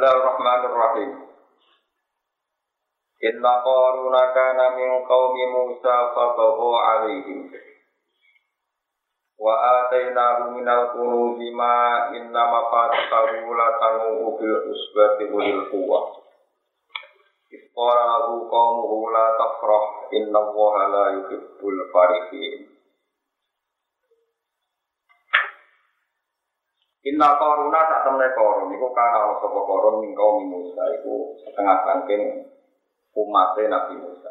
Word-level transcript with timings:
Bismillahirrahmanirrahim. 0.00 1.12
Inna 3.20 3.52
qaruna 3.60 4.22
kana 4.32 4.66
min 4.72 5.04
qaumi 5.04 5.44
Musa 5.52 6.16
fabagha 6.16 6.72
alaihim. 6.88 7.52
Wa 9.36 9.52
atainahu 9.60 10.56
minal 10.56 10.96
kunuzi 10.96 11.52
ma 11.52 12.08
inna 12.16 12.42
mafatihahu 12.48 13.52
latanu 13.52 14.40
bil 14.40 14.72
usbati 14.72 15.28
ulil 15.36 15.68
quwwah. 15.68 16.24
Isqala 17.52 18.00
lahu 18.00 18.48
qaumuhu 18.48 19.04
la 19.12 19.36
tafrah 19.36 19.84
inna 20.16 20.38
allaha 20.40 20.82
la 20.96 21.04
yuhibbul 21.20 21.80
farihin. 21.92 22.69
Inna 27.00 27.40
koruna 27.40 27.80
tak 27.88 28.04
temne 28.04 28.28
korun, 28.36 28.76
iku 28.76 28.92
kana 28.92 29.24
ana 29.24 29.34
sapa 29.40 29.60
korun 29.64 30.04
ning 30.04 30.12
kaum 30.12 30.44
Musa 30.44 30.84
iku 31.00 31.32
setengah 31.40 31.80
saking 31.80 32.44
umatnya 33.16 33.72
Nabi 33.72 34.04
Musa. 34.04 34.28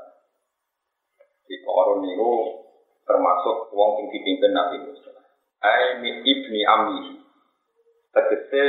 Di 1.49 1.57
korun 1.65 2.05
itu 2.05 2.29
termasuk 3.09 3.73
wong 3.73 3.89
sing 3.97 4.05
dipimpin 4.13 4.53
Nabi 4.53 4.85
Musa. 4.85 5.09
Ai 5.65 5.97
ibni 6.05 6.61
Ami. 6.61 7.25
Tegese 8.13 8.65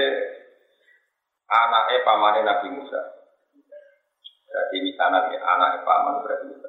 anaknya 1.44 2.00
pamane 2.00 2.40
Nabi 2.40 2.68
Musa. 2.72 3.00
Jadi 4.50 4.76
misalnya 4.80 5.28
ya, 5.28 5.38
anaknya 5.44 5.84
paman 5.84 6.24
berarti 6.24 6.44
Musa. 6.48 6.68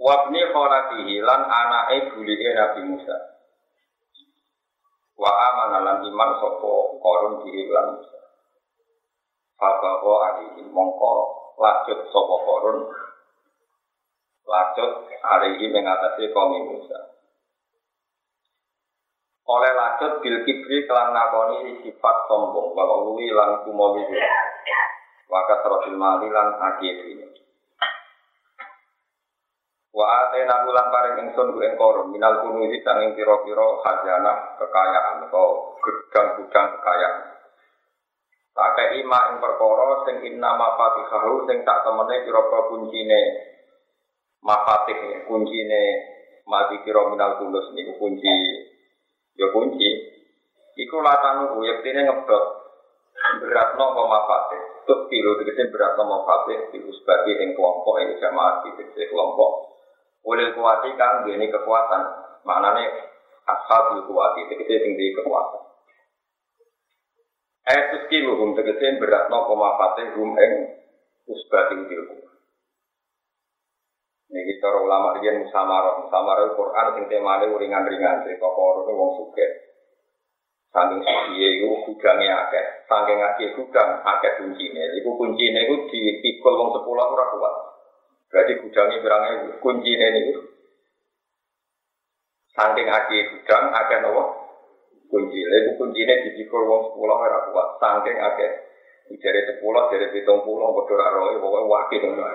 Wabni 0.00 0.40
kholatihi 0.56 1.20
lan 1.20 1.44
anaknya 1.44 2.16
bulihe 2.16 2.48
Nabi 2.56 2.80
Musa 2.96 3.29
wa 5.20 5.30
amana 5.52 5.78
lan 5.84 5.98
iman 6.08 6.30
sapa 6.40 6.72
korun 6.96 7.44
diri 7.44 7.68
lan 7.68 8.00
Musa. 8.00 8.20
Fabawa 9.60 10.16
alihi 10.32 10.64
mongko 10.72 11.12
lanjut 11.60 12.08
sapa 12.08 12.34
korun 12.48 12.78
lanjut 14.48 14.90
alihi 15.20 15.68
mengatasi 15.68 16.32
kaum 16.32 16.56
Musa. 16.72 17.20
Oleh 19.44 19.72
lanjut 19.76 20.24
bil 20.24 20.40
kibri 20.48 20.88
kelan 20.88 21.12
nakoni 21.12 21.84
sifat 21.84 22.16
sombong 22.24 22.72
wa 22.72 22.84
luwi 23.04 23.28
lan 23.28 23.60
kumowi 23.68 24.08
wa 25.28 25.40
kasratil 25.44 26.00
mali 26.00 26.32
lan. 26.32 26.48
Wa 29.90 30.06
atena 30.06 30.62
bulan 30.62 30.86
paring 30.94 31.16
ingsun 31.26 31.50
ku 31.50 31.58
ing 31.66 31.74
korum 31.74 32.14
minal 32.14 32.46
kunuzi 32.46 32.78
sanging 32.86 33.18
pira-pira 33.18 33.66
khazanah 33.82 34.54
kekayaan 34.62 35.26
atau 35.26 35.74
gudang-gudang 35.82 36.78
kekayaan. 36.78 37.14
Pakai 38.54 39.02
ima 39.02 39.34
ing 39.34 39.42
perkara 39.42 40.06
sing 40.06 40.16
inna 40.30 40.54
mafatihahu 40.54 41.50
sing 41.50 41.66
tak 41.66 41.82
temene 41.82 42.22
pira-pira 42.22 42.60
kuncine 42.70 43.20
mafatih 44.46 45.26
kuncine 45.26 45.82
mati 46.46 46.78
kira 46.86 47.10
minal 47.10 47.42
kulus 47.42 47.74
niku 47.74 47.98
kunci. 47.98 48.34
Ya 49.34 49.50
kunci. 49.50 49.90
Iku 50.78 51.02
latanu 51.02 51.66
yektine 51.66 52.06
ngebot 52.06 52.44
beratno 53.42 53.84
apa 53.90 54.02
mafatih. 54.06 54.62
Tuk 54.86 55.10
kilo 55.10 55.34
tegese 55.42 55.66
beratno 55.74 56.06
mafatih 56.06 56.78
iku 56.78 56.94
sebagai 56.94 57.42
ing 57.42 57.58
kelompok 57.58 57.98
ing 58.06 58.22
jamaah 58.22 58.62
tegese 58.62 59.10
kelompok 59.10 59.69
oleh 60.24 60.52
kuati 60.52 60.90
kan 61.00 61.24
ini 61.28 61.46
kekuatan. 61.48 62.02
Maknanya 62.44 62.84
asal 63.48 64.04
kuati 64.04 64.40
tegese 64.52 64.76
sing 64.84 64.92
di 64.96 65.12
kekuatan. 65.16 65.62
Eh 67.70 67.80
terus 67.92 68.04
kilo 68.08 68.40
hum 68.40 68.56
tegese 68.56 69.00
berat 69.00 69.28
no 69.28 69.46
koma 69.46 69.76
fatih 69.76 70.12
hum 70.16 70.36
eng 70.36 70.52
usbati 71.28 71.76
ilmu 71.76 72.30
ini 74.30 74.46
kita 74.46 74.68
ulama 74.78 75.18
dia 75.18 75.34
musamarah. 75.34 76.06
Musamarah 76.06 76.54
Quran 76.54 76.86
sing 76.94 77.04
temane 77.10 77.50
ringan-ringan. 77.50 78.22
Sing 78.22 78.38
kok 78.38 78.54
wong 78.54 79.10
suke 79.18 79.46
saking 80.70 81.02
suci 81.02 81.34
itu 81.34 81.66
gudangnya 81.82 82.46
akeh. 82.46 82.86
Saking 82.86 83.18
akeh 83.18 83.48
gudang 83.58 83.98
akeh 84.06 84.32
kuncinya. 84.38 84.86
Itu 84.94 85.10
kuncinya 85.18 85.60
itu 85.66 85.76
dipikul 85.90 86.54
wong 86.62 86.70
sepuluh 86.78 87.10
ora 87.10 87.26
kuat 87.34 87.54
Berarti 88.30 88.52
gudangnya 88.62 89.02
berangnya 89.02 89.58
kunci 89.58 89.90
ini 89.90 90.38
Saking 92.50 92.86
aki 92.86 93.18
gudang, 93.30 93.64
ada 93.74 93.96
nopo 94.02 94.22
kunci. 95.10 95.38
Lalu 95.38 95.70
kunci 95.78 96.02
ini 96.02 96.14
dipikul 96.30 96.66
wong 96.66 96.82
sepuluh 96.90 97.14
ora 97.18 97.50
kuat. 97.50 97.68
Saking 97.78 98.18
aki 98.18 98.46
dari 99.18 99.42
sepuluh, 99.42 99.90
dari 99.90 100.06
hitung 100.14 100.46
puluh, 100.46 100.70
bodoh 100.70 100.94
roy, 100.94 101.34
pokoknya 101.42 101.66
wakil 101.66 102.02
ngono 102.14 102.26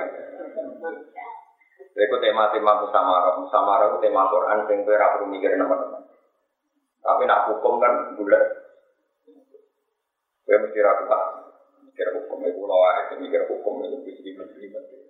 Itu 1.96 2.16
tema-tema 2.20 2.84
musamara, 2.84 3.40
musamara 3.40 3.88
itu 3.88 4.04
tema 4.04 4.28
Quran, 4.28 4.68
yang 4.68 4.84
gue 4.84 5.00
perlu 5.00 5.32
mikir 5.32 5.56
teman-teman. 5.56 6.04
Tapi 7.00 7.24
nak 7.24 7.48
hukum 7.48 7.80
kan 7.80 8.12
bulat. 8.20 8.44
Gue 10.44 10.58
mesti 10.60 10.80
ragu 10.84 11.08
mikir 11.88 12.08
hukum 12.20 12.44
itu 12.44 12.60
lawa 12.68 13.08
itu 13.08 13.24
mikir 13.24 13.48
hukum 13.48 13.80
itu 13.88 13.98
bisa 14.04 14.20
dimasukin. 14.20 15.05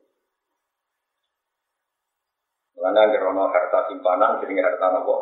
Karena 2.75 3.08
gerono 3.08 3.47
harta 3.50 3.88
simpanan, 3.88 4.44
jadi 4.44 4.59
harta 4.59 4.88
nopo 4.91 5.16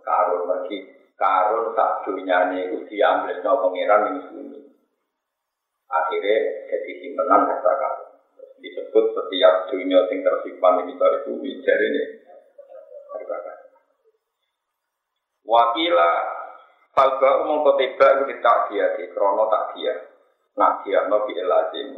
karun 0.00 0.48
lagi 0.48 0.78
karun 1.18 1.76
tak 1.76 2.06
dunia 2.08 2.48
ini 2.54 2.86
diambil 2.88 3.36
no 3.42 3.52
pangeran 3.66 4.08
ini 4.14 4.20
sini. 4.30 4.60
Akhirnya 5.90 6.36
jadi 6.70 6.92
simpanan 7.02 7.50
harta 7.50 7.72
karun. 7.74 8.08
Disebut 8.62 9.04
setiap 9.18 9.54
dunia 9.74 10.06
yang 10.08 10.18
tersimpan 10.22 10.86
ini 10.86 10.94
dari 10.94 11.18
bumi 11.26 11.50
jadi 11.60 11.86
ini 11.90 12.02
harta 13.12 13.36
karun. 13.44 13.68
Wakila 15.44 16.12
Falba 16.90 17.46
umum 17.46 17.62
kotiba 17.62 18.18
itu 18.18 18.34
tak 18.42 18.66
dia 18.68 18.98
di 18.98 19.06
krono 19.14 19.46
tak 19.46 19.78
dia. 19.78 19.94
Nak 20.58 20.82
dia 20.82 21.06
no 21.06 21.22
bi 21.22 21.38
elazim 21.38 21.94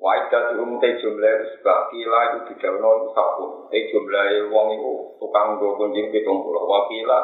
Wajah 0.00 0.56
tuhum 0.56 0.80
te 0.80 0.96
jumlah 0.96 1.44
usbah 1.44 1.92
kila 1.92 2.20
itu 2.32 2.38
didawno 2.48 2.88
itu 3.04 3.08
sabun. 3.12 3.68
Te 3.68 3.84
jumlah 3.92 4.48
wong 4.48 4.66
itu 4.72 4.92
tukang 5.20 5.60
go 5.60 5.76
kunjing 5.76 6.08
pitung 6.08 6.40
pulau. 6.40 6.64
Wakila 6.64 7.20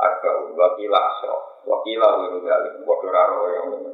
arba 0.00 0.30
wakila 0.56 0.96
asro. 0.96 1.60
Wakila 1.68 2.24
wiru 2.24 2.40
gali. 2.40 2.80
Waduh 2.88 3.10
raro 3.12 3.40
yang 3.52 3.66
ini. 3.84 3.92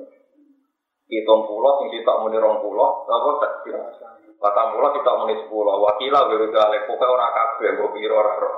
Pitung 1.10 1.50
pulau 1.50 1.82
sing 1.82 1.98
kita 1.98 2.22
muni 2.22 2.38
rong 2.38 2.62
pulau. 2.62 3.10
Apa 3.10 3.30
tak 3.42 3.52
kira? 3.66 3.82
Patang 4.38 4.78
pulau 4.78 4.94
kita 4.94 5.10
muni 5.18 5.34
sepuluh. 5.42 5.74
Wakila 5.74 6.30
wiru 6.30 6.46
gali. 6.54 6.86
Pokoknya 6.86 7.10
orang 7.10 7.34
kabeh. 7.34 7.70
Gue 7.74 7.90
piro 7.90 8.18
raro. 8.22 8.50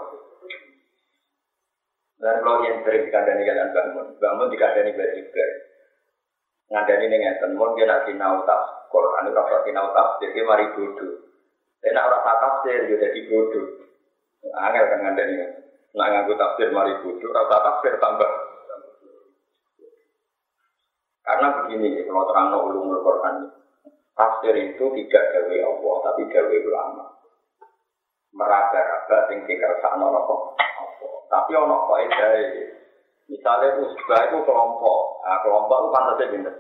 Dan 2.20 2.44
kalau 2.44 2.66
yang 2.69 2.84
sering 2.84 3.09
dikandani 3.09 3.48
kalian 3.48 3.72
bangun. 3.72 4.06
Bangun 4.20 4.53
dikandani 4.53 4.92
berjibar. 4.92 5.50
Ngandani 6.69 7.04
ini 7.09 7.16
ngeten. 7.16 7.56
Mun 7.56 7.72
dia 7.80 7.88
nak 7.88 8.04
sinau. 8.04 8.44
Quran 8.88 9.28
itu 9.28 9.37
rasa 9.37 9.56
sinau 9.65 9.93
tafsir, 9.93 10.28
dia 10.32 10.44
mari 10.44 10.66
bodoh. 10.72 11.12
Tapi 11.78 11.93
nak 11.94 12.09
rasa 12.10 12.32
tafsir, 12.41 12.88
dia 12.88 12.97
jadi 12.97 13.21
bodoh. 13.28 13.66
Angel 14.56 14.84
kan 14.88 15.15
ini. 15.16 15.47
Nganggu 15.94 16.32
tafsir 16.37 16.69
mari 16.72 16.97
bodoh, 17.04 17.31
rasa 17.32 17.56
tafsir 17.60 17.94
tambah. 18.00 18.31
Karena 21.28 21.48
begini, 21.60 22.09
kalau 22.09 22.25
terang 22.32 22.56
ulumul 22.56 23.04
Quran, 23.04 23.53
tafsir 24.16 24.56
itu 24.56 24.84
tidak 24.97 25.25
gawe 25.28 25.56
Allah, 25.60 25.94
tapi 26.09 26.22
gawe 26.32 26.56
ulama. 26.65 27.04
Meraba-raba 28.32 29.28
sing 29.28 29.44
dikersakno 29.44 30.09
apa? 30.09 30.34
Tapi 31.28 31.53
ono 31.53 31.84
kok 31.84 32.00
Misalnya 33.28 33.77
usbah 33.84 34.21
itu 34.25 34.41
kelompok, 34.41 35.00
nah, 35.21 35.37
kelompok 35.44 35.77
itu 35.77 35.88
pantasnya 35.93 36.32
bener. 36.32 36.54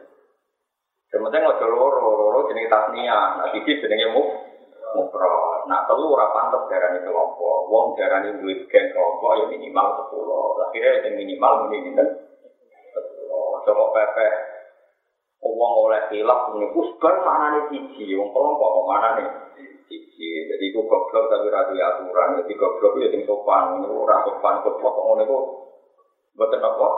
Sementing 1.08 1.40
ojo 1.40 1.66
loro, 1.72 2.04
loro 2.20 2.38
jenenge 2.52 2.68
tasnia, 2.68 3.40
nah 3.40 3.48
siji 3.48 3.80
jenenge 3.80 4.12
muf, 4.12 4.28
mufro. 4.92 5.64
Nah 5.64 5.88
telu 5.88 6.12
ora 6.12 6.28
pantes 6.36 6.68
darani 6.68 7.00
kelompok. 7.00 7.64
Wong 7.72 7.96
darani 7.96 8.36
duit 8.36 8.68
gen 8.68 8.92
kelompok 8.92 9.40
ya 9.40 9.44
minimal 9.48 10.04
sepuluh. 10.04 10.60
Akhirnya 10.68 11.08
yang 11.08 11.16
minimal 11.16 11.52
muni? 11.64 11.96
Sepuluh. 12.92 13.64
Coba 13.64 13.84
pepe. 13.96 14.28
Wong 15.48 15.72
oleh 15.88 16.12
hilaf 16.12 16.52
ini 16.52 16.76
usbar 16.76 17.24
mana 17.24 17.56
nih 17.56 17.62
siji, 17.72 18.12
wong 18.12 18.28
kelompok 18.28 18.68
kok 18.68 18.88
mana 18.88 19.08
nih 19.16 19.28
siji. 19.88 20.28
Jadi 20.44 20.64
itu 20.76 20.80
goblok 20.84 21.32
tapi 21.32 21.48
ratu 21.48 21.72
aturan. 21.72 22.44
Jadi 22.44 22.52
goblok 22.52 23.00
itu 23.00 23.08
yang 23.16 23.24
sopan, 23.24 23.80
ora 23.80 24.28
sopan 24.28 24.60
goblok 24.60 24.92
kok 24.92 25.04
ngono 25.08 25.22
itu. 25.24 25.38
Buatan 26.36 26.60
apa? 26.60 26.88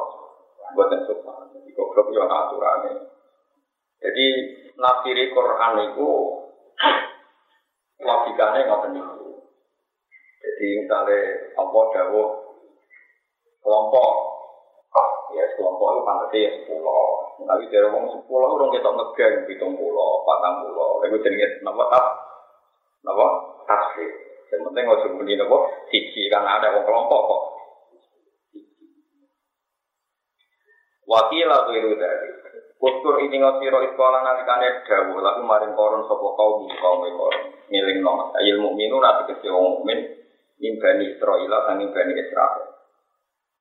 Buatan 0.74 1.00
sopan. 1.06 1.46
Jadi 1.54 1.70
goblok 1.78 2.10
itu 2.10 2.18
aturannya. 2.18 3.19
Jadi 4.00 4.26
nafsiri 4.80 5.28
Quran 5.36 5.74
itu 5.92 6.08
logikanya 8.00 8.60
nggak 8.64 8.96
itu. 8.96 9.28
Jadi 10.40 10.66
misalnya 10.80 11.20
Allah 11.60 11.84
dawuh 11.92 12.28
kelompok, 13.60 14.10
ya 15.36 15.44
kelompok 15.52 15.88
itu 15.92 16.00
pantasnya 16.08 16.40
ya 16.40 16.50
sepuluh. 16.64 17.08
Tapi 17.40 17.64
dari 17.72 17.88
wong 17.92 18.04
sepuluh 18.08 18.48
orang 18.56 18.72
kita 18.72 18.88
ngegeng 18.88 19.34
hitung 19.48 19.72
pulau, 19.76 20.24
patang 20.24 20.64
pulau. 20.64 21.00
Lalu 21.04 21.20
jenenge 21.20 21.60
napa 21.60 21.84
tas, 21.92 22.06
napa 23.04 23.26
tasfir. 23.68 24.10
Yang 24.48 24.60
penting 24.64 24.84
nggak 24.88 25.00
sembunyi 25.04 25.34
napa 25.36 25.58
siji 25.92 26.32
kan 26.32 26.44
ada 26.48 26.72
wong 26.72 26.84
kelompok 26.88 27.20
kok. 27.20 27.42
Wakil 31.04 31.48
atau 31.52 31.74
itu 31.76 31.90
dari. 32.00 32.39
Uskur 32.80 33.20
ini 33.20 33.36
ngosiro 33.36 33.84
iskola 33.92 34.24
nalikane 34.24 34.88
dawu 34.88 35.20
lalu 35.20 35.44
maring 35.44 35.76
koron 35.76 36.00
sopo 36.08 36.32
kaum 36.32 36.64
kaum 36.80 37.04
koron 37.12 37.52
ngiling 37.68 38.00
nom 38.00 38.32
ilmu 38.32 38.72
minu 38.72 38.96
nanti 38.96 39.28
kesi 39.36 39.52
wong 39.52 39.84
mukmin 39.84 40.00
imbani 40.64 41.12
Israel 41.12 41.60
dan 41.68 41.76
imbani 41.76 42.16
Israel 42.16 42.72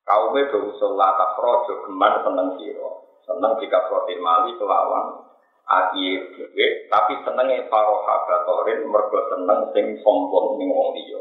kaum 0.07 0.31
itu 0.39 0.71
usul 0.71 0.95
lata 0.95 1.35
projo 1.35 1.83
geman 1.83 2.23
seneng 2.23 2.47
siro. 2.63 3.19
Seneng 3.27 3.59
jika 3.59 3.91
protein 3.91 4.23
mali 4.23 4.55
kelawan 4.55 5.27
ati 5.67 6.15
dhewe 6.39 6.87
tapi 6.87 7.19
senenge 7.19 7.67
paroha 7.67 8.23
gatorin 8.23 8.87
mergo 8.87 9.19
seneng 9.35 9.67
sing 9.75 9.99
sombong 9.99 10.63
ning 10.63 10.71
wong 10.71 10.95
liya. 10.95 11.19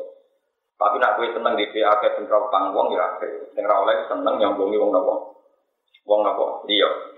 Tapi 0.79 1.03
nak 1.03 1.19
kowe 1.19 1.27
seneng 1.35 1.59
dhewe 1.59 1.83
akeh 1.83 2.15
sing 2.15 2.31
ra 2.31 2.47
utang 2.47 2.71
wong 2.79 2.95
ya 2.95 3.19
akeh. 3.19 3.59
Sing 3.59 3.67
ra 3.67 3.83
seneng 4.07 4.39
nyambungi 4.39 4.79
wong 4.79 4.95
napa? 4.95 5.15
Wong 6.07 6.23
napa? 6.23 6.63
Liya 6.71 7.18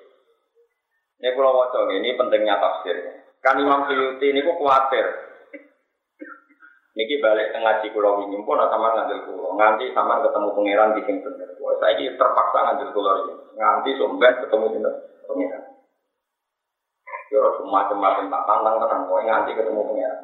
ini 1.20 1.37
kalau 1.37 1.52
wajah 1.52 1.84
ini 1.93 2.17
pentingnya 2.17 2.56
tafsir. 2.56 2.96
Kan 3.44 3.61
Imam 3.61 3.84
Suyuti 3.84 4.32
ini 4.32 4.40
kok 4.40 4.56
khawatir. 4.56 5.05
Niki 6.96 7.20
balik 7.20 7.52
ke 7.52 7.58
ngaji 7.61 7.87
kulo 7.93 8.25
ini 8.25 8.40
pun 8.40 8.56
sama 8.56 8.96
ngambil 8.96 9.28
kulo. 9.28 9.52
Nganti 9.61 9.93
sama 9.93 10.25
ketemu 10.25 10.49
pangeran 10.56 10.96
di 10.96 11.00
sini 11.05 11.20
bener. 11.20 11.49
Wah, 11.61 11.76
saya 11.76 11.96
ini 12.00 12.17
terpaksa 12.17 12.58
ngambil 12.61 12.88
kulo 12.96 13.11
ini. 13.20 13.34
Nganti 13.56 13.90
sumber 14.00 14.32
ketemu 14.40 14.67
di 14.72 14.78
pangeran. 15.28 15.64
Yo 17.31 17.40
semua 17.61 17.87
macam 17.87 18.26
tak 18.32 18.43
tantang 18.49 18.76
tenang. 18.81 19.02
Kau 19.05 19.20
nganti 19.20 19.50
ketemu 19.52 19.81
pangeran. 19.84 20.20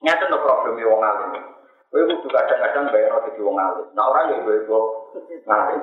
Nyata 0.00 0.24
no 0.32 0.38
problem 0.40 0.80
wong 0.80 1.00
alim. 1.04 1.44
Kowe 1.92 2.02
kudu 2.08 2.28
kadang-kadang 2.32 2.88
bayar 2.88 3.20
di 3.20 3.40
wong 3.44 3.56
alim. 3.60 3.86
Nah 3.92 4.04
orang 4.08 4.32
yo 4.32 4.48
ibu 4.48 4.78
ngalim. 5.44 5.82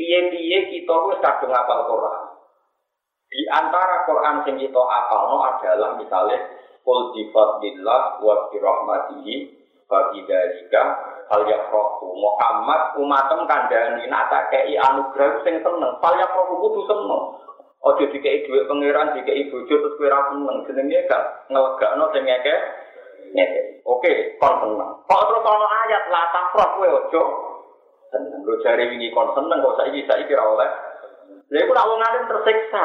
Piye-piye 0.00 0.58
kita 0.72 0.94
wis 1.12 1.20
kadung 1.20 1.52
ngapal 1.52 1.84
Quran. 1.84 2.29
Di 3.30 3.46
antara 3.46 4.02
Quran 4.10 4.42
sing 4.42 4.58
kita 4.58 4.82
apalno 4.82 5.46
adalah 5.46 5.94
misalnya 5.94 6.60
Qul 6.80 7.12
bi 7.12 7.28
fadlillah 7.28 8.24
wa 8.24 8.48
bi 8.48 8.56
rahmatihi 8.56 9.34
fa 9.84 10.10
bidzalika 10.10 10.82
hal 11.28 11.44
yafrahu. 11.44 12.16
Muhammad 12.16 12.96
umatem 12.96 13.44
kandhani 13.44 14.08
nak 14.08 14.32
tak 14.32 14.48
kei 14.48 14.74
anugerah 14.74 15.44
sing 15.44 15.60
seneng. 15.60 15.92
Fal 16.00 16.16
yafrahu 16.16 16.56
kudu 16.56 16.80
seneng. 16.88 17.22
Ojo 17.80 18.04
dikei 18.12 18.44
dhuwit 18.44 18.68
pangeran 18.68 19.16
dikei 19.16 19.48
bojo 19.48 19.72
terus 19.72 19.96
kowe 19.96 20.08
ra 20.08 20.32
seneng. 20.32 20.56
Jenenge 20.68 20.98
gak 21.08 21.22
ngelegakno 21.52 22.04
sing 22.16 22.22
ngeke 22.24 22.54
oke 23.84 24.12
kon 24.40 24.54
seneng. 24.64 24.90
Kok 25.04 25.22
terus 25.28 25.44
ana 25.44 25.68
ayat 25.84 26.04
la 26.08 26.22
tafrah 26.32 26.68
kowe 26.80 26.88
ojo 26.88 27.22
seneng. 28.08 28.40
Lo 28.48 28.56
jare 28.64 28.88
wingi 28.88 29.12
kon 29.12 29.36
seneng 29.36 29.60
kok 29.60 29.76
saiki 29.84 30.08
saiki 30.08 30.32
ra 30.32 30.48
oleh. 30.48 30.70
Lha 31.52 31.58
iku 31.60 31.72
nak 31.76 31.88
wong 31.92 32.00
alim 32.00 32.24
tersiksa 32.24 32.84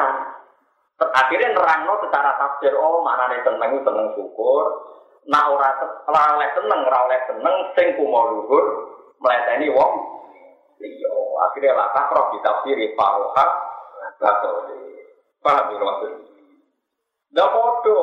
Akhirnya 0.96 1.52
nerangno 1.52 2.00
secara 2.00 2.40
tafsir, 2.40 2.72
oh 2.72 3.04
mana 3.04 3.28
nih 3.28 3.44
seneng 3.44 3.84
seneng 3.84 4.08
syukur, 4.16 4.64
nah 5.28 5.52
ora 5.52 5.76
oleh 6.08 6.48
seneng, 6.56 6.80
ora 6.88 6.98
oleh 7.04 7.20
seneng, 7.28 7.56
sing 7.76 7.88
luhur, 8.00 8.66
wong. 9.20 9.92
Iya, 10.76 11.12
akhirnya 11.48 11.72
lah 11.76 11.88
takroh 11.92 12.32
ditafsiri 12.36 12.96
paroha, 12.96 13.46
bato. 14.16 14.52
Paham 15.44 15.72
ya 15.72 15.78
maksud? 15.78 16.12
Nah 17.36 17.48
podo, 17.52 18.00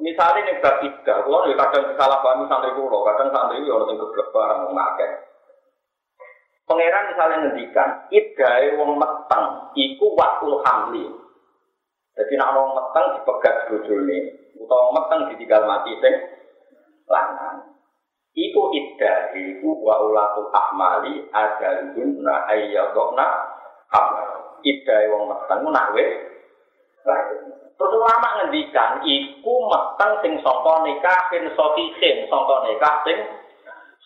misalnya 0.00 0.50
nih 0.50 0.58
bab 0.58 0.80
tiga, 0.82 1.14
kalau 1.22 1.46
ya 1.46 1.54
kadang 1.54 1.94
salah 1.94 2.18
paham 2.24 2.48
santri 2.48 2.74
kulo, 2.74 3.06
kadang 3.06 3.28
santri 3.30 3.60
itu 3.62 3.70
orang 3.70 3.92
yang 3.92 4.02
geblek 4.02 4.28
barang 4.34 4.60
ngakek. 4.72 5.12
Pangeran 6.66 7.10
misalnya 7.12 7.36
ngendikan, 7.44 7.88
idai 8.10 8.72
wong 8.80 8.96
meteng, 8.96 9.44
iku 9.76 10.06
waktu 10.16 10.48
hamli. 10.64 11.04
Jadi 12.12 12.32
nak 12.36 12.52
orang 12.52 12.76
meteng 12.76 13.06
dipegat 13.16 13.56
bojone, 13.72 14.18
utawa 14.60 14.92
meteng 14.92 15.20
ditinggal 15.32 15.64
mati 15.64 15.92
sing 15.96 16.14
lanang. 17.08 17.72
Iku 18.32 18.72
iddah 18.72 19.32
iku 19.36 19.76
wa 19.80 20.00
ulatul 20.04 20.48
ahmali 20.52 21.24
adalun 21.32 22.20
na 22.24 22.48
ayyadokna 22.48 23.26
hamil. 23.92 24.28
Iddah 24.64 25.00
wong 25.12 25.22
meteng 25.32 25.60
nak 25.68 25.92
wis 25.96 26.32
Terus 27.82 27.98
ulama 27.98 28.28
ngendikan 28.38 29.02
iku 29.02 29.54
meteng 29.66 30.12
sing 30.22 30.32
sangka 30.38 30.86
nikahin 30.86 31.50
sofisin, 31.56 32.30
sangka 32.30 32.56
nikah 32.68 32.96
sing 33.02 33.18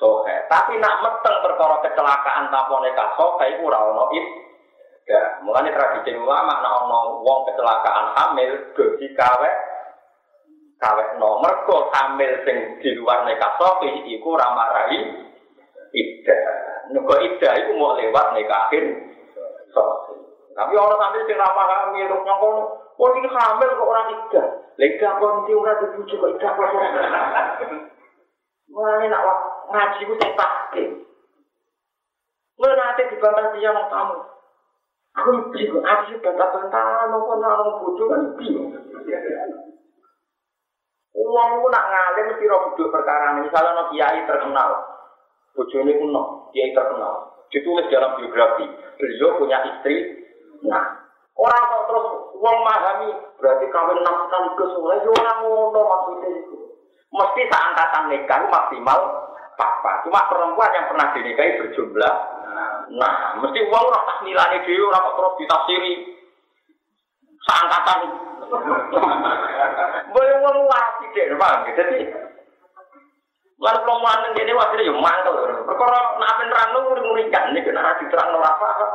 sohe. 0.01 0.37
Tapi 0.49 0.81
nak 0.81 1.05
meteng 1.05 1.37
perkara 1.45 1.85
kecelakaan 1.85 2.49
tanpa 2.49 2.77
nikah 2.81 3.13
sohe 3.21 3.47
iku 3.53 3.69
ora 3.69 3.93
ono 3.93 4.05
Ya, 5.07 5.39
mulanya 5.47 5.71
tradisi 5.71 6.19
ulama 6.19 6.59
nak 6.59 6.83
ono 6.83 7.23
wong 7.23 7.47
kecelakaan 7.47 8.11
hamil 8.19 8.75
dadi 8.75 9.07
kawe 9.15 9.51
kawe 10.83 11.05
nomor 11.23 11.63
kok 11.63 11.95
hamil 11.95 12.43
sing 12.43 12.83
di 12.83 12.91
luar 12.99 13.23
nikah 13.23 13.55
sofi 13.55 14.03
iku 14.11 14.35
ramarai 14.35 14.99
ida. 15.95 16.39
Nuko 16.91 17.23
ida 17.23 17.55
iku 17.55 17.79
mau 17.79 17.95
lewat 17.95 18.35
nikahin 18.35 19.15
sofi. 19.71 20.19
Tapi 20.59 20.75
orang 20.75 20.99
sambil 20.99 21.23
sing 21.23 21.39
ramah 21.39 21.67
hamil 21.71 22.11
terus 22.11 22.27
ngomong, 22.27 22.57
"Oh, 22.99 23.11
ini 23.15 23.31
hamil 23.31 23.71
kok 23.79 23.87
orang 23.87 24.11
ida." 24.11 24.43
Lega 24.75 25.23
kon 25.23 25.47
di 25.47 25.55
ora 25.55 25.87
dibujuk 25.87 26.19
kok 26.19 26.33
ida 26.35 26.49
kok. 26.51 26.67
Mulane 28.75 29.07
nak 29.07 29.23
ngaji 29.71 30.03
ku 30.03 30.15
sing 30.19 30.35
pasti. 30.35 30.85
Mulane 32.59 32.75
nanti 32.75 33.07
dibantah 33.15 33.55
dia 33.55 33.71
mau 33.71 33.87
tamu. 33.87 34.36
Aku 35.17 35.49
bingung, 35.49 35.81
aku 35.81 36.03
sih 36.13 36.21
bantah-bantahan, 36.21 37.09
apa 37.09 37.33
nang 37.41 37.81
bodoh 37.81 38.07
kan 38.13 38.23
bingung. 38.37 38.69
Uang 41.17 41.49
itu 41.57 41.67
nak 41.73 41.87
ngalim 41.89 42.25
mesti 42.29 42.45
roh 42.45 42.61
bodoh 42.69 42.93
perkara 42.93 43.33
ini. 43.33 43.49
Misalnya 43.49 43.73
no 43.73 43.85
kiai 43.89 44.29
terkenal, 44.29 44.71
bodoh 45.57 45.79
ini 45.81 45.97
kuno, 45.97 46.53
kiai 46.53 46.77
terkenal. 46.77 47.33
Ditulis 47.49 47.89
dalam 47.89 48.21
biografi, 48.21 48.69
beliau 49.01 49.41
punya 49.41 49.65
istri. 49.65 50.21
Nah, 50.69 50.85
orang 51.33 51.65
kok 51.65 51.85
terus 51.89 52.07
uang 52.37 52.57
memahami, 52.61 53.11
berarti 53.41 53.67
kawin 53.73 54.03
enam 54.05 54.29
sekaligus. 54.29 54.77
Mulai 54.77 55.01
orang 55.01 55.39
ngono 55.49 55.81
maksudnya 55.81 56.29
itu. 56.45 56.57
Mesti 57.09 57.43
seangkatan 57.49 58.05
nikah 58.13 58.41
maksimal 58.53 59.01
papa. 59.57 60.07
Cuma 60.07 60.29
perempuan 60.31 60.71
yang 60.77 60.87
pernah 60.93 61.07
dinikahi 61.17 61.59
berjumlah 61.61 62.37
Nah, 62.87 63.35
mesti 63.43 63.61
uang 63.67 63.85
ora 63.91 64.01
tak 64.07 64.23
nilai 64.23 64.63
dhewe 64.63 64.87
ora 64.87 65.03
kok 65.03 65.17
terus 65.19 65.39
ditafsiri. 65.43 65.95
Seangkatan. 67.43 68.01
Boleh 70.15 70.35
uang 70.39 70.57
waras 70.71 70.95
tidak, 71.03 71.35
Bang. 71.35 71.67
Jadi 71.75 72.01
Lalu 73.57 73.89
aneh 73.89 74.31
ini 74.37 74.53
waktu 74.53 74.85
itu 74.85 74.93
mantel. 75.01 75.65
Perkara 75.65 76.21
nak 76.21 76.45
nerang 76.45 76.77
lu 76.77 76.93
ngurikan 76.93 77.57
ini 77.57 77.65
kena 77.65 77.97
diterang 77.97 78.37
ora 78.37 78.53
paham. 78.61 78.91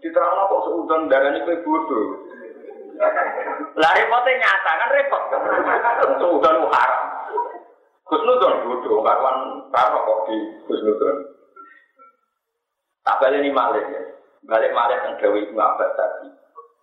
Diterang 0.00 0.48
kok 0.48 0.62
seudon 0.64 1.12
darah 1.12 1.28
ini 1.28 1.44
kayak 1.44 1.60
bodoh. 1.60 2.24
Lah 3.76 3.90
repotnya 3.92 4.40
nyata 4.40 4.72
kan 4.80 4.94
repot. 4.96 5.22
Seudon 6.18 6.72
haram. 6.72 7.02
Kusnudon 8.12 8.68
bodoh, 8.68 9.00
karuan 9.00 9.36
karo 9.72 10.04
kok 10.04 10.20
di 10.28 10.36
Kusnudon. 10.68 11.16
Tak 13.08 13.24
balik 13.24 13.40
ini 13.40 13.48
malik 13.48 13.88
ya. 13.88 14.04
Balik 14.44 14.76
malik 14.76 15.00
yang 15.00 15.16
Dewi 15.16 15.48
Ibnu 15.48 15.56
Abbas 15.56 15.96
tadi. 15.96 16.28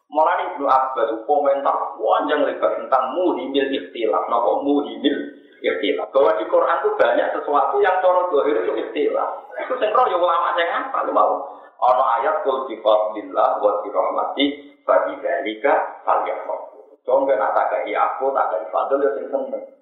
Mulai 0.09 0.50
Ibnu 0.50 0.65
Abbas 0.65 1.13
komentar 1.29 2.01
panjang 2.01 2.50
lebar 2.50 2.81
tentang 2.81 3.13
muhimil 3.13 3.69
ikhtilaf. 3.69 4.25
Napa 4.25 4.65
muhimil 4.65 5.17
ikhtilaf. 5.62 6.09
Bahwa 6.09 6.33
di 6.33 6.50
Quran 6.50 6.77
itu 6.81 6.89
banyak 6.98 7.27
sesuatu 7.38 7.77
yang 7.77 8.01
cara 8.01 8.25
dohir 8.33 8.65
itu 8.65 8.74
ikhtilaf. 8.89 9.53
Itu 9.53 9.77
yang 9.77 9.93
roh 9.93 10.09
yang 10.09 10.17
ulama 10.25 10.57
yang 10.57 10.89
apa? 10.89 11.05
Lu 11.05 11.13
mau? 11.13 11.45
Ono 11.77 12.03
ayat 12.19 12.41
kul 12.41 12.65
bi 12.65 12.81
fadlillah 12.81 13.62
wa 13.62 13.86
bi 13.86 13.88
rahmati 13.93 14.45
fa 14.81 15.05
bi 15.05 15.13
dzalika 15.21 16.01
falyafrahu. 16.09 17.05
Dong 17.05 17.29
nak 17.29 17.53
tak 17.53 17.86
aku 17.86 18.25
tak 18.33 18.45
kei 18.50 18.65
fadl 18.74 18.98
ya 18.98 19.09
sing 19.13 19.29
seneng. 19.29 19.78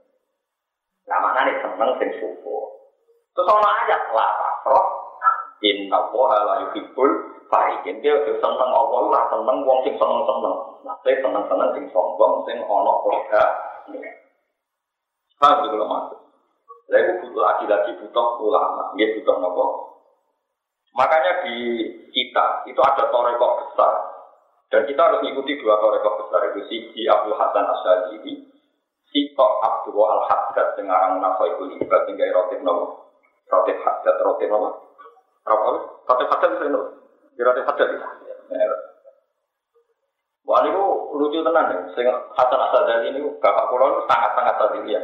Lah 1.08 1.18
maknane 1.24 1.64
seneng 1.64 1.92
sing 2.00 2.10
syukur. 2.20 2.64
Terus 3.32 3.48
ono 3.48 3.68
ayat 3.68 4.02
la 4.12 4.28
tafrah 4.36 4.86
Inna 5.64 6.00
woha 6.14 6.40
la 6.46 6.56
yuhibbul 6.68 7.12
farikin. 7.50 8.04
Dia 8.06 8.14
udah 8.14 8.36
seneng 8.38 8.72
Allah, 8.72 9.02
lah 9.10 9.24
seneng 9.32 9.58
wong 9.66 9.80
sing 9.88 9.96
seneng-seneng. 9.98 10.56
Nanti 10.86 11.12
seneng-seneng 11.18 11.70
sing 11.74 11.86
sombong, 11.90 12.46
sing 12.46 12.62
ono 12.62 12.92
keluarga. 13.02 13.44
Paham 15.38 15.64
itu 15.64 15.68
kalau 15.74 15.88
masuk. 15.90 16.20
Lalu 16.88 17.14
butuh 17.20 17.42
lagi-lagi 17.42 17.92
butuh 18.00 18.28
ulama. 18.42 18.96
Dia 18.98 19.14
butuh 19.18 19.36
nopo. 19.38 19.66
Makanya 20.98 21.46
di 21.46 21.56
kita 22.10 22.66
itu 22.66 22.80
ada 22.82 23.06
torekok 23.14 23.54
besar. 23.66 23.94
Dan 24.68 24.84
kita 24.84 25.00
harus 25.00 25.22
mengikuti 25.24 25.56
dua 25.62 25.80
toreko 25.80 26.26
besar 26.26 26.52
itu 26.52 26.62
Sidi 26.68 27.08
Abdul 27.08 27.38
Hasan 27.40 27.66
Asyadili, 27.70 28.34
Sito 29.08 29.48
Abdul 29.64 29.98
Al 30.04 30.22
Haddad 30.28 30.76
yang 30.76 30.92
arang 30.92 31.24
nafai 31.24 31.56
kulibat 31.56 32.04
tinggal 32.06 32.28
roti 32.36 32.60
nopo, 32.60 33.16
roti 33.48 33.74
Haddad, 33.80 34.16
roti 34.20 34.46
nopo, 34.52 34.70
apa? 35.48 35.70
Roti 36.04 36.24
Haddad 36.28 36.52
itu 36.60 36.68
nopo, 36.68 36.88
roti 37.40 37.62
Haddad 37.64 37.88
itu. 37.88 38.08
Wah 40.48 40.64
ini 40.64 40.72
lucu 41.12 41.44
tenan 41.44 41.76
ya, 41.76 41.80
sing 41.92 42.08
Hasan 42.08 42.60
Asyadili 42.72 43.20
ini 43.20 43.20
bapak 43.44 43.68
pulau 43.68 44.00
sangat-sangat 44.08 44.56
tadi 44.56 44.96
ya. 44.96 45.04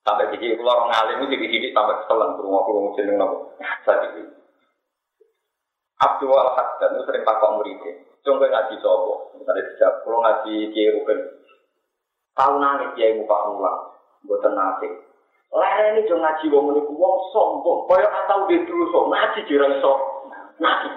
Sampai 0.00 0.32
di 0.32 0.40
sini 0.40 0.56
pulau 0.56 0.84
orang 0.84 0.96
alim 0.96 1.28
itu 1.28 1.36
di 1.40 1.72
sampai 1.72 2.00
keselan 2.04 2.36
pulau 2.36 2.92
jeneng 2.96 3.20
nopo, 3.20 3.52
Asyadili. 3.60 4.28
Abdul 6.00 6.36
Al 6.36 6.52
Haddad 6.56 6.96
itu 6.96 7.04
sering 7.08 7.24
takut 7.24 7.50
muridnya. 7.56 7.92
Coba 8.24 8.48
ngaji 8.48 8.80
sopo, 8.80 9.36
misalnya 9.36 9.68
tidak, 9.76 9.92
kalau 10.00 10.24
ngaji 10.24 10.72
kiai 10.72 10.96
rugen, 10.96 11.43
tahu 12.34 12.54
nangis 12.58 12.92
kiai 12.98 13.14
muka 13.18 13.36
mulang, 13.50 13.80
buat 14.26 14.44
nasi. 14.52 14.88
Lain 15.54 15.94
ini 15.94 16.10
jangan 16.10 16.34
ngaji 16.34 16.50
wong 16.50 16.64
ini 16.74 16.82
wong 16.98 17.16
sombong, 17.30 17.86
kaya 17.86 18.10
atau 18.10 18.50
dia 18.50 18.66
dulu 18.66 18.90
so 18.90 19.06
ngaji 19.06 19.40
jirang 19.46 19.78
so 19.78 19.92
ngaji. 20.58 20.90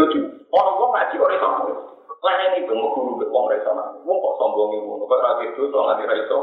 Tujuh, 0.00 0.24
orang 0.48 0.78
wong 0.80 0.90
ngaji 0.96 1.16
orang 1.20 1.40
sombong. 1.40 1.80
Lain 2.24 2.48
ini 2.56 2.64
jangan 2.64 2.88
guru 2.96 3.12
wong 3.28 3.44
rasa 3.52 3.70
nangis, 3.76 4.00
wong 4.08 4.16
kok 4.24 4.36
sombong 4.40 4.70
ini, 4.72 4.88
kok 4.88 5.20
ragu 5.20 5.44
dulu 5.52 5.66
so 5.68 5.78
ngaji 5.84 6.04
raiso. 6.08 6.38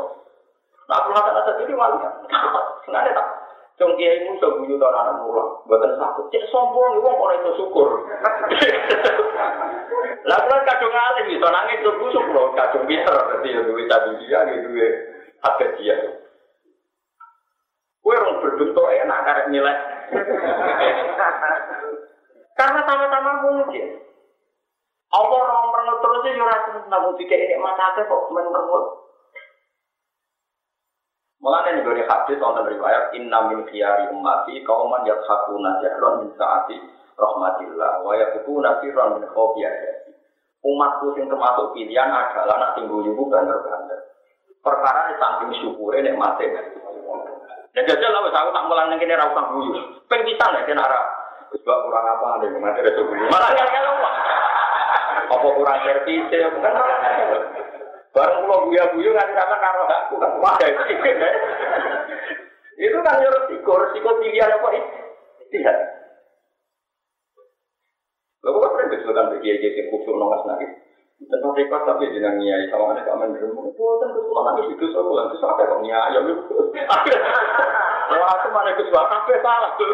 Nah, 0.85 1.01
aku 1.01 1.17
rasa-rasa 1.17 1.65
ini 1.65 1.73
malu 1.73 1.97
ya, 1.97 2.13
sebenarnya 2.85 3.17
tak. 3.17 3.27
Cung 3.75 3.91
kiai 3.99 4.23
mu 4.23 4.39
iso 4.39 4.55
guyu 4.55 4.79
ta 4.79 4.87
anak 4.87 5.19
mulang, 5.19 5.51
mboten 5.67 5.99
sakit. 5.99 6.31
Cek 6.31 6.47
sombong 6.47 7.03
wong 7.03 7.15
ora 7.19 7.35
iso 7.43 7.59
syukur. 7.59 7.91
Lah 10.31 10.39
kula 10.47 10.63
kadung 10.63 10.95
alim 10.95 11.35
iso 11.35 11.47
nangis 11.51 11.83
tur 11.83 11.99
kusuk 11.99 12.23
lho, 12.31 12.55
kadung 12.55 12.87
pinter 12.87 13.11
dadi 13.11 13.51
yo 13.51 13.67
duwe 13.67 13.83
tadi 13.91 14.15
dia 14.23 14.47
duwe 14.47 14.87
hak 15.43 15.59
dia. 15.75 15.91
Kue 17.99 18.15
orang 18.15 18.47
berbentuk 18.47 18.95
enak 18.95 19.23
karek 19.27 19.51
nilai. 19.51 19.75
Karena 22.57 22.79
sama-sama 22.87 23.43
mungkin. 23.43 23.99
Allah 25.11 25.35
orang 25.35 25.67
merengut 25.75 25.99
terus 25.99 26.31
ya 26.31 26.39
ora 26.39 26.63
seneng 26.63 27.11
dikek 27.19 27.43
ini 27.43 27.59
mata 27.59 27.91
kok 27.91 28.31
merengut. 28.31 29.04
Mulanya 31.45 31.77
nih 31.77 31.85
dari 31.85 32.01
hadis 32.09 32.41
wonten 32.41 32.65
riwayat 32.65 33.13
inna 33.13 33.53
min 33.53 33.69
khiyari 33.69 34.09
ummati 34.09 34.65
kauman 34.65 35.05
yathakuna 35.05 35.77
jahlon 35.77 36.25
min 36.25 36.29
saati 36.41 36.73
rahmatillah 37.21 38.01
wa 38.01 38.17
yakuna 38.17 38.81
sirran 38.81 39.21
min 39.21 39.29
khawfi 39.29 39.61
Umatku 40.65 41.13
sing 41.13 41.29
termasuk 41.29 41.77
pilihan 41.77 42.09
adalah 42.09 42.57
nak 42.57 42.73
tinggu 42.73 43.05
ibu 43.05 43.29
banter-banter. 43.29 44.17
Perkara 44.65 45.13
samping 45.21 45.53
syukure 45.61 46.01
nek 46.01 46.17
mati. 46.17 46.49
Dan 47.77 47.85
jajal 47.85 48.09
lah, 48.09 48.25
aku 48.25 48.49
tak 48.49 48.65
mulang 48.65 48.89
ning 48.89 48.97
kene 48.97 49.13
ra 49.13 49.29
usah 49.29 49.45
guyu. 49.53 49.77
Ping 50.09 50.25
pisan 50.25 50.49
nek 50.49 50.65
kena 50.65 50.89
ra. 50.89 51.01
Wis 51.53 51.61
kurang 51.61 52.09
apa 52.09 52.41
nek 52.41 52.57
mati 52.57 52.81
ra 52.81 52.91
guyu. 52.97 53.29
Malah 53.29 53.53
kan 53.53 53.85
Apa 55.29 55.47
kurang 55.53 55.77
servis 55.85 56.25
ya 56.33 56.49
bukan 56.49 56.73
Barang 58.15 58.47
pulau 58.47 58.71
buya-buya 58.71 59.11
nggak 59.11 59.35
sama 59.35 59.57
karo 59.59 59.83
aku 59.91 60.15
kan 60.23 60.31
wah 60.39 60.55
Itu 62.75 62.97
kan 63.03 63.19
ya 63.19 63.27
resiko, 63.27 63.71
resiko 63.75 64.09
pilihan 64.23 64.55
apa 64.55 64.67
itu? 64.71 64.99
Tidak. 65.51 65.77
Lalu 68.43 68.57
kok 68.61 68.71
pernah 68.71 68.91
disebutkan 68.91 69.31
bagi 69.35 69.51
aja 69.51 69.67
yang 69.67 69.87
khusus 69.91 70.15
nongas 70.15 70.43
nangis. 70.47 70.71
Tentang 71.15 71.55
rekod 71.55 71.81
tapi 71.87 72.11
jenang 72.11 72.39
niai 72.39 72.67
sama 72.71 72.91
mana 72.91 73.03
kamen 73.03 73.35
dulu. 73.35 73.71
Itu 73.71 73.83
kan 73.99 74.11
kesulitan 74.11 74.43
nangis 74.47 74.67
itu 74.75 74.85
soal 74.91 75.27
itu 75.31 75.37
apa 75.43 75.63
kok 75.67 75.81
niai 75.83 76.15
ya 76.15 76.19
Wah 78.15 78.29
aku 78.31 78.47
mana 78.51 78.79
kesulitan 78.79 79.11
kafe 79.11 79.33
salah 79.43 79.71
tuh. 79.75 79.91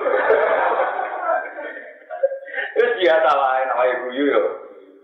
Itu 2.77 2.85
biasa 3.01 3.29
lah 3.33 3.53
namanya 3.65 3.93
guyu 4.05 4.23
yo. 4.29 4.41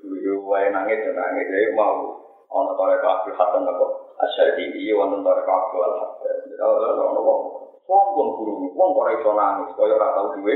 Guyu 0.06 0.34
wae 0.46 0.70
nangis 0.70 1.02
nangis 1.14 1.46
jadi 1.50 1.74
mau 1.78 2.27
ono 2.48 2.72
tore 2.80 2.96
kabeh 3.04 3.34
hasan 3.36 3.68
apa? 3.68 3.86
Asyadili 4.24 4.92
wonten 4.96 5.24
tore 5.24 5.42
kabeh 5.44 5.78
al 5.84 5.94
hasan 6.00 6.98
ono 6.98 7.22
wong. 7.22 7.42
Sombong 7.88 8.30
guru 8.36 8.72
wong 8.76 8.90
ora 8.96 9.16
iso 9.16 9.32
nangis 9.32 9.72
kaya 9.76 9.96
ora 9.96 10.16
tau 10.16 10.36
duwe. 10.36 10.56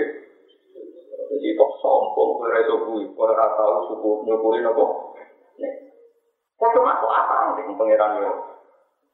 Jadi 1.32 1.48
kok 1.56 1.72
sombong 1.80 2.30
ora 2.44 2.60
iso 2.64 2.76
kuwi 2.88 3.04
ora 3.16 3.48
tau 3.56 3.88
suku 3.92 4.28
nyukuri 4.28 4.64
napa? 4.64 4.86
Kau 6.62 6.86
masuk 6.86 7.10
apa 7.10 7.58
nih 7.58 7.74
pangeran 7.74 8.22
yo? 8.22 8.32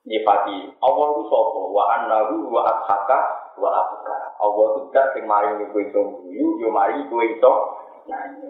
Nyifati 0.08 0.58
Allah 0.84 1.06
itu 1.16 1.24
sopo 1.28 1.72
wa 1.72 1.84
annahu 1.96 2.48
wa 2.52 2.64
ashaka 2.64 3.20
wa 3.60 3.70
abka. 3.72 4.16
Allah 4.40 4.66
itu 4.72 4.82
dak 4.92 5.12
sing 5.16 5.24
mari 5.28 5.52
kowe 5.72 5.82
iso 5.84 6.02
guyu 6.24 6.48
yo 6.64 6.70
mari 6.72 7.04
kowe 7.12 7.24
iso 7.24 7.54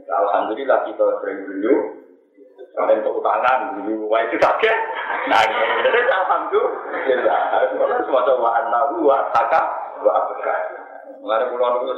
alhamdulillah 0.06 0.86
kita 0.86 1.06
sering 1.22 1.40
guyu 1.50 1.74
Kalian 2.78 3.02
untuk 3.02 3.26
utangan, 3.26 3.74
dulu 3.74 4.06
wah 4.06 4.22
itu 4.22 4.38
sakit. 4.38 4.76
Nah, 5.34 5.42
jadi 5.82 5.98
alhamdulillah. 5.98 7.40
Semua 8.06 8.22
coba 8.22 8.50
anak 8.62 8.94
dua, 8.94 9.34
taka, 9.34 9.62
dua 9.98 10.14
apa 10.14 10.34
Mengenai 11.18 11.50
pulau 11.50 11.82
itu 11.82 11.94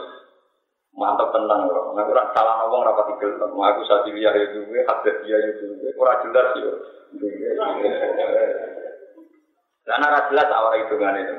mantap 0.96 1.36
tenang 1.36 1.68
loh. 1.68 1.92
Nggak 1.92 2.08
kurang 2.08 2.32
salah 2.32 2.64
ngomong 2.64 2.88
rapat 2.88 3.12
tiga. 3.12 3.44
Aku 3.44 3.82
saat 3.92 4.08
ini 4.08 4.24
ya 4.24 4.32
itu, 4.32 4.64
hadir 4.72 5.16
dia 5.28 5.38
itu, 5.52 5.68
kurang 6.00 6.24
jelas 6.24 6.48
ya. 6.56 6.72
Karena 9.84 10.06
rasa 10.16 10.32
jelas 10.32 10.48
awal 10.48 10.80
hitungan 10.80 11.20
itu. 11.20 11.36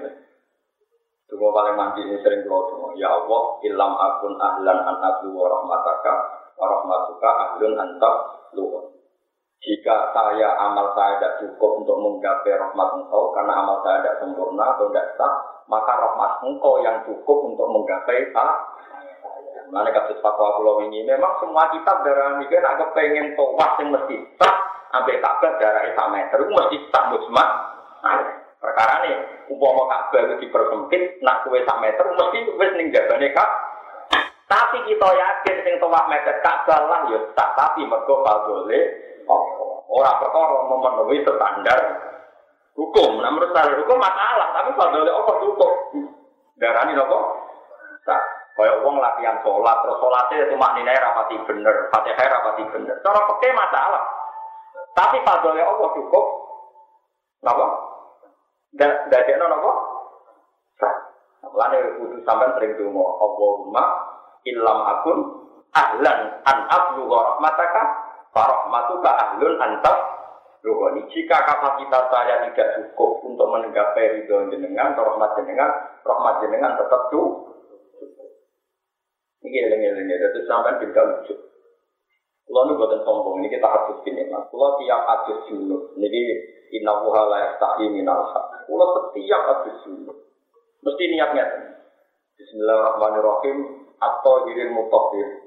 Tunggu 1.32 1.48
paling 1.54 1.80
mandi 1.80 2.04
ini 2.04 2.20
sering 2.20 2.44
keluar 2.44 2.92
Ya 2.98 3.08
Allah, 3.08 3.42
ilam 3.64 3.92
akun 3.96 4.36
ahlan 4.36 4.78
an 4.84 4.96
aku 5.00 5.32
wa 5.32 5.48
rahmataka 5.48 6.12
wa 6.60 6.66
rahmatuka 6.68 7.30
ahlun 7.30 7.78
antak 7.78 8.14
luar. 8.52 8.99
Jika 9.60 10.16
saya 10.16 10.56
amal 10.56 10.96
saya 10.96 11.20
tidak 11.20 11.36
cukup 11.44 11.84
untuk 11.84 12.00
menggapai 12.00 12.56
rahmat 12.56 12.88
engkau 12.96 13.28
karena 13.36 13.60
amal 13.60 13.84
saya 13.84 14.00
tidak 14.00 14.16
sempurna 14.24 14.72
atau 14.72 14.88
tidak 14.88 15.12
sah, 15.20 15.34
maka 15.68 16.00
rahmat 16.00 16.40
engkau 16.48 16.80
yang 16.80 17.04
cukup 17.04 17.44
untuk 17.44 17.68
menggapai 17.68 18.32
tak. 18.32 18.56
Mana 19.68 19.92
kasus 19.92 20.16
fatwa 20.24 20.56
pulau 20.56 20.80
ini 20.88 21.04
memang 21.04 21.36
semua 21.44 21.68
kitab 21.76 22.00
darah 22.00 22.40
mikir 22.40 22.56
agak 22.56 22.96
pengen 22.96 23.36
towas 23.36 23.76
yang 23.76 23.92
mesti 23.92 24.16
sah, 24.40 24.56
ambil 24.96 25.20
kabar 25.20 25.52
darah 25.60 25.82
itu 25.84 26.04
meter 26.08 26.40
mesti 26.40 26.76
sah 26.88 27.04
musma. 27.12 27.44
Nah, 28.00 28.16
perkara 28.64 29.04
nih, 29.04 29.16
umpama 29.52 29.84
kabar 29.92 30.24
itu 30.24 30.48
dipersempit, 30.48 31.20
nak 31.20 31.44
kue 31.44 31.60
sak 31.68 31.84
meter 31.84 32.08
mesti 32.08 32.38
wes 32.56 32.72
ning 32.80 32.88
jabane. 32.96 33.28
Tapi 34.48 34.78
kita 34.88 35.08
yakin 35.14 35.56
sing 35.68 35.74
towas 35.84 36.08
meter 36.08 36.40
kak 36.40 36.64
lah 36.64 37.12
ya 37.12 37.20
tak 37.36 37.54
tapi 37.54 37.84
mergo 37.84 38.24
boleh 38.24 39.09
Orang 39.90 40.16
perkara 40.22 40.56
memenuhi 40.70 41.18
standar 41.26 41.80
hukum. 42.78 43.10
Nah 43.18 43.30
menurut 43.34 43.50
standar 43.50 43.74
hukum 43.74 43.98
masalah, 43.98 44.48
tapi 44.54 44.70
kalau 44.78 45.02
oleh 45.02 45.14
Allah 45.14 45.36
cukup. 45.42 45.72
Darah 46.60 46.84
ini 46.86 46.92
apa? 46.92 47.18
Nah, 48.04 48.20
kayak 48.52 48.84
uang 48.84 49.00
latihan 49.00 49.40
sholat, 49.40 49.76
terus 49.80 49.96
sholatnya 49.96 50.44
itu 50.44 50.54
maknanya 50.60 51.00
rapati 51.00 51.40
bener, 51.48 51.88
fatihah 51.88 52.26
rapati 52.28 52.62
bener. 52.68 52.96
Cara 53.00 53.20
pakai 53.24 53.50
masalah. 53.56 54.02
Tapi 54.92 55.24
oleh 55.24 55.64
Allah 55.64 55.88
cukup. 55.96 56.24
Kenapa? 57.40 57.66
Dari 59.08 59.32
apa? 59.40 59.72
Nah, 60.84 60.94
Mulane 61.50 61.78
kudu 61.98 62.22
sampean 62.22 62.54
sering 62.54 62.78
donga, 62.78 63.04
Allahumma 63.18 63.84
illam 64.46 64.78
akun 64.86 65.18
ahlan 65.74 66.20
an 66.46 66.58
ablu 66.68 67.10
rahmataka 67.10 67.82
Farahmatuka 68.30 69.10
ahlun 69.10 69.58
antab 69.58 69.98
Ruhani. 70.60 71.08
Jika 71.08 71.40
kapasitas 71.40 72.04
saya 72.12 72.44
tidak 72.44 72.68
cukup 72.76 73.24
untuk 73.24 73.48
menenggapai 73.48 74.20
ridho 74.20 74.52
jenengan, 74.52 74.92
rahmat 74.92 75.32
jenengan, 75.40 75.70
rahmat 76.04 76.44
jenengan 76.44 76.76
tetap 76.76 77.08
cukup. 77.08 77.48
Ini 79.40 79.72
lengi-lengi, 79.72 80.14
itu 80.20 80.40
sampai 80.44 80.76
tidak 80.84 81.00
lucu. 81.00 81.32
Kalau 82.44 82.66
ini 82.66 82.76
buatan 82.76 83.00
sombong, 83.06 83.34
ini 83.40 83.48
kita 83.48 83.62
harus 83.62 84.02
gini, 84.04 84.26
mas. 84.28 84.44
Kalau 84.52 84.76
tiap 84.82 85.00
hadis 85.06 85.38
junub, 85.48 85.96
ini 85.96 86.22
inna 86.76 86.92
wuha 86.98 87.24
layak 87.30 87.56
ta'i 87.56 87.88
minal. 87.88 88.26
Kalau 88.34 88.86
setiap 89.00 89.42
hadis 89.48 89.80
junub, 89.86 90.18
mesti 90.84 91.04
niatnya. 91.08 91.46
Bismillahirrahmanirrahim, 92.36 93.58
atau 93.96 94.34
diri 94.50 94.66
mutafir. 94.66 95.46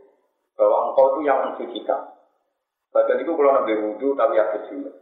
Bahwa 0.58 0.78
engkau 0.90 1.06
itu 1.14 1.20
yang 1.28 1.40
mensucikan. 1.50 2.13
Badan 2.94 3.22
itu 3.26 3.32
kalau 3.34 3.52
nabi 3.58 3.74
wudhu 3.82 4.14
tapi 4.14 4.38
ada 4.38 4.58
junub. 4.70 4.94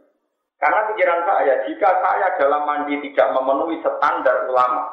Karena 0.56 0.88
pikiran 0.94 1.20
saya, 1.26 1.54
jika 1.66 1.90
saya 2.00 2.26
dalam 2.38 2.62
mandi 2.64 2.94
tidak 3.04 3.34
memenuhi 3.34 3.82
standar 3.82 4.46
ulama, 4.48 4.88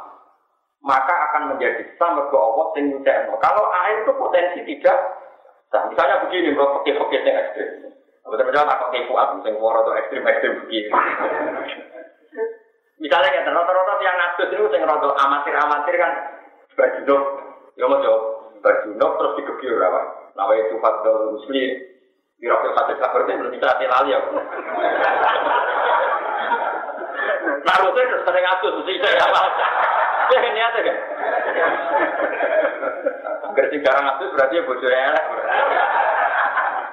maka 0.84 1.16
akan 1.30 1.56
menjadi 1.56 1.86
sama 1.96 2.26
ke 2.28 2.36
Allah 2.36 2.66
sing 2.74 2.86
Kalau 3.40 3.64
air 3.70 3.96
itu 4.04 4.12
potensi 4.18 4.60
tidak 4.66 4.98
Nah, 5.70 5.86
misalnya 5.86 6.26
begini, 6.26 6.58
kalau 6.58 6.82
pakai-pakai 6.82 7.26
yang 7.30 7.38
ekstrim. 7.46 7.70
Betul-betul 8.26 8.66
tak 8.66 8.82
pakai 8.90 9.06
kuat, 9.10 9.28
yang 9.46 9.56
waro 9.62 9.86
itu 9.86 9.92
ekstrim-ekstrim 10.02 10.54
begini. 10.66 10.90
Misalnya 13.00 13.30
kayak 13.32 13.54
rata-rata 13.54 13.94
yang 14.04 14.18
ngatus 14.18 14.50
itu 14.50 14.66
yang 14.76 14.90
rata 14.90 15.08
amatir-amatir 15.14 15.96
kan 15.96 16.12
berjunuk, 16.76 17.24
ya 17.80 17.86
mau 17.88 18.02
jawab 18.04 18.22
berjunuk 18.60 19.12
terus 19.18 19.36
dikebiur 19.40 19.82
apa? 19.82 20.02
Nawa 20.36 20.54
itu 20.58 20.76
fadl 20.84 21.38
muslim, 21.38 21.70
dirokok 22.40 22.72
satu 22.72 22.96
kabar 22.96 23.20
itu 23.28 23.36
belum 23.36 23.52
bisa 23.52 23.68
hati 23.68 23.86
lali 23.86 24.12
aku. 24.16 24.32
Naruto 27.68 28.00
itu 28.00 28.18
sering 28.24 28.44
ngatus, 28.48 28.74
mesti 28.80 29.04
saya 29.04 29.28
apa? 29.28 29.42
Ya 30.32 30.40
ini 30.48 30.62
ada 30.64 30.80
kan? 30.80 30.98
Sing 33.70 33.82
jarang 33.86 34.04
ngatus 34.08 34.34
berarti 34.34 34.56
ya 34.58 34.64
bojone 34.64 34.98
elek. 34.98 35.26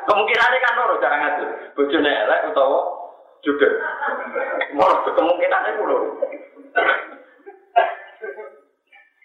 Kemungkinannya 0.06 0.58
kan 0.66 0.78
loro 0.78 0.94
jarang 0.98 1.20
ngatus, 1.22 1.50
bojone 1.78 2.10
elek 2.10 2.40
utawa 2.50 2.80
juga. 3.46 3.68
Mau 4.74 4.92
kemungkinannya 5.06 5.78
kulo. 5.78 5.96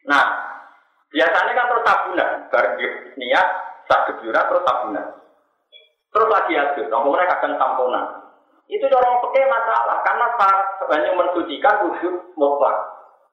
Nah, 0.05 0.25
biasanya 1.09 1.51
kan 1.57 1.69
terus 1.69 1.85
tabunan, 1.85 2.29
bareng 2.53 2.73
niat, 3.17 3.47
sak 3.89 4.01
kebiuran 4.09 4.47
terus 4.47 4.65
tabunan. 4.69 5.20
Terus 6.11 6.27
lagi 6.27 6.53
adus, 6.59 6.87
mereka 6.91 7.39
akan 7.39 7.55
tamponan. 7.55 8.05
Itu 8.67 8.87
orang 8.87 9.19
pakai 9.19 9.47
masalah, 9.47 9.97
karena 10.03 10.27
syarat 10.39 10.67
banyak 10.87 11.13
mensucikan 11.15 11.75
wujud 11.87 12.13
mutlak. 12.39 12.75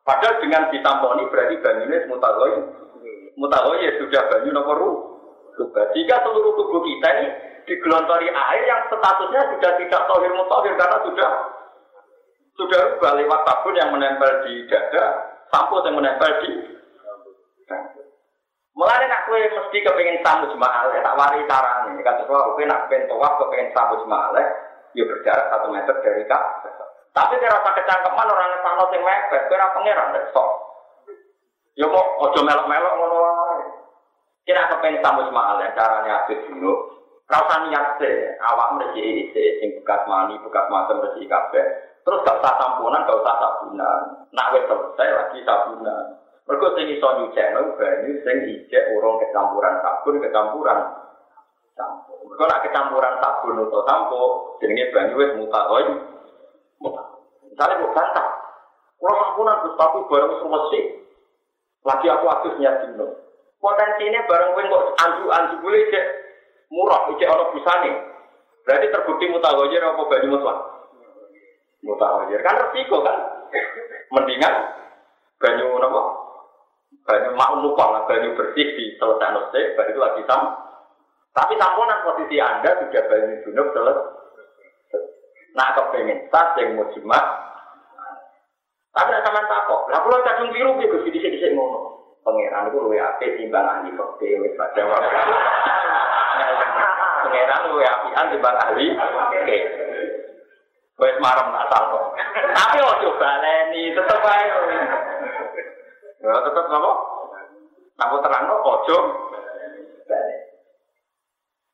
Padahal 0.02 0.40
dengan 0.42 0.66
ditamponi 0.72 1.30
berarti 1.30 1.58
banyunya 1.62 2.06
mutagoi. 2.08 2.58
Mutagoi 3.38 3.86
ya 3.86 3.92
sudah 4.02 4.22
banyu 4.30 4.50
nomor 4.50 4.78
Jika 5.94 6.14
seluruh 6.22 6.54
tubuh 6.54 6.80
kita 6.86 7.08
ini 7.18 7.28
digelontori 7.66 8.30
air 8.30 8.62
yang 8.64 8.80
statusnya 8.88 9.42
sudah 9.52 9.70
tidak 9.76 10.02
tohir 10.06 10.32
mutahir 10.32 10.72
karena 10.78 10.98
sudah 11.02 11.30
sudah 12.58 12.80
rubah 12.94 13.12
lewat 13.18 13.40
sabun 13.46 13.74
yang 13.78 13.90
menempel 13.94 14.32
di 14.46 14.66
dada, 14.66 15.04
sampo 15.50 15.78
yang 15.86 15.94
menempel 15.94 16.30
di 16.42 16.50
mesti 19.46 19.78
kepengen 19.84 20.18
sambut 20.26 20.50
jemaah, 20.50 20.90
ya 20.90 21.00
tak 21.04 21.16
wari 21.18 21.46
cara 21.46 21.86
ini. 21.86 22.02
Kata 22.02 22.26
semua, 22.26 22.50
kue 22.58 22.66
nak 22.66 22.90
pengen 22.90 23.06
tawaf 23.06 23.38
kepengen 23.38 23.70
sambut 23.70 24.02
jemaah, 24.02 24.34
ya 24.96 25.02
berjarak 25.06 25.46
satu 25.52 25.66
meter 25.70 25.94
dari 26.02 26.24
kak. 26.26 26.44
Tapi 27.14 27.34
kira 27.38 27.54
rasa 27.54 27.70
kecangkeman 27.74 28.30
orang 28.30 28.50
yang 28.52 28.62
sana 28.62 28.84
sing 28.90 29.00
mepet, 29.02 29.42
kira 29.50 29.74
pangeran 29.74 30.14
deh 30.14 30.24
sok. 30.30 30.50
Ya 31.78 31.86
mau 31.86 32.02
ojo 32.26 32.40
melok-melok 32.42 32.94
ngono. 32.98 33.20
Kira 34.42 34.70
kepengen 34.70 35.02
sambut 35.02 35.30
jemaah, 35.30 35.62
caranya 35.74 36.24
habis 36.24 36.42
dulu. 36.46 36.72
Rasa 37.28 37.68
niat 37.68 38.00
deh, 38.00 38.40
awak 38.40 38.72
mereka 38.80 39.04
sing 39.60 39.70
bekas 39.76 40.02
mani, 40.08 40.40
bekas 40.40 40.64
macam 40.72 41.04
mereka 41.04 41.28
kabeh. 41.28 41.66
Terus 42.08 42.24
gak 42.24 42.40
usah 42.40 42.56
tampunan, 42.56 43.04
gak 43.04 43.20
usah 43.20 43.36
sabunan. 43.36 44.00
Nak 44.32 44.48
wes 44.56 44.64
selesai 44.64 45.08
lagi 45.12 45.38
sabunan. 45.44 46.04
Mereka 46.48 46.66
sing 46.80 46.86
iso 46.96 47.08
nyucekno 47.12 47.76
banyu 47.76 48.12
sing 48.24 48.36
ijek 48.48 48.96
urung 48.96 49.20
kecampuran 49.20 49.84
sabun, 49.84 50.16
kecampuran 50.16 50.78
sampo. 51.76 52.24
Mereka 52.24 52.44
nak 52.48 52.62
kecampuran 52.64 53.14
sabun 53.20 53.68
atau 53.68 53.84
sampo, 53.84 54.20
jenenge 54.64 54.88
banyu 54.88 55.20
wis 55.20 55.36
mutahoy. 55.36 55.84
Misalnya 57.52 57.84
kok 57.84 57.92
bantah, 57.92 58.26
kalau 58.96 59.18
sampunan 59.20 59.60
terus 59.60 59.76
tapi 59.76 59.98
bareng 60.08 60.32
semesti. 60.40 60.80
Lagi 61.84 62.06
aku 62.08 62.26
niat 62.56 62.76
dino. 62.88 63.06
Potensinya 63.60 64.24
bareng 64.24 64.50
kowe 64.56 64.64
kok 64.64 64.84
anju-anju 65.04 65.54
boleh 65.60 65.82
cek 65.92 66.06
murah 66.72 67.12
iki 67.12 67.24
ana 67.28 67.44
busane. 67.52 67.92
Berarti 68.64 68.86
terbukti 68.88 69.28
mutaghayir 69.28 69.84
apa 69.84 70.00
banyu 70.00 70.28
mutlak? 70.32 70.58
Mutaghayir 71.84 72.40
kan 72.40 72.56
resiko 72.56 73.04
kan. 73.04 73.16
Mendingan 74.16 74.54
banyu 75.40 75.76
napa? 75.76 76.27
Banyu 77.08 77.32
maklum 77.36 77.72
lah, 77.72 78.04
banyu 78.04 78.36
bersih 78.36 78.68
di 78.76 78.96
selesai 79.00 79.32
selesai, 79.32 79.76
baru 79.76 79.90
itu 79.92 80.00
lagi 80.00 80.22
sam. 80.28 80.42
Tapi 81.32 81.56
tamponan 81.56 82.04
posisi 82.04 82.36
anda 82.36 82.68
sudah 82.84 83.02
banyu 83.08 83.34
junub 83.48 83.68
selesai. 83.72 84.18
Nah 85.56 85.74
kepengen 85.74 86.28
sah 86.28 86.54
yang 86.60 86.76
mau 86.76 86.86
jimat. 86.92 87.24
Tapi 88.94 89.08
nak 89.10 89.24
sama 89.24 89.40
takok. 89.46 89.90
Lah 89.90 90.00
kalau 90.02 90.26
kadung 90.26 90.50
biru 90.52 90.78
dia 90.78 90.90
gue 90.90 91.10
di 91.10 91.18
sini 91.18 91.54
ngono. 91.54 91.98
Pangeran 92.22 92.68
itu 92.68 92.78
luwe 92.82 92.98
apik 93.00 93.40
timbang 93.40 93.64
ahli 93.64 93.94
fakir 93.94 94.36
wis 94.42 94.52
pada 94.58 94.82
waktu. 94.84 95.16
Pangeran 97.24 97.60
luwe 97.72 97.84
apian 97.88 98.26
timbang 98.34 98.58
ahli. 98.58 98.86
Oke. 98.94 99.58
Wes 100.98 101.16
marem 101.22 101.48
nak 101.54 101.70
kok. 101.70 102.04
Tapi 102.58 102.78
ojo 102.82 103.08
baleni 103.22 103.94
tetep 103.94 104.18
ae. 104.18 104.46
Ya 106.18 106.34
tetep 106.42 106.64
napa? 106.66 106.92
Napa 107.98 108.16
terang 108.22 108.50
ojo 108.50 108.98
baleni. 110.06 110.38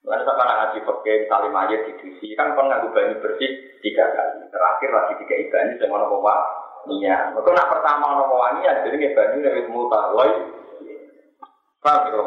Lalu 0.04 0.20
sampai 0.20 0.44
ngaji 0.44 0.78
pakai 0.84 1.20
misalnya 1.24 1.48
mayat 1.48 1.80
di 1.88 1.96
didusi 1.96 2.36
kan 2.36 2.52
kon 2.52 2.68
nganggo 2.68 2.92
banyu 2.92 3.24
bersih 3.24 3.50
tiga 3.80 4.04
kali. 4.12 4.44
Terakhir 4.52 4.90
lagi 4.92 5.12
tiga 5.24 5.34
ibadah 5.48 5.76
sing 5.80 5.88
ono 5.88 6.04
bawa 6.12 6.34
niat. 6.92 7.32
Mereka 7.32 7.50
nak 7.56 7.70
pertama 7.72 8.04
ono 8.12 8.24
bawa 8.28 8.60
niat 8.60 8.84
jadi 8.84 8.96
nggak 9.00 9.16
banyu 9.16 9.36
nek 9.40 9.68
mutawai. 9.72 10.30
Paham 11.80 12.04
ya? 12.08 12.24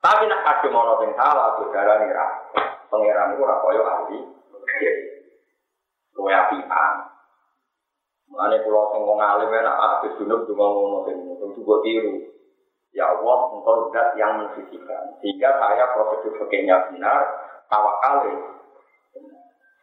Tapi 0.00 0.22
nak 0.28 0.44
kadung 0.44 0.76
ono 0.76 0.92
sing 1.00 1.10
salah 1.16 1.56
berdarah 1.56 1.96
nih 2.04 2.12
ra. 2.12 2.26
Pangeran 2.92 3.32
itu 3.32 3.44
ora 3.48 3.56
koyo 3.64 3.82
ahli. 3.86 4.18
Kowe 6.12 6.32
apian. 6.36 6.94
Mulane 8.30 8.62
kula 8.62 8.82
sing 8.94 9.02
alim 9.02 9.50
enak 9.50 9.74
habis 9.74 10.14
junub 10.22 10.46
cuma 10.46 10.66
ngono 10.70 10.98
sing 11.02 11.16
ngono 11.26 11.76
tiru. 11.82 12.14
Ya 12.90 13.06
Allah, 13.06 13.38
engkau 13.54 13.90
zat 13.94 14.18
yang 14.18 14.42
mensucikan. 14.42 15.14
Sehingga 15.22 15.62
saya 15.62 15.94
prosedur 15.94 16.42
fakirnya 16.42 16.90
benar, 16.90 17.22
tawakal 17.70 18.26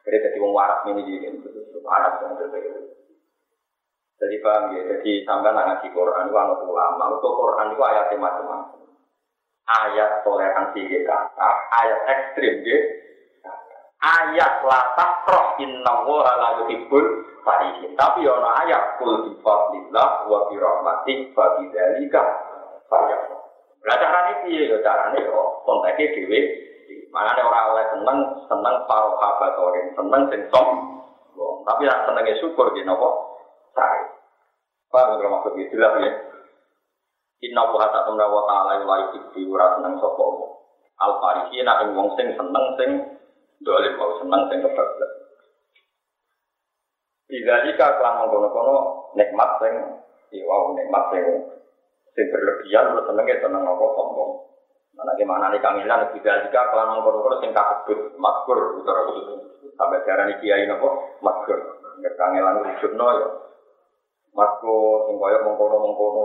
Jadi 0.03 0.17
jadi 0.23 0.37
wong 0.39 0.51
waras 0.55 0.83
ini 0.87 1.03
jadi 1.07 1.39
waras 1.83 2.19
yang 2.23 2.35
berbeda. 2.35 2.87
Jadi 4.17 4.35
paham 4.41 4.73
ya, 4.73 4.81
jadi 4.91 5.11
sampai 5.29 5.53
ngaji 5.53 5.87
Quran 5.93 6.25
itu 6.25 6.35
anak 6.35 6.63
ulama, 6.65 7.05
untuk 7.13 7.37
Quran 7.37 7.69
itu 7.69 7.81
ayatnya 7.85 8.17
macam-macam. 8.17 8.81
Ayat 9.67 10.25
toleransi 10.25 10.81
di 10.89 10.99
kata, 11.05 11.49
ayat 11.69 12.01
ekstrim 12.07 12.65
di 12.65 12.75
ayat 14.01 14.61
latah 14.61 15.11
roh 15.25 15.45
inna 15.61 15.93
wa 16.05 16.21
la 16.25 16.49
yuhibbul 16.63 17.05
farihin. 17.41 17.93
Tapi 17.97 18.25
ya 18.25 18.33
ayat 18.37 19.01
kul 19.01 19.25
bi 19.25 19.31
fadlillah 19.41 20.09
wa 20.29 20.39
bi 20.49 20.55
rahmatih 20.57 21.17
fa 21.33 21.57
banyak. 22.87 23.19
Lah 23.87 23.95
carane 23.99 24.33
piye 24.43 24.67
yo 24.67 24.77
carane 24.83 25.17
yo 25.21 25.63
konteke 25.63 26.15
dhewe. 26.15 26.39
Manane 27.07 27.39
ora 27.39 27.71
oleh 27.71 27.85
seneng 27.95 28.19
seneng 28.51 28.75
paro 28.83 29.15
kabatorin, 29.15 29.95
seneng 29.95 30.21
sing 30.27 30.41
som. 30.51 30.67
Tapi 31.67 31.83
nek 31.83 32.03
senenge 32.07 32.33
syukur 32.39 32.71
di 32.75 32.83
napa? 32.83 33.09
Sae. 33.75 34.01
Paham 34.87 35.19
kok 35.19 35.31
maksud 35.31 35.51
iki 35.59 35.71
jelas 35.75 35.99
ya. 35.99 36.11
Inna 37.47 37.69
wa 37.69 37.85
ta'ala 37.91 38.25
wa 38.27 38.43
ta'ala 38.49 38.81
la 38.81 38.95
yuhibbu 39.07 39.51
ora 39.51 39.77
seneng 39.77 39.99
sapa 40.01 40.25
Al 40.97 41.11
farihina 41.21 41.85
ing 41.85 41.89
wong 41.93 42.09
sing 42.17 42.33
seneng 42.33 42.65
sing 42.81 42.91
dolim 43.61 43.93
mau 43.97 44.17
seneng 44.21 44.41
sing 44.49 44.59
kebablas. 44.61 45.11
Bidalika 47.27 47.87
kelan 47.99 48.23
mengkono-kono 48.23 48.75
nikmat 49.19 49.49
sing 49.59 49.73
iwa 50.31 50.55
nikmat 50.77 51.03
sing 51.11 51.23
sing 52.15 52.25
berlebihan 52.31 52.95
terus 52.95 53.05
seneng 53.09 53.25
ya 53.27 53.37
seneng 53.43 53.63
apa 53.67 53.85
sombong. 53.97 54.31
Mana 54.97 55.13
gimana 55.19 55.53
nih 55.53 55.61
kangelan 55.61 56.09
tidak 56.15 56.47
jika 56.47 56.61
kelan 56.71 56.95
mengkono 56.95 57.37
sing 57.43 57.51
kabut 57.51 58.15
makkur 58.15 58.79
utara 58.79 59.11
itu 59.11 59.35
sampai 59.75 60.03
darah 60.07 60.31
kiai 60.39 60.65
nopo 60.69 61.19
makkur. 61.19 61.59
Kangelan 61.97 62.63
wujud 62.63 62.91
no 62.95 63.07
ya. 63.11 63.27
Sing 64.37 65.15
koyo 65.17 65.37
mengkono 65.43 65.75
mengkono 65.83 66.23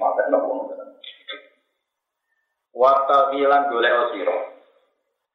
mata 0.00 0.22
nopo. 0.30 0.72
Waktu 2.78 3.18
bilang 3.34 3.66
golek 3.74 3.96
osiro. 4.06 4.57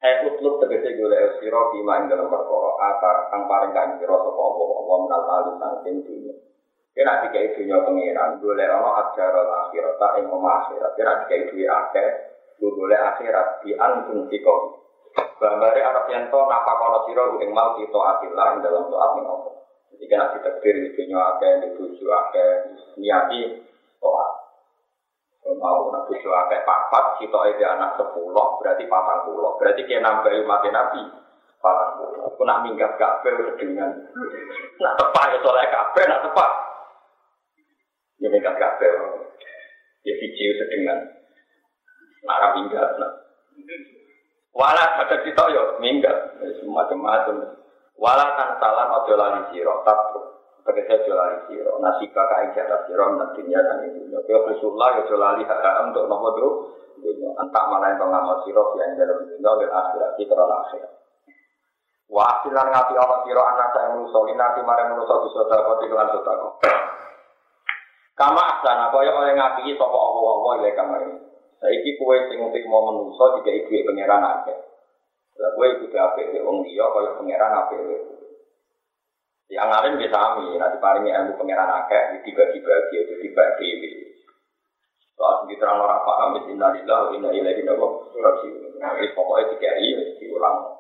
Eh 0.03 0.27
utlub 0.27 0.59
tegese 0.59 0.99
golek 0.99 1.39
osiro 1.39 1.71
bima 1.71 2.03
ing 2.03 2.11
dalam 2.11 2.27
perkara 2.27 2.71
akar 2.91 3.17
kang 3.31 3.47
paring 3.47 3.71
kan 3.71 3.95
kira 3.95 4.11
sapa 4.19 4.35
apa 4.35 4.63
apa 4.67 4.93
menal 4.99 5.21
kali 5.23 5.51
saking 5.55 5.95
dunya. 6.03 6.33
Kira 6.91 7.23
tiga 7.23 7.39
dunia 7.55 7.77
pengiran, 7.87 8.37
boleh 8.43 8.67
ono 8.67 8.89
ajar 8.99 9.31
akhirat, 9.31 9.95
tak 9.95 10.19
ing 10.19 10.27
omah 10.27 10.67
akhirat. 10.67 10.91
Kira 10.99 11.23
tiga 11.23 11.35
dunia 11.47 11.67
akeh, 11.87 12.09
akhirat 12.99 13.47
di 13.63 13.71
antum 13.79 14.27
tiko. 14.27 14.83
Gambari 15.39 15.79
Arab 15.79 16.11
yang 16.11 16.27
to 16.27 16.39
napa 16.51 16.73
kono 16.75 16.99
siro 17.07 17.39
ing 17.39 17.55
mau 17.55 17.79
kita 17.79 17.95
atilah 17.95 18.59
dalam 18.59 18.91
doa 18.91 19.07
ning 19.15 19.23
apa. 19.23 19.51
Jadi 19.95 20.03
kena 20.11 20.35
ditakdir 20.35 20.75
di 20.83 20.89
dunia 20.99 21.19
akeh, 21.31 21.51
di 21.63 21.67
tujuh 21.79 22.11
akeh, 22.11 22.51
niati. 22.99 23.41
Mau 25.43 25.91
nak 25.91 26.07
bojo 26.07 26.29
akeh 26.31 26.63
papat, 26.63 27.19
sitoke 27.19 27.59
dia 27.59 27.75
anak 27.75 27.99
sepuluh, 27.99 28.59
berarti 28.63 28.87
patang 28.87 29.27
puluh. 29.27 29.59
Berarti 29.59 29.83
dia 29.83 29.99
nambahi 29.99 30.43
mati 30.47 30.71
nabi 30.71 31.03
patang 31.59 31.99
puluh. 31.99 32.23
Aku 32.31 32.47
nak 32.47 32.63
minggat 32.63 32.95
kabeh 32.95 33.55
dengan 33.59 33.91
nak 34.79 34.93
tepat 34.95 35.35
ya 35.35 35.37
soalnya 35.43 35.67
kabeh 35.67 36.03
nak 36.07 36.21
tepat. 36.23 36.51
Ya 38.23 38.27
minggat 38.31 38.55
kabeh. 38.55 38.91
Ya 40.03 40.13
video 40.19 40.49
sedengan. 40.63 40.99
Nak 42.23 42.55
minggat 42.59 42.89
nak. 42.99 43.11
Walah 44.53 45.01
ada 45.01 45.17
kita 45.25 45.43
yo 45.49 45.81
minggat, 45.81 46.37
macam-macam. 46.61 47.57
Walah 47.97 48.29
tan 48.37 48.49
salam 48.61 48.95
ojo 49.01 49.13
lali 49.17 49.41
siro, 49.49 49.81
tapi 49.81 50.32
Tegese 50.63 50.95
jolali 51.03 51.43
siro, 51.51 51.75
nasibah 51.83 52.23
kain 52.31 52.55
jatah 52.55 52.87
siro, 52.87 53.19
nantinya 53.19 53.59
dan 53.59 53.83
ini. 53.83 54.07
Kau 54.15 54.47
Rasulullah 54.47 54.95
ya 54.95 55.03
jolali 55.11 55.43
haram 55.43 55.91
untuk 55.91 56.07
nopo 56.07 56.29
tuh. 56.39 56.53
Entah 57.35 57.65
mana 57.67 57.91
yang 57.91 57.99
pengamal 57.99 58.39
siro, 58.47 58.71
yang 58.79 58.95
dalam 58.95 59.27
dunia, 59.27 59.51
dan 59.59 59.69
akhirat 59.75 60.11
kita 60.15 60.31
akhirat. 60.39 60.91
Wa 62.07 62.23
asilan 62.39 62.71
ngati 62.71 62.93
Allah 62.95 63.19
siro 63.27 63.41
anak 63.43 63.67
saya 63.75 63.91
menuso, 63.91 64.19
nanti 64.23 64.63
mare 64.63 64.83
menuso 64.87 65.13
bisa 65.27 65.41
dapat 65.51 65.83
iklan 65.83 66.07
sotako. 66.15 66.47
Kama 68.15 68.39
asana 68.39 68.93
kaya 68.93 69.11
oleh 69.11 69.33
ngapi 69.35 69.73
sapa 69.75 69.97
Allah-Allah 69.99 70.51
ile 70.63 70.69
kamari. 70.79 71.11
Saiki 71.59 71.99
kowe 71.99 72.15
sing 72.31 72.39
mau 72.71 72.87
menuso 72.87 73.41
jika 73.41 73.51
ibu 73.51 73.91
pangeran 73.91 74.23
akeh. 74.23 74.57
Lah 75.43 75.51
kowe 75.59 75.67
kudu 75.81 75.97
apik 75.97 76.31
wong 76.39 76.63
liya 76.63 76.87
kaya 76.87 77.19
pangeran 77.19 77.51
apik 77.51 77.81
yang 79.51 79.69
alim 79.69 79.99
bisa 79.99 80.15
kami, 80.15 80.55
nanti 80.55 80.79
paling 80.79 81.03
ilmu 81.03 81.35
pengiran 81.35 81.83
akeh, 81.83 82.23
dibagi-bagi, 82.23 82.95
itu 82.95 83.13
dibagi. 83.19 83.69
Soal 85.13 85.45
segitu 85.45 85.61
orang 85.61 85.83
orang 85.83 86.01
paham, 86.07 86.31
innalillah, 86.49 87.01
inna 87.13 87.29
ilaihi 87.29 87.61
rajiun. 87.63 88.73
Jadi 88.81 89.07
pokoknya 89.15 89.43
tiga 89.55 89.71
ini 89.79 90.17
diulang. 90.19 90.73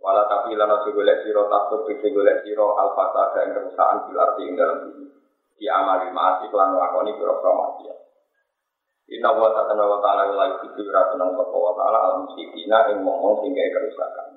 Walau 0.00 0.24
tapi 0.32 0.56
lana 0.56 0.80
segolek 0.80 1.28
siro 1.28 1.44
takut 1.52 1.84
segolek 1.84 2.40
siro 2.40 2.72
al-fasa 2.72 3.36
dan 3.36 3.52
kerusakan 3.52 4.08
bilarti 4.08 4.42
ing 4.48 4.54
dalam 4.56 4.76
bumi. 4.88 5.06
Di 5.60 5.68
amali 5.68 6.08
maasi 6.08 6.48
kelan 6.48 6.72
lakoni 6.72 7.12
biro-biro 7.20 7.52
maksiat. 7.52 7.98
Inna 9.12 9.36
wa 9.36 9.52
ta'ala 9.52 9.76
wa 9.76 10.00
ta'ala 10.00 10.32
wa 10.32 10.40
ta'ala 10.40 11.20
wa 11.20 11.44
ta'ala 11.44 11.52
wa 11.52 11.72
ta'ala 11.76 11.98
al-musyidina 12.00 12.96
ing 12.96 13.04
ngomong 13.04 13.44
sehingga 13.44 13.76
kerusakan. 13.76 14.29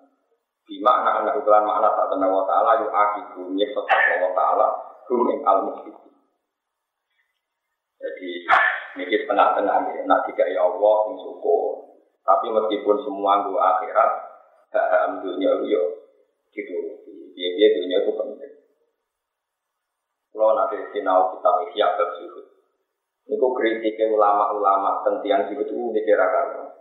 Di 0.73 0.81
makna 0.81 1.21
anak 1.21 1.37
makna 1.45 1.93
tak 1.93 2.09
tanda 2.09 2.25
wa 2.33 2.49
ta'ala 2.49 2.81
yu 2.81 2.89
akibu 2.89 3.53
nyeksa 3.53 3.85
wa 3.85 4.31
ta'ala 4.33 4.67
hum 5.05 5.29
al 5.45 5.69
Jadi 8.01 8.29
ini 8.97 9.17
tengah-tengah 9.29 9.77
ya, 9.93 10.01
nak 10.09 10.25
tiga 10.25 10.49
ya 10.49 10.65
Allah 10.65 10.95
sing 11.05 11.15
syukur. 11.21 11.93
Tapi 12.25 12.49
meskipun 12.49 13.05
semua 13.05 13.45
gue 13.45 13.53
akhirat, 13.53 14.11
hak 14.73 15.21
dunia 15.21 15.61
yo 15.61 16.09
gitu. 16.49 16.77
Dia 17.37 17.49
dia 17.53 17.67
dunia 17.77 17.97
itu 18.01 18.11
penting. 18.17 18.53
Kalau 20.33 20.57
nanti 20.57 20.81
sinau 20.89 21.37
kita 21.37 21.51
isyak 21.69 22.01
bersyukur. 22.01 22.49
Ini 23.29 23.37
kritiknya 23.37 24.09
ulama-ulama 24.09 25.05
tentang 25.05 25.53
itu 25.53 25.77
dikira-kira. 25.93 26.72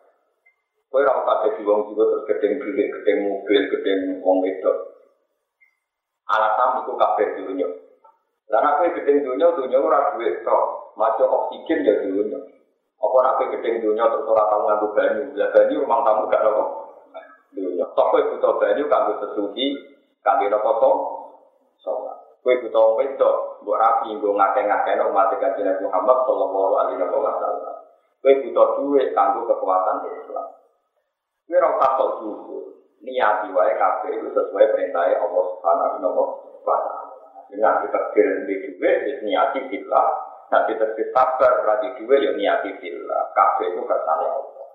Kowe 0.93 1.01
ora 1.01 1.25
usah 1.25 1.37
dadi 1.49 1.65
wong 1.65 1.89
juga 1.89 2.05
terus 2.05 2.29
gedeng 2.29 2.61
duit, 2.61 2.93
gedeng 2.93 3.19
mobil, 3.25 3.63
gedeng 3.73 4.21
wong 4.21 4.45
wedok. 4.45 4.77
Alasan 6.29 6.85
itu 6.85 6.93
kabeh 7.01 7.29
dunya. 7.41 7.69
Karena 8.45 8.77
kowe 8.77 8.89
gedeng 9.01 9.25
dunya, 9.25 9.57
dunya 9.57 9.81
ora 9.81 10.13
duit 10.13 10.45
tok. 10.45 10.93
Maca 11.01 11.25
oksigen 11.25 11.89
ya 11.89 11.97
dunya. 12.05 12.37
Apa 13.01 13.17
nek 13.25 13.35
kowe 13.41 13.47
gedeng 13.57 13.81
dunya 13.81 14.05
terus 14.05 14.29
ora 14.29 14.45
tau 14.53 14.69
nganggo 14.69 14.93
banyu, 14.93 15.33
lah 15.33 15.49
banyu 15.57 15.81
rumah 15.81 16.05
tamu 16.05 16.29
gak 16.29 16.45
nopo. 16.45 16.65
Dunya. 17.57 17.89
Tok 17.97 18.09
kowe 18.13 18.21
butuh 18.29 18.53
banyu 18.61 18.85
kanggo 18.93 19.13
sesuci, 19.25 19.65
kanggo 20.21 20.53
nopo 20.53 20.71
to? 20.77 20.93
Salat. 21.81 22.21
Kowe 22.45 22.53
butuh 22.69 23.01
wedok, 23.01 23.65
mbok 23.65 23.81
rapi 23.81 24.13
nggo 24.13 24.37
ngakeh-ngakehno 24.37 25.09
umat 25.09 25.33
Kanjeng 25.41 25.73
Muhammad 25.81 26.19
sallallahu 26.29 26.75
alaihi 26.85 27.01
wasallam. 27.01 27.77
Kowe 28.21 28.33
butuh 28.45 28.67
duit 28.77 29.17
kanggo 29.17 29.49
kekuatan 29.49 30.05
Islam. 30.05 30.61
Kowe 31.47 31.57
ora 31.59 31.89
sok 31.99 32.11
syukur. 32.23 32.63
Niati 33.03 33.51
wae 33.51 33.75
kabeh 33.75 34.15
itu 34.15 34.29
sesuai 34.31 34.67
perintah 34.73 35.11
Allah 35.11 35.45
Subhanahu 35.59 36.15
wa 36.15 36.27
taala. 36.63 36.95
Dengan 37.51 37.83
kita 37.85 38.01
kirim 38.15 38.47
di 38.49 38.55
duit, 38.65 38.97
ya 39.05 39.15
niati 39.27 39.61
bila. 39.69 40.05
Nah 40.55 40.65
kita 40.71 40.95
sabar 41.11 41.67
radi 41.67 41.99
duit, 41.99 42.21
ya 42.23 42.33
niati 42.33 42.71
bila. 42.79 43.19
Kabeh 43.35 43.75
itu 43.75 43.83
kersane 43.83 44.27
Allah. 44.31 44.67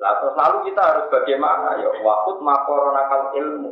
Lah 0.00 0.12
terus 0.22 0.34
lalu 0.38 0.58
kita 0.72 0.80
harus 0.80 1.06
bagaimana 1.12 1.76
ya? 1.76 1.90
Waktu 2.00 2.30
makoronakal 2.40 3.36
ilmu. 3.36 3.70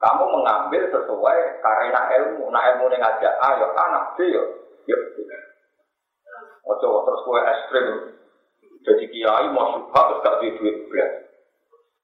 Kamu 0.00 0.24
mengambil 0.32 0.88
sesuai 0.92 1.38
karena 1.60 2.00
ilmu. 2.20 2.52
Nah 2.52 2.62
ilmu 2.72 2.88
yang 2.92 3.00
ngajak 3.00 3.34
A, 3.40 3.48
ya 3.56 3.68
anak 3.72 4.04
B, 4.16 4.28
ya. 4.28 4.44
Ya. 4.88 4.98
Ojo 6.66 6.88
terus 7.06 7.20
kue 7.24 7.40
ekstrim. 7.40 7.88
Jadi 8.80 9.04
kiai 9.12 9.46
mau 9.52 9.76
subhat 9.76 10.04
terus 10.08 10.22
gak 10.24 10.36
duit 10.40 10.76
beras. 10.88 11.29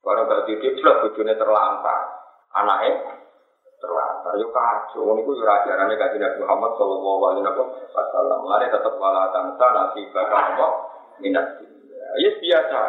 Barang 0.06 0.30
gak 0.30 0.46
jelas 0.46 1.02
bojone 1.02 1.34
terlantar. 1.34 2.00
Anaknya 2.54 3.18
terlantar. 3.82 4.32
Yo 4.38 4.54
kacau. 4.54 5.02
Ini 5.02 5.26
ku 5.26 5.34
ajarannya 5.34 5.98
kaji 5.98 6.16
Nabi 6.22 6.38
Muhammad 6.46 6.72
Sallallahu 6.78 7.22
Alaihi 7.26 7.42
Wasallam. 7.90 8.40
Tetap 8.70 8.94
wala 9.02 9.34
tangsa 9.34 9.66
nasi 9.74 10.06
bakal 10.14 10.38
apa 10.38 10.66
minat. 11.18 11.58
Ya 12.22 12.30
biasa. 12.38 12.80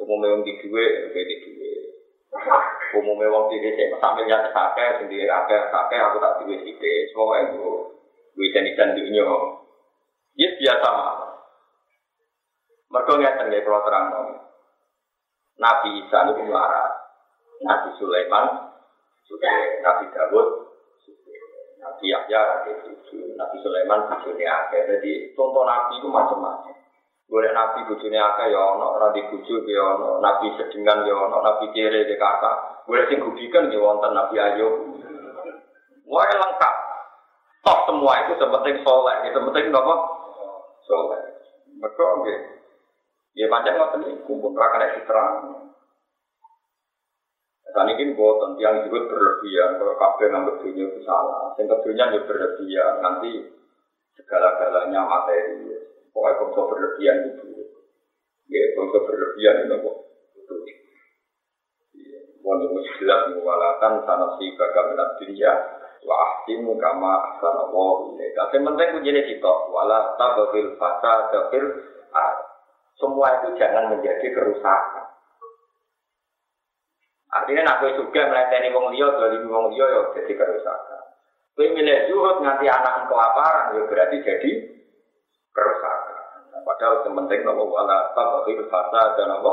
Umumnya 0.00 0.32
yang 0.32 0.40
di 0.48 0.52
dua, 0.64 0.84
di 1.12 1.36
dua. 1.44 1.72
Umumnya 3.04 3.32
wong 3.32 3.52
di 3.52 3.60
desa 3.60 3.96
sambil 4.00 4.28
nyata 4.28 4.52
sake 4.52 5.00
sendiri 5.00 5.24
sake 5.24 5.56
sake 5.72 5.96
aku 6.00 6.16
tak 6.24 6.40
duwe 6.40 6.56
sithik. 6.64 7.12
Soale 7.12 7.52
itu 7.52 7.68
wijen-wijen 8.36 8.96
dunya. 8.96 9.24
Ya 10.36 10.48
biasa 10.56 10.90
ngeten 13.16 13.46
nggih 13.52 13.60
kula 13.64 13.80
terang. 13.84 14.06
Nabi 15.56 16.04
Isa 16.04 16.18
itu 16.32 16.42
melarat. 16.44 16.92
Nabi 17.64 17.88
Sulaiman, 17.96 18.46
Nabi 19.80 20.04
Dawud, 20.12 20.48
Nabi 21.80 22.04
Yahya, 22.12 22.40
Nabi 22.40 22.70
Cucu, 22.84 23.32
Nabi 23.36 23.56
Sulaiman, 23.64 24.12
bujurnya 24.12 24.68
akhir. 24.68 24.84
Jadi 24.98 25.32
contoh 25.32 25.64
Nabi 25.64 25.96
itu 25.96 26.08
macam-macam. 26.12 26.76
Boleh 27.26 27.50
Nabi 27.50 27.88
bujurnya 27.88 28.22
akhir 28.22 28.52
ya 28.52 28.60
ono, 28.60 29.00
Nabi 29.00 29.20
bujur 29.32 29.64
ya 29.66 29.82
ono, 29.96 30.20
Nabi 30.20 30.52
sedengan 30.60 31.02
ya 31.08 31.16
ono, 31.16 31.40
Nabi 31.42 31.72
kere 31.72 32.04
ya 32.04 32.16
kakak. 32.20 32.86
Boleh 32.86 33.04
sing 33.08 33.18
gudikan 33.24 33.72
ya 33.72 33.80
wonten 33.80 34.12
Nabi 34.12 34.36
Ayub. 34.38 34.74
Wah 36.06 36.22
lengkap. 36.22 36.74
Top 37.66 37.82
semua 37.90 38.14
itu 38.22 38.38
sepenting 38.38 38.78
soleh, 38.86 39.26
itu 39.26 39.38
penting 39.42 39.74
apa? 39.74 39.94
Soleh. 40.86 41.22
Betul, 41.82 42.30
gitu. 42.30 42.46
Ya 43.36 43.52
panjang 43.52 43.76
ngoten 43.76 44.24
kumpul 44.24 44.56
ra 44.56 44.72
kena 44.72 44.96
diterang. 44.96 45.36
Dan 47.76 47.92
ini 47.92 48.16
buatan 48.16 48.56
yang 48.56 48.88
juga 48.88 49.04
berlebihan, 49.12 49.76
kalau 49.76 50.00
kabel 50.00 50.32
ngambil 50.32 50.64
dunia 50.64 50.88
itu 50.88 51.04
salah. 51.04 51.52
Yang 51.60 51.76
keduanya 51.76 52.16
juga 52.16 52.24
berlebihan, 52.32 53.04
nanti 53.04 53.30
segala-galanya 54.16 55.04
materi. 55.04 55.76
Pokoknya 56.08 56.40
kalau 56.40 56.72
berlebihan 56.72 57.36
itu. 57.36 57.68
Ya, 58.48 58.62
kalau 58.72 59.04
berlebihan 59.04 59.68
itu 59.68 59.76
kok. 59.76 59.96
Itu. 60.40 60.54
Wanda 62.40 62.66
musyilat 62.72 63.36
mewalatan 63.36 64.08
sana 64.08 64.40
si 64.40 64.56
kagaminat 64.56 65.20
dunia 65.20 65.52
wa 66.06 66.14
ahsimu 66.32 66.80
kama 66.80 67.12
ahsan 67.28 67.54
Allah 67.60 67.92
ilaika. 68.16 68.56
Yang 68.56 68.64
penting 68.72 68.88
kuncinya 68.96 69.22
kita 69.28 69.52
wala 69.68 70.16
tababil 70.16 70.78
fasa 70.80 71.28
tabir 71.28 71.64
semua 72.96 73.28
itu 73.40 73.48
jangan 73.60 73.92
menjadi 73.92 74.26
kerusakan. 74.32 75.06
Artinya 77.36 77.62
nak 77.68 77.78
kowe 77.84 77.92
juga 77.92 78.32
melayani 78.32 78.72
wong 78.72 78.86
liya, 78.96 79.08
dolimi 79.12 79.48
wong 79.50 79.66
liya 79.74 79.86
ya 79.92 80.00
jadi 80.16 80.32
kerusakan. 80.32 81.02
Kowe 81.52 81.66
milih 81.72 81.98
zuhud 82.08 82.36
nganti 82.40 82.66
anak 82.68 83.12
kelaparan 83.12 83.76
ya 83.76 83.82
berarti 83.84 84.16
jadi 84.24 84.52
kerusakan. 85.52 86.20
Nah, 86.52 86.60
padahal 86.64 87.04
yang 87.04 87.14
penting 87.24 87.40
nopo 87.44 87.68
wala 87.68 88.16
tabaqil 88.16 88.64
fasa 88.72 89.20
dan 89.20 89.28
nopo 89.36 89.52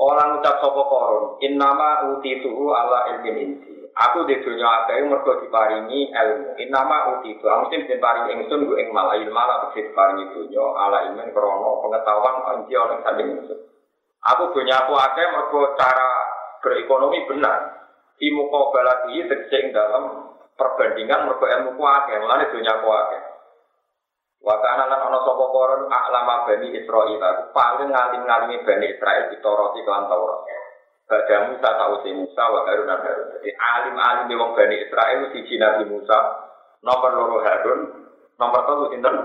Orang 0.00 0.40
ucap 0.40 0.64
sopo 0.64 0.88
koron, 0.88 1.24
innama 1.44 2.08
utituhu 2.16 2.72
ala 2.72 3.12
ilmin 3.12 3.36
inti. 3.36 3.84
Aku 3.92 4.24
di 4.24 4.40
dunia 4.40 4.64
akeh 4.64 5.04
mergo 5.04 5.44
diparingi 5.44 6.08
ilmu. 6.08 6.56
Innama 6.56 7.20
utitu. 7.20 7.44
Aku 7.44 7.68
mesti 7.68 7.84
diparingi 7.84 8.32
ingsun 8.32 8.64
gue 8.64 8.80
ing 8.80 8.96
malah 8.96 9.20
ilmu 9.20 9.36
ala 9.36 9.68
mesti 9.68 9.92
diparingi 9.92 10.32
dunia 10.32 10.64
ala 10.72 11.04
ilmin 11.12 11.28
krono 11.36 11.84
pengetahuan 11.84 12.36
anji 12.48 12.72
oleh 12.80 12.96
samping 13.04 13.28
ingsun. 13.28 13.60
Aku 14.24 14.56
dunia 14.56 14.88
aku 14.88 14.96
akeh 14.96 15.26
mergo 15.36 15.76
cara 15.76 16.08
berekonomi 16.64 17.28
benar. 17.28 17.58
Di 18.16 18.32
muka 18.32 18.72
baladi 18.72 19.20
tegese 19.28 19.68
dalam 19.68 20.32
perbandingan 20.56 21.28
mergo 21.28 21.44
ilmu 21.44 21.76
ku 21.76 21.84
akeh, 21.84 22.16
mulane 22.24 22.48
dunia 22.48 22.72
aku 22.72 22.88
akeh. 22.88 23.20
Wa 24.40 24.56
kana 24.56 24.88
lan 24.88 25.00
ana 25.04 25.18
sapa 25.20 25.44
koron 25.52 25.92
aklama 25.92 26.48
bani 26.48 26.72
Israil 26.72 27.20
aku 27.20 27.52
paling 27.52 27.92
ngalim-ngalimi 27.92 28.64
bani 28.64 28.86
Israil 28.96 29.28
ditoroti 29.36 29.84
kelan 29.84 30.08
Taurat. 30.08 30.40
Bada 31.10 31.36
Musa 31.50 31.70
tausi 31.74 32.14
Musa 32.14 32.44
wa 32.46 32.62
Harun 32.70 32.86
dan 32.86 33.02
Harun. 33.02 33.34
Jadi 33.34 33.50
alim-alim 33.50 34.30
wong 34.30 34.54
bani 34.54 34.78
Israil 34.78 35.28
siji 35.34 35.58
Nabi 35.58 35.90
Musa, 35.90 36.18
nomor 36.86 37.10
loro 37.10 37.42
Harun, 37.42 37.80
nomor 38.38 38.60
telu 38.62 38.84
sinten? 38.94 39.16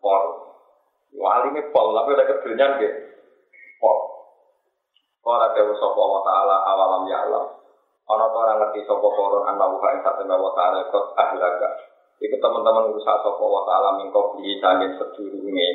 Por. 0.00 0.22
Yo 1.12 1.28
alime 1.28 1.68
pol, 1.76 1.92
tapi 1.92 2.16
ada 2.16 2.24
kedunyan 2.24 2.80
nggih. 2.80 2.92
Por. 3.76 3.96
Kala 5.20 5.52
dewa 5.52 5.76
sapa 5.76 6.00
wa 6.00 6.20
taala 6.24 6.56
awalam 6.72 7.04
ya 7.12 7.20
alam. 7.28 7.46
Ana 8.08 8.26
ta 8.32 8.38
ora 8.40 8.52
ngerti 8.56 8.80
sapa 8.88 9.08
koron 9.12 9.44
ana 9.44 9.64
wa 9.68 9.88
ing 9.92 10.00
satene 10.00 10.34
wa 10.40 10.50
taala 10.56 10.88
kok 10.88 11.06
ahlaga. 11.20 11.68
Iku 12.20 12.36
teman-teman 12.36 12.92
rusak 12.92 13.16
sapa 13.24 13.40
wa 13.40 13.64
taala 13.64 13.96
mingko 13.96 14.36
bli 14.36 14.60
saking 14.60 14.92
sedurunge 15.00 15.68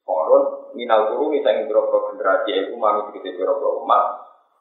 koron 0.00 0.72
minal 0.72 1.12
kuruni 1.12 1.44
saking 1.44 1.68
boro 1.68 2.08
generasi 2.08 2.56
iku 2.56 2.72
manut 2.80 3.12
iki 3.12 3.36
boro 3.36 3.84
umat. 3.84 4.04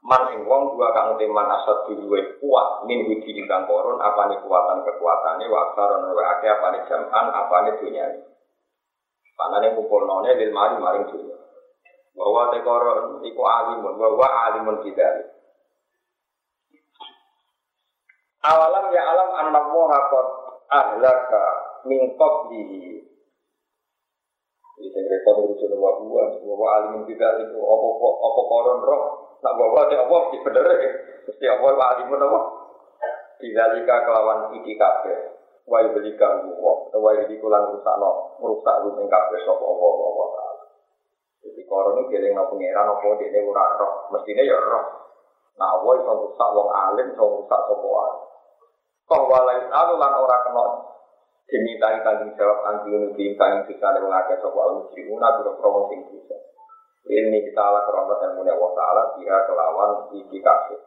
Man 0.03 0.35
ing 0.35 0.43
wong 0.43 0.75
dua 0.75 0.91
kang 0.91 1.15
teman 1.15 1.47
asat 1.47 1.95
duwe 1.95 2.43
kuat 2.43 2.83
min 2.83 3.07
wiji 3.07 3.39
ingkang 3.39 3.63
koron 3.71 4.03
apane 4.03 4.35
kuatan 4.43 4.83
kekuatane 4.83 5.47
wa 5.47 5.59
aksaron 5.71 6.11
wa 6.11 6.23
akeh 6.35 6.51
apane 6.51 6.83
jaman 6.91 7.25
apane 7.31 7.71
dunya. 7.79 8.03
Panane 9.39 9.79
kumpulnone 9.79 10.27
lil 10.35 10.51
mari 10.51 10.75
maring 10.75 11.07
dunya. 11.07 11.39
Bahwa 12.19 12.51
tekoron 12.51 13.23
iku 13.23 13.41
alimun, 13.47 13.95
bahwa 13.95 14.27
alimun 14.51 14.83
tidak. 14.83 15.33
Awalam 18.43 18.91
ya 18.91 19.01
alam 19.07 19.29
anak 19.39 19.71
qad 20.11 20.42
ahlaka 20.73 21.45
min 21.85 22.17
qablihi 22.17 23.03
saya 24.93 25.09
rekor 25.09 25.35
urusan 25.47 25.73
bulan, 25.79 26.29
bahwa 26.43 26.67
alim 26.77 27.01
tidak 27.09 27.45
itu. 27.45 27.57
Apa 27.57 27.87
apa 28.09 28.41
koron 28.45 28.79
roh, 28.85 29.01
nak 29.41 29.55
bawa 29.57 29.89
si 29.89 29.95
apa? 29.97 30.17
Di 30.33 30.37
bener 30.45 30.65
ya, 30.69 30.91
mesti 31.29 31.45
apa 31.49 31.65
alim 31.71 32.13
apa? 32.13 32.39
Tidak 33.41 33.67
kelawan 33.85 34.55
iki 34.61 34.73
kafe, 34.79 35.13
wai 35.67 35.89
beli 35.91 36.15
kamu, 36.15 36.55
wai 36.95 37.27
di 37.27 37.35
kulang 37.41 37.75
rusak 37.75 37.95
no, 37.99 38.39
rusak 38.39 38.75
rumah 38.87 39.03
kafe 39.09 39.35
sopo 39.43 39.65
apa 39.67 39.85
apa 39.87 40.23
apa. 40.23 40.43
Jadi 41.43 41.61
koron 41.67 42.07
itu 42.07 42.15
geleng 42.15 42.39
no 42.39 42.47
pangeran 42.47 42.87
apa 42.87 43.07
dia 43.19 43.27
ini 43.33 43.39
ora 43.43 43.65
roh, 43.79 43.93
mestinya 44.15 44.43
ya 44.47 44.57
roh. 44.57 44.85
Nah, 45.59 45.75
wai 45.83 45.99
so 46.01 46.11
rusak 46.23 46.49
wong 46.55 46.69
alim, 46.71 47.07
so 47.19 47.23
rusak 47.39 47.61
sopo 47.67 47.87
alim. 47.99 48.22
Kau 49.03 49.27
walai 49.27 49.67
alu 49.67 49.93
lan 49.99 50.13
ora 50.15 50.37
kena 50.47 50.63
dimintai 51.51 52.01
tanggung 52.01 52.31
jawab 52.39 52.59
anti 52.71 52.89
nubi 52.89 53.35
kang 53.35 53.67
bisa 53.67 53.93
mengajar 53.99 54.39
soal 54.39 54.79
muslimuna 54.79 55.37
turun 55.37 55.59
promos 55.59 55.91
sing 55.91 56.01
bisa. 56.07 56.37
Ini 57.03 57.35
kita 57.51 57.59
ala 57.59 57.83
kerombak 57.83 58.23
dan 58.23 58.31
mulia 58.39 58.55
wa 58.55 58.71
ta'ala 58.71 59.19
dia 59.19 59.35
kelawan 59.43 60.07
iki 60.15 60.39
kasih. 60.39 60.79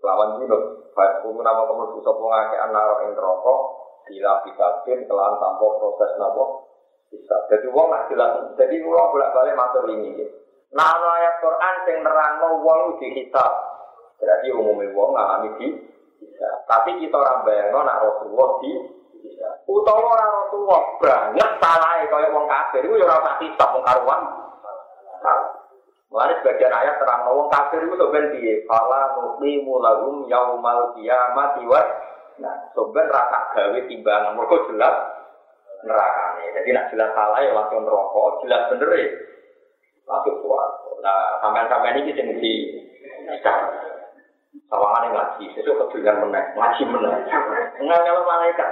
Kelawan 0.00 0.40
junub. 0.40 0.88
Baik 0.96 1.20
kumu 1.20 1.44
nama 1.44 1.68
kamu 1.68 2.00
bisa 2.00 2.10
mengakeh 2.16 2.58
anaro 2.64 3.04
ing 3.04 3.12
rokok 3.12 3.60
bila 4.08 4.40
bin 4.88 5.04
kelawan 5.04 5.36
tanpa 5.36 5.66
proses 5.76 6.10
nabo 6.16 6.64
bisa. 7.12 7.36
Jadi 7.52 7.68
wong 7.68 7.92
nak 7.92 8.08
jelas. 8.08 8.40
Jadi 8.56 8.80
wong 8.88 9.12
bolak 9.12 9.36
balik 9.36 9.52
matur 9.52 9.84
ini. 9.92 10.16
Nah 10.72 10.96
ayat 10.96 11.44
Quran 11.44 11.74
sing 11.84 11.96
nerangno 12.00 12.64
wong 12.64 12.80
di 13.04 13.12
kitab. 13.12 13.52
Berarti 14.16 14.48
umumnya 14.48 14.96
wong 14.96 15.12
ngalami 15.12 15.48
di 15.60 15.66
bisa. 16.24 16.48
Tapi 16.64 16.96
kita 17.04 17.16
orang 17.20 17.44
bayangno 17.44 17.80
nak 17.84 18.00
Rasulullah 18.00 18.50
di 18.64 18.72
Utawa 19.64 20.00
ora 20.04 20.26
Rasulullah 20.44 20.82
banget 21.00 21.50
salah 21.56 21.96
kaya 22.04 22.28
wong 22.28 22.44
kafir 22.44 22.84
iku 22.84 23.00
ya 23.00 23.08
ora 23.08 23.24
usah 23.24 23.36
kitab 23.40 23.72
karuan. 23.80 24.22
Sebagian 26.14 26.76
ayat 26.76 27.00
terang 27.00 27.24
wong 27.32 27.48
kafir 27.48 27.80
itu 27.80 27.96
sebenarnya 27.96 28.32
piye? 28.36 28.54
Fala 28.68 29.16
nuqimu 29.16 29.80
lahum 29.80 30.28
yaumal 30.28 30.92
qiyamati 30.96 31.64
wa 31.64 31.80
Nah, 32.34 32.50
sebenarnya 32.74 33.14
rasa 33.14 33.38
gawe 33.54 33.78
timbangan 33.86 34.34
mergo 34.34 34.66
jelas 34.66 34.94
nerakane. 35.86 36.44
Jadi 36.50 36.68
nak 36.74 36.90
jelas 36.90 37.14
salah 37.14 37.38
ya 37.38 37.54
langsung 37.54 37.86
rokok, 37.86 38.42
jelas 38.42 38.66
bener 38.74 38.90
ya 38.90 39.08
langsung 40.10 40.42
suara. 40.42 40.66
Nah, 40.98 41.38
sampean-sampean 41.38 42.02
ini 42.02 42.10
sing 42.10 42.26
di 42.42 42.52
Sawangan 44.70 45.06
yang 45.10 45.14
ngaji, 45.18 45.44
itu 45.50 45.70
kedulian 45.70 46.22
meneh, 46.22 46.44
ngaji 46.54 46.82
meneh. 46.86 47.14
Enggak 47.78 48.00
kalau 48.06 48.22
malaikat. 48.22 48.68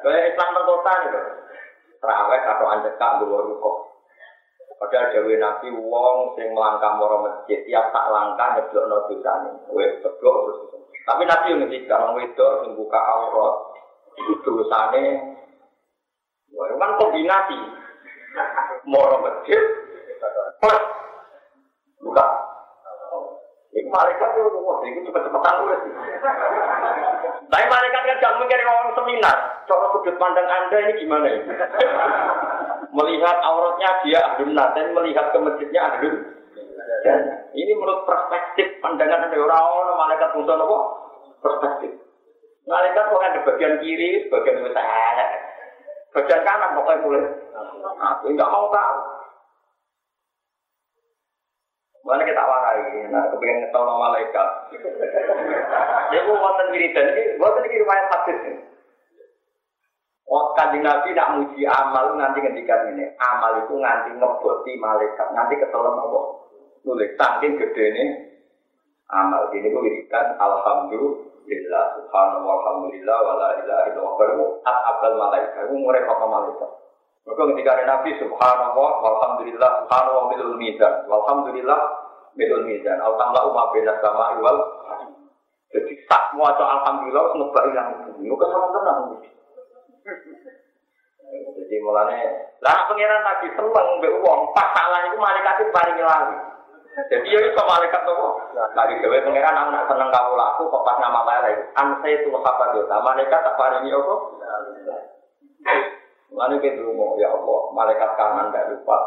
Kayak 0.00 0.26
Islam 0.32 0.56
perkota 0.56 0.92
nih, 1.00 1.12
terawih 2.00 2.40
atau 2.40 2.66
anjekak 2.72 3.16
dua 3.20 3.38
rukuk. 3.44 3.76
Padahal 4.80 5.12
Dewi 5.12 5.36
Nabi 5.36 5.68
wong 5.76 6.40
sing 6.40 6.56
melangkah 6.56 6.96
moro 6.96 7.20
masjid 7.20 7.60
tiap 7.68 7.92
tak 7.92 8.08
langkah 8.08 8.56
nyeblok 8.56 8.88
no 8.88 9.04
dosane. 9.12 9.52
Wes 9.76 10.00
terus. 10.00 10.56
Tapi 11.04 11.28
Nabi 11.28 11.52
yang 11.52 11.58
ngendikan 11.68 12.00
wong 12.00 12.16
wedok 12.16 12.64
sing 12.64 12.72
buka 12.80 12.96
aurat 12.96 13.54
dosane 14.40 15.04
Wah, 16.50 16.66
kan 16.80 16.96
kombinasi. 16.96 17.60
Moro 18.88 19.20
masjid 19.20 19.60
plus 20.64 20.84
malaikat 23.90 24.30
itu, 24.38 24.50
wah, 24.62 24.78
itu 24.86 24.98
cepet-cepetan 25.04 25.54
tulis. 25.60 25.80
Tapi 27.50 27.64
malaikat 27.66 28.02
kan 28.06 28.22
gak 28.22 28.36
mikir 28.38 28.62
orang 28.62 28.94
seminar. 28.94 29.36
Cara 29.66 29.86
sudut 29.90 30.16
pandang 30.16 30.46
Anda 30.46 30.76
ini 30.86 30.92
gimana 31.02 31.26
ya? 31.26 31.38
melihat 32.96 33.36
auratnya 33.42 33.90
dia 34.02 34.20
ahlun 34.34 34.54
dan 34.54 34.86
melihat 34.94 35.30
ke 35.30 35.38
masjidnya 35.38 35.80
ahlun. 35.82 36.16
Dan 37.06 37.18
ini 37.54 37.72
menurut 37.74 38.02
perspektif 38.06 38.78
pandangan 38.82 39.30
Anda 39.30 39.36
orang-orang 39.38 39.96
malaikat 39.98 40.30
musuh 40.38 40.58
apa? 40.58 40.78
Perspektif. 41.40 41.90
Malaikat 42.66 43.02
kok 43.10 43.24
ada 43.24 43.40
bagian 43.46 43.74
kiri, 43.82 44.30
bagian 44.30 44.62
utara. 44.62 45.26
Bagian 46.10 46.42
kanan 46.42 46.74
pokoknya 46.76 47.04
boleh. 47.06 47.22
Aku 47.98 48.30
enggak 48.30 48.52
mau 48.52 48.70
tahu. 48.70 48.98
Mana 52.10 52.26
kita 52.26 52.42
warai, 52.42 53.06
nah 53.06 53.30
kepengen 53.30 53.70
nama 53.70 53.94
malaikat. 53.94 54.48
Ya 56.10 56.26
gue 56.26 56.34
wonten 56.34 56.74
wiridan 56.74 57.14
ini, 57.14 57.38
wonten 57.38 57.70
ini 57.70 57.86
riwayat 57.86 58.10
hadis 58.10 58.38
ini. 58.50 58.58
Oh, 60.26 60.50
kanjeng 60.58 60.82
Nabi 60.82 61.14
nak 61.14 61.38
muji 61.38 61.62
amal 61.70 62.18
nanti 62.18 62.42
ngendikan 62.42 62.90
ini. 62.90 63.14
Amal 63.14 63.62
itu 63.62 63.78
nganti 63.78 64.10
ngeboti 64.18 64.74
malaikat, 64.82 65.28
nanti 65.38 65.54
ketelan 65.54 66.02
apa? 66.02 66.20
Nulis 66.82 67.14
saking 67.14 67.62
gede 67.62 67.84
ini 67.94 68.04
amal 69.10 69.50
ini 69.50 69.70
gue 69.74 69.82
wiridan 69.82 70.38
alhamdulillah 70.38 71.84
subhanallah 71.98 72.46
walhamdulillah 72.46 73.18
wala 73.18 73.48
ilaha 73.58 73.84
illallah 73.90 74.62
at 74.62 74.78
abal 74.86 75.14
malaikat 75.18 75.62
gue 75.66 75.78
ngurek 75.78 76.06
apa 76.06 76.24
malaikat 76.30 76.70
maka 77.20 77.42
ketika 77.52 77.70
ada 77.76 77.84
Nabi 77.84 78.16
Subhanallah, 78.16 78.90
Alhamdulillah, 79.04 79.70
Subhanallah, 79.84 80.24
Milul 80.32 80.56
Mizan, 80.56 81.04
Alhamdulillah, 81.04 81.78
Milul 82.38 82.66
Mizan, 82.66 82.98
Alhamdulillah, 83.02 83.50
Umar 83.50 83.66
bin 83.74 83.88
Sama 84.02 84.38
Iwal. 84.38 84.56
Jadi 85.70 85.92
tak 86.10 86.34
mau 86.34 86.50
Alhamdulillah, 86.50 87.34
ngebak 87.34 87.64
yang 87.74 87.88
bumi, 88.10 88.26
itu 88.26 88.46
sama 88.50 88.66
tenang. 88.74 88.98
Jadi 91.30 91.76
mulanya, 91.86 92.18
lah 92.58 92.90
pengiran 92.90 93.22
lagi 93.22 93.46
seneng, 93.54 93.88
be 94.02 94.10
uang, 94.10 94.50
pas 94.50 94.74
salah 94.74 95.06
itu 95.06 95.14
malaikat 95.14 95.62
itu 95.62 95.70
paling 95.70 96.02
lali. 96.02 96.36
Jadi 97.06 97.30
ya 97.30 97.38
itu 97.38 97.54
malaikat 97.54 98.02
itu, 98.02 98.26
dari 98.74 98.98
dewe 98.98 99.22
pengiran 99.22 99.54
anak 99.54 99.86
seneng 99.86 100.10
kamu 100.10 100.34
laku, 100.34 100.66
kok 100.66 100.82
pas 100.82 100.98
nama 100.98 101.22
lele, 101.22 101.70
ansai 101.78 102.18
itu 102.18 102.34
apa 102.34 102.74
dosa, 102.74 102.98
malaikat 102.98 103.46
tak 103.46 103.54
paringi? 103.54 103.94
Mana 106.34 106.58
kita 106.58 106.82
mau 106.90 107.14
ya 107.14 107.30
Allah, 107.30 107.60
malaikat 107.78 108.10
kanan 108.18 108.50
tidak 108.50 108.74
lupa, 108.74 108.98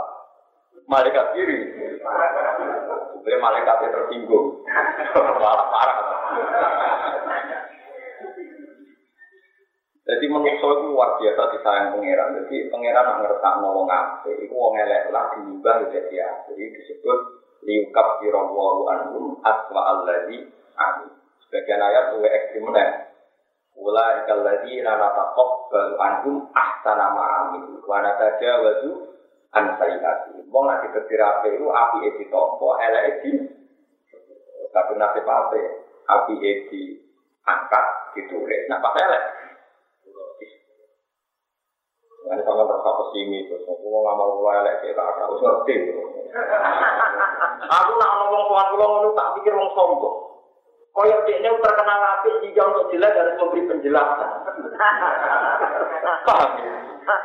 malaikat 0.87 1.35
kiri, 1.35 1.75
supaya 3.23 3.39
malaikatnya 3.39 3.95
tersinggung, 3.95 4.67
malah 5.15 5.67
parah. 5.71 5.97
Jadi 10.03 10.27
manusia 10.27 10.59
itu 10.59 10.91
luar 10.91 11.15
biasa 11.15 11.55
disayang 11.55 11.95
pangeran. 11.95 12.35
Jadi 12.43 12.67
pangeran 12.67 13.07
nggak 13.07 13.19
ngertak 13.23 13.55
mau 13.63 13.87
ngape, 13.87 14.35
itu 14.43 14.51
wong 14.51 14.75
elek 14.75 15.07
lah 15.15 15.31
diubah 15.31 15.87
jadi 15.87 16.11
ya. 16.11 16.29
Jadi 16.51 16.63
disebut 16.75 17.19
liukap 17.63 18.19
dirawahu 18.19 18.83
anhum 18.91 19.39
aswa 19.39 19.81
alladhi 19.95 20.43
amin. 20.75 21.09
Sebagian 21.47 21.79
ayat 21.79 22.19
lebih 22.19 22.35
ekstrim 22.35 22.67
Ula 23.73 24.27
ikal 24.27 24.43
lagi 24.43 24.83
nana 24.83 25.07
takok 25.15 25.71
baru 25.71 25.95
anhum 25.95 26.35
ahsana 26.51 27.07
ma'amil. 27.15 27.79
Wana 27.87 28.19
saja 28.19 28.59
wadu 28.59 29.12
an 29.53 29.77
sayyati. 29.77 30.43
Wong 30.49 30.65
lagi 30.65 30.89
berkirape 30.89 31.53
itu 31.53 31.65
api 31.69 31.97
edi 32.09 32.23
tompo, 32.33 32.77
ele 32.81 32.99
edi. 33.13 33.31
Tapi 34.73 34.97
nasib 34.97 35.25
apa 35.29 35.57
Api 36.03 36.33
edi 36.41 36.99
angkat, 37.45 37.85
ditulis. 38.17 38.65
Nah, 38.67 38.81
pas 38.81 38.97
elek. 38.97 39.23
Ini 42.23 42.39
sama 42.39 42.63
terus 42.63 42.87
pesimis, 42.87 43.51
terus 43.51 43.67
aku 43.67 43.83
mau 43.91 44.07
ngamar 44.07 44.27
kula 44.31 44.51
elek 44.63 44.75
sik 44.79 44.95
tak 44.95 45.07
ada, 45.11 45.27
wis 45.27 45.43
ngerti. 45.43 45.75
Aku 47.67 47.91
nak 47.99 48.11
ngomong 48.15 48.43
soal 48.47 48.67
kula 48.71 48.85
ngono 48.87 49.09
tak 49.11 49.31
pikir 49.37 49.53
wong 49.53 49.69
sombong. 49.75 50.32
Kaya 50.93 51.25
dekne 51.25 51.49
terkenal 51.57 52.01
apik 52.05 52.37
jika 52.45 52.69
untuk 52.69 52.93
jelas 52.93 53.17
harus 53.17 53.33
memberi 53.41 53.65
penjelasan. 53.65 54.29
Paham 56.21 56.51
ya? 56.61 56.73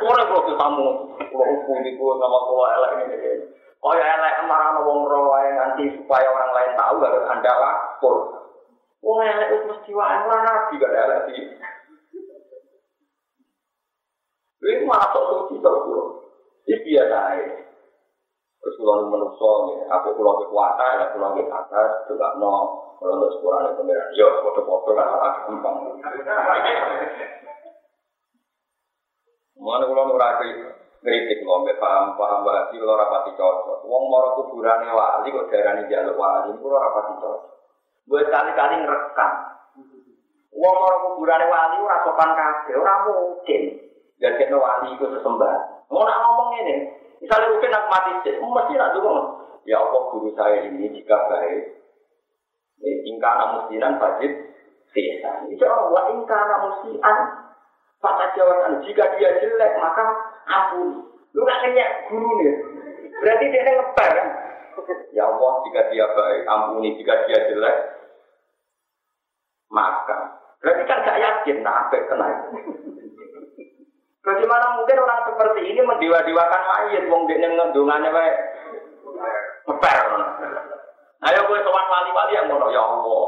Ora 0.09 0.24
kok 0.24 0.48
tamu, 0.57 0.88
kula 1.20 1.44
hukum 1.52 1.85
iku 1.85 2.16
sama 2.16 2.38
kula 2.48 2.66
elek 2.81 2.92
ini. 3.12 3.44
Kaya 3.78 4.02
elek 4.09 4.48
marah 4.48 4.81
wong 4.81 5.04
ro 5.04 5.37
wae 5.37 5.52
nganti 5.52 6.00
supaya 6.00 6.33
orang 6.33 6.50
lain 6.57 6.72
tahu 6.81 6.96
harus 7.04 7.28
Anda 7.28 7.52
lapor. 7.61 8.16
Wong 9.04 9.18
elek 9.20 9.52
wis 9.52 9.64
mesti 9.68 9.90
wae 9.92 10.16
ora 10.16 10.38
nabi 10.48 10.81
gak 10.81 10.96
elek 10.96 11.20
iki. 11.28 11.44
Ini 14.64 14.88
malah 14.88 15.12
sok 15.12 15.24
suci 15.28 15.61
sok. 15.61 15.85
Ini 16.64 16.76
biasa 16.88 17.16
aja. 17.37 17.67
Terus 18.59 18.75
ini 18.83 19.07
menusuk 19.07 19.57
nih, 19.71 19.79
apa 19.87 20.09
kulo 20.18 20.42
kekuatan, 20.42 20.99
ya 20.99 21.07
kulo 21.14 21.27
ke 21.38 21.47
atas, 21.47 22.11
juga 22.11 22.35
no, 22.42 22.55
kalau 22.99 23.31
sekurang 23.31 23.71
itu 23.71 23.79
pengiran, 23.79 24.18
yo, 24.18 24.29
foto-foto 24.42 24.90
kan 24.99 25.07
ada 25.14 25.31
gampang. 25.47 25.77
Mana 29.59 29.85
kulo 29.87 30.03
nuraki 30.11 30.51
kritik 31.07 31.38
kulo, 31.47 31.62
mbak 31.62 31.79
paham 31.79 32.18
paham 32.18 32.42
bahasa 32.42 32.75
kulo 32.75 32.94
rapati 32.99 33.31
cocok. 33.38 33.87
Wong 33.87 34.05
moro 34.11 34.29
kuburan 34.42 34.90
wali 34.90 35.31
kok 35.31 35.49
darah 35.55 35.79
jaluk 35.87 36.18
wali, 36.18 36.51
kulo 36.59 36.77
rapati 36.83 37.14
cocok. 37.23 37.42
Gue 38.11 38.23
kali-kali 38.27 38.75
ngerekam. 38.83 39.33
Wong 40.51 40.75
moro 40.83 40.97
kuburan 41.07 41.47
wali 41.47 41.77
ora 41.79 42.03
sopan 42.03 42.31
kabeh, 42.35 42.75
ora 42.75 42.94
mungkin. 43.07 43.62
jadi 44.18 44.51
wali 44.51 44.99
itu 44.99 45.07
sesembah. 45.07 45.87
Mau 45.94 46.03
ngomong 46.03 46.51
ini, 46.59 46.77
misalnya 47.22 47.52
mungkin 47.52 47.74
aku 47.74 47.88
mati 47.90 48.12
sih, 48.24 48.35
mesti 48.38 48.72
nak 48.74 48.92
dulu. 48.94 49.14
Ya 49.68 49.76
Allah 49.83 50.02
guru 50.14 50.33
saya 50.33 50.64
ini 50.64 50.88
jika 50.96 51.16
baik, 51.28 51.62
ingkar 52.83 53.35
namusinan 53.37 54.00
wajib 54.00 54.33
sisa. 54.96 55.44
Insya 55.50 55.68
Allah 55.68 56.02
ingkar 56.14 56.42
namusian, 56.48 57.16
pada 57.98 58.24
jawaban 58.33 58.81
jika 58.87 59.04
dia 59.18 59.37
jelek 59.42 59.72
maka 59.83 60.04
ampuni. 60.48 61.04
Lu 61.37 61.44
gak 61.44 61.61
kena 61.61 61.87
guru 62.09 62.31
nih, 62.40 62.54
berarti 63.20 63.44
dia 63.52 63.61
ngeper 63.68 64.11
kan? 64.16 64.28
Ya 65.12 65.28
Allah 65.28 65.52
jika 65.68 65.81
dia 65.92 66.07
baik, 66.09 66.42
ampuni 66.48 66.96
jika 66.96 67.28
dia 67.28 67.38
jelek, 67.52 67.76
maka 69.68 70.40
berarti 70.59 70.83
kan 70.88 71.04
gak 71.04 71.20
yakin 71.20 71.61
nah 71.62 71.87
apa 71.87 71.96
kena 72.09 72.28
Bagaimana 74.18 74.76
mungkin 74.76 74.98
orang 74.98 75.20
seperti 75.31 75.61
ini 75.72 75.81
mendewa-dewakan 75.81 76.62
mayat, 76.66 77.04
wong 77.07 77.31
dia 77.31 77.38
ngendungannya 77.38 78.11
wae 78.11 78.33
ngeper. 79.68 79.98
Ayo 81.18 81.40
gue 81.50 81.59
sowan 81.66 81.87
wali-wali 81.90 82.33
yang 82.38 82.46
ngono 82.46 82.70
ya 82.70 82.83
Allah. 82.83 83.26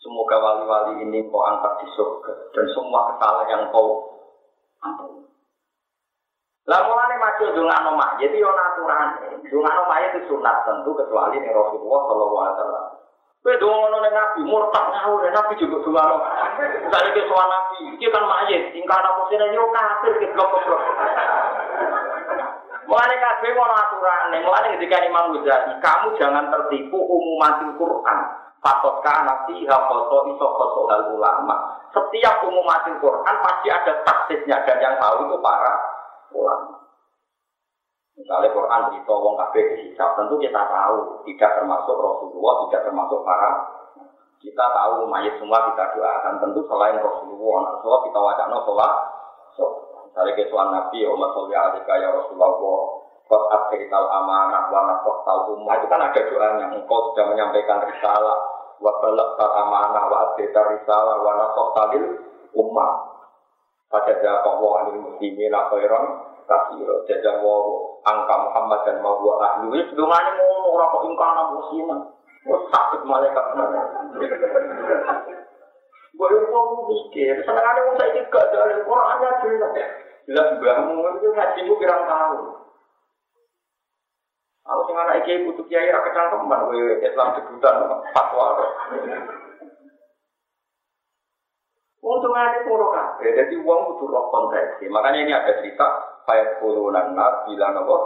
Semoga 0.00 0.36
wali-wali 0.40 1.04
ini 1.04 1.28
kau 1.28 1.44
angkat 1.44 1.84
di 1.84 1.86
surga 1.92 2.32
dan 2.56 2.66
semua 2.72 3.12
kesalahan 3.12 3.52
yang 3.52 3.64
kau 3.68 4.16
ampuni. 4.80 5.28
Lah 6.64 6.80
mulane 6.88 7.20
maju 7.20 7.44
dongano 7.52 7.90
mayit 8.00 8.32
yo 8.32 8.48
aturan. 8.48 9.08
Dongano 9.44 9.82
mayit 9.92 10.16
itu 10.16 10.32
sunat 10.32 10.64
tentu 10.64 10.96
kecuali 10.96 11.36
ning 11.36 11.52
Rasulullah 11.52 12.00
sallallahu 12.08 12.40
alaihi 12.40 12.56
wasallam. 12.56 12.86
Kowe 13.40 13.56
dongono 13.56 14.04
ning 14.04 14.12
Nabi 14.12 14.40
murtad 14.44 14.84
ngawur 14.92 15.24
Nabi 15.32 15.56
juga 15.56 15.80
dongono. 15.80 16.16
Misalnya 16.60 17.16
ke 17.16 17.22
soal 17.24 17.48
Nabi, 17.48 17.76
iki 17.96 18.12
kan 18.12 18.24
mayit, 18.28 18.68
tingkah 18.76 19.00
napa 19.00 19.32
sine 19.32 19.48
yo 19.56 19.64
kafir 19.72 20.12
ke 20.20 20.28
blok-blok. 20.36 20.82
Mulane 22.84 23.16
kabeh 23.16 23.54
ono 23.54 23.74
aturane, 23.80 24.36
mulane 24.44 24.76
ketika 24.76 24.98
Imam 25.06 25.30
Ghazali, 25.38 25.78
kamu 25.78 26.08
jangan 26.18 26.50
tertipu 26.50 26.98
umumatil 26.98 27.78
Quran. 27.78 28.18
Fakot 28.60 29.00
kana 29.00 29.48
fiha 29.48 29.76
foto 29.88 30.28
iso 30.36 30.46
hal 30.90 31.02
ulama. 31.16 31.80
Setiap 31.96 32.44
umumatil 32.44 33.00
Quran 33.00 33.36
pasti 33.40 33.68
ada 33.72 34.04
taksisnya 34.04 34.68
dan 34.68 34.76
yang 34.84 34.94
tahu 35.00 35.32
itu 35.32 35.36
para 35.40 35.72
ulama. 36.36 36.79
Misalnya 38.20 38.52
Quran 38.52 38.82
cerita 38.92 39.14
wong 39.16 39.34
kabeh 39.40 39.64
dihisab, 39.80 40.10
tentu 40.12 40.36
kita 40.36 40.60
tahu 40.60 41.24
tidak 41.24 41.50
termasuk 41.56 41.96
Rasulullah, 41.96 42.54
tidak 42.68 42.82
termasuk 42.84 43.20
para 43.24 43.50
kita 44.44 44.64
tahu 44.76 45.08
mayat 45.08 45.40
semua 45.40 45.72
kita 45.72 45.84
doakan 45.96 46.34
tentu 46.36 46.60
selain 46.68 47.00
Rasulullah, 47.00 47.80
Rasulullah 47.80 48.02
kita 48.04 48.18
wacana 48.20 48.56
sholat. 48.68 48.92
So, 49.56 49.64
misalnya 50.04 50.32
kesuan 50.36 50.68
Nabi, 50.68 51.00
ya 51.00 51.08
Umar 51.08 51.32
Sholli 51.32 51.56
Alika 51.56 51.96
ya 51.96 52.12
Rasulullah, 52.12 52.52
Kot 53.30 53.46
akhirital 53.46 54.10
amanah 54.10 54.74
wa 54.74 54.90
nafoktal 54.90 55.54
ummah 55.54 55.78
itu 55.78 55.86
kan 55.86 56.02
ada 56.02 56.18
doanya. 56.18 56.66
Engkau 56.74 57.14
sudah 57.14 57.30
menyampaikan 57.30 57.78
risalah 57.86 58.34
wa 58.82 58.90
balagtal 58.98 59.54
amanah 59.54 60.02
wa 60.10 60.16
akhirital 60.34 60.66
risalah 60.74 61.22
wa 61.22 61.38
nafoktalil 61.38 62.26
ummah. 62.58 62.90
Pada 63.86 64.18
jawab 64.18 64.42
Allah 64.50 64.72
anil 64.82 64.98
muslimin 64.98 65.54
khairan 65.54 66.04
kasiro. 66.50 67.06
Jajah 67.06 67.38
wa 67.38 67.54
angka 68.02 68.34
Muhammad 68.50 68.80
dan 68.82 68.98
ma 68.98 69.14
wa 69.14 69.38
ahlu. 69.38 69.78
Itu 69.78 69.94
dongane 69.94 70.30
ngono 70.34 70.68
ora 70.74 70.90
kok 70.90 71.06
ingkana 71.06 71.42
musliman. 71.54 72.00
Wah 72.50 72.62
sakit 72.74 73.00
malaikat. 73.06 73.44
Gue 76.10 76.36
mau 76.52 76.84
mikir, 76.90 77.32
seneng 77.46 77.64
ada 77.64 77.80
mau 77.80 77.96
saya 77.96 78.20
gak 78.28 78.46
dari 78.52 78.82
Quran 78.84 79.08
aja 79.08 79.28
jelas. 79.40 79.72
Jelas 80.28 80.48
mbahmu 80.60 81.00
itu 81.16 81.32
ngajimu 81.32 81.72
pirang 81.80 82.04
tahun. 82.04 82.60
Kalau 84.60 84.86
sing 84.86 84.96
anak 85.00 85.24
iki 85.24 85.48
butuh 85.48 85.64
kiai 85.66 85.88
ra 85.88 86.04
kecangkeman 86.04 86.68
kowe 86.68 86.78
Islam 87.00 87.34
debutan 87.40 87.74
fatwa. 88.12 88.46
Untungnya 92.00 92.64
itu 92.64 92.72
kabeh, 92.72 93.30
jadi 93.36 93.54
uang 93.60 93.80
butuh 93.92 94.08
roh 94.08 94.24
konteks. 94.32 94.80
Makanya 94.88 95.20
ini 95.20 95.32
ada 95.36 95.52
cerita, 95.60 95.88
kayak 96.28 96.60
puluhan 96.60 97.16
nas 97.16 97.44
bilang 97.48 97.76
apa? 97.76 97.96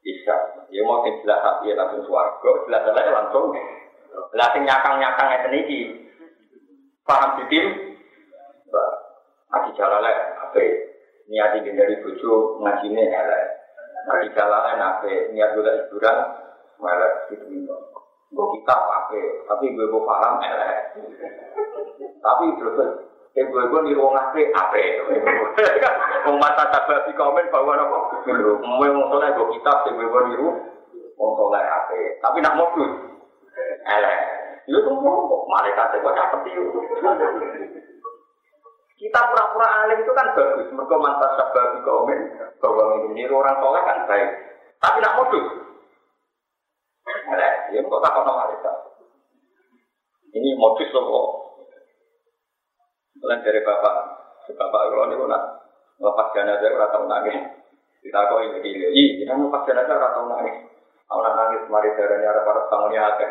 Bisa. 0.00 0.36
Ya 0.72 0.80
mau 0.86 1.04
jelas 1.04 1.40
hati 1.44 1.70
ya 1.70 1.74
langsung 1.76 2.06
suarga, 2.08 2.50
jelas 2.66 2.82
jelas 2.88 3.06
langsung. 3.10 3.52
Lah 4.34 4.48
sing 4.54 4.62
nyakang-nyakang 4.64 5.28
ngeten 5.28 5.60
iki. 5.66 5.80
Paham 7.04 7.42
ditim? 7.42 7.90
Aji 9.50 9.70
jalale 9.74 10.12
ape? 10.46 10.66
Niat 11.26 11.58
ingin 11.58 11.74
dari 11.74 11.98
bojo 12.02 12.62
ngajine 12.62 13.02
elek. 13.02 13.44
Aji 14.06 14.28
jalale 14.34 14.78
ape? 14.78 15.34
Niat 15.34 15.58
golek 15.58 15.90
hiburan 15.90 16.16
melek 16.78 17.14
gitu. 17.34 17.50
Gue 18.30 18.46
kita 18.54 18.76
ape, 18.78 19.22
tapi 19.50 19.74
gue 19.74 19.90
gue 19.90 20.06
paham 20.06 20.38
elek. 20.38 20.78
Tapi 22.22 22.44
terus 22.62 22.78
Eh 23.30 23.46
gue 23.46 23.62
gue 23.62 23.80
nih 23.86 23.94
wong 23.94 24.10
ape 24.10 24.42
ape, 24.50 24.82
wong 26.26 26.36
mata 26.42 26.66
tabah 26.66 27.06
di 27.06 27.14
komen 27.14 27.46
bahwa 27.54 27.78
nopo, 27.78 28.26
mau 28.58 28.82
wong 28.82 29.06
soleh 29.06 29.30
gue 29.38 29.54
kitab, 29.54 29.86
gue 29.86 30.02
gue 30.02 30.22
niru 30.34 30.50
wong 31.14 31.32
soleh 31.38 31.62
ape, 31.62 32.18
tapi 32.18 32.42
nak 32.42 32.58
modus, 32.58 32.90
elek, 33.86 34.18
itu 34.66 34.82
tuh 34.82 34.98
mau 34.98 35.46
malaikat 35.46 35.94
gue 36.02 36.10
capek 36.10 36.42
itu. 36.50 36.80
Kita 38.98 39.20
pura-pura 39.30 39.86
alim 39.86 40.02
itu 40.02 40.10
kan 40.10 40.34
bagus, 40.34 40.66
mereka 40.74 40.96
mantap 40.98 41.30
sabah 41.38 41.64
di 41.78 41.80
komen 41.86 42.18
bahwa 42.58 43.14
niru 43.14 43.38
orang 43.38 43.62
soleh 43.62 43.82
kan 43.86 44.10
baik, 44.10 44.30
tapi 44.82 44.98
nak 44.98 45.14
modus, 45.22 45.46
elek, 47.06 47.54
ya 47.70 47.78
kok 47.78 48.02
tak 48.02 48.10
kono 48.10 48.32
malaikat. 48.34 48.76
Ini 50.34 50.58
modus 50.58 50.90
loh 50.90 51.39
Mulai 53.20 53.44
dari 53.44 53.60
bapak, 53.60 53.94
bapak 54.48 54.80
kalau 54.88 55.12
ini 55.12 55.20
nak 55.28 55.42
lepas 56.00 56.32
jenazah 56.32 56.72
ora 56.72 56.88
tau 56.88 57.04
nangis. 57.04 57.36
Kita 58.00 58.32
kok 58.32 58.40
ini 58.40 58.64
gini, 58.64 58.86
iya, 58.96 59.04
kita 59.20 59.36
lepas 59.36 59.68
jenazah 59.68 59.92
ora 60.00 60.16
tau 60.16 60.24
nangis. 60.24 60.56
Aku 61.12 61.20
nangis 61.20 61.68
mari 61.68 61.92
darahnya 62.00 62.32
ada 62.32 62.40
para 62.48 62.64
bangunnya 62.72 63.02
ada. 63.12 63.26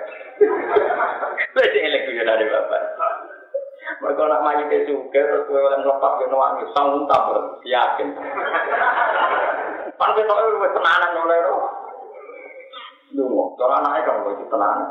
Beda 1.58 1.80
elek 1.82 2.06
tuh 2.06 2.14
dari 2.22 2.46
bapak. 2.54 2.84
Mereka 4.00 4.22
nak 4.22 4.70
ke 4.70 4.86
juga, 4.86 5.18
terus 5.26 5.50
gue 5.50 5.58
yang 5.58 5.82
lepas 5.82 6.12
gue 6.22 6.30
nangis, 6.30 6.70
sanggup 6.78 7.10
tak 7.10 7.26
yakin. 7.66 8.08
Pan 9.98 10.12
kita 10.14 10.34
itu 10.38 10.68
tenanan 10.78 11.18
oleh 11.26 11.38
roh. 11.50 11.66
Dungo, 13.10 13.58
cara 13.58 13.82
anaknya 13.82 14.06
kan 14.06 14.22
gue 14.22 14.46
tenanan. 14.54 14.90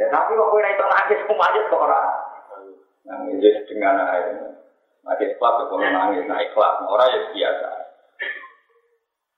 Ya 0.00 0.08
tapi 0.08 0.32
kok 0.32 0.48
gue 0.48 0.64
itu 0.64 0.84
nangis, 0.88 1.20
kok 1.68 1.76
orang. 1.76 2.21
Nangis 3.02 3.66
dengan 3.66 3.98
air. 4.06 4.38
Mati 5.02 5.34
ikhlas 5.34 5.54
ya 5.58 5.64
kalau 5.66 5.82
nangis, 5.82 6.26
nah 6.30 6.38
ikhlas. 6.38 6.86
Orang 6.86 7.10
ya 7.10 7.20
biasa. 7.34 7.70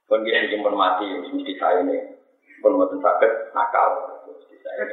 Pun 0.05 0.21
dia 0.21 0.45
jemput 0.53 0.77
mati, 0.77 1.09
mesti 1.09 1.53
saya 1.57 1.81
ini. 1.81 2.21
Pun 2.61 2.77
mau 2.77 2.85
sakit, 2.85 3.33
nakal. 3.57 4.21
Saya. 4.61 4.85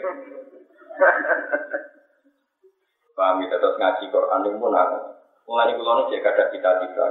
Paham 3.11 3.43
kita 3.43 3.59
terus 3.59 3.75
ngaji 3.75 4.03
Quran 4.07 4.43
itu 4.47 4.57
pun 4.57 4.71
ada. 4.71 4.99
Mulai 5.43 5.75
kulon 5.75 6.07
cek 6.07 6.23
ada 6.23 6.47
cita-cita. 6.47 7.05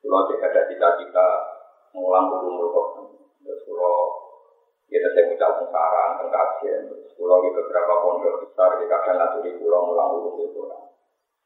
Kalau 0.00 0.24
tidak 0.32 0.48
ada 0.48 0.60
cita-cita 0.72 1.26
mengulang 1.92 2.32
ulumul 2.32 2.72
Quran. 2.72 3.04
Terus 3.44 3.60
kalau 3.68 3.96
kita 4.90 5.06
saya 5.14 5.24
ucap 5.30 5.50
saran 5.70 6.10
tentang 6.18 6.34
kajian. 6.34 6.80
Terus 6.90 7.14
kalau 7.14 7.38
di 7.46 7.50
beberapa 7.54 7.92
pondok 8.02 8.34
besar 8.42 8.70
kita 8.82 8.94
akan 8.98 9.14
laturi 9.22 9.50
pulau 9.62 9.86
mulang 9.86 10.08
ulumul 10.18 10.50
Quran. 10.50 10.82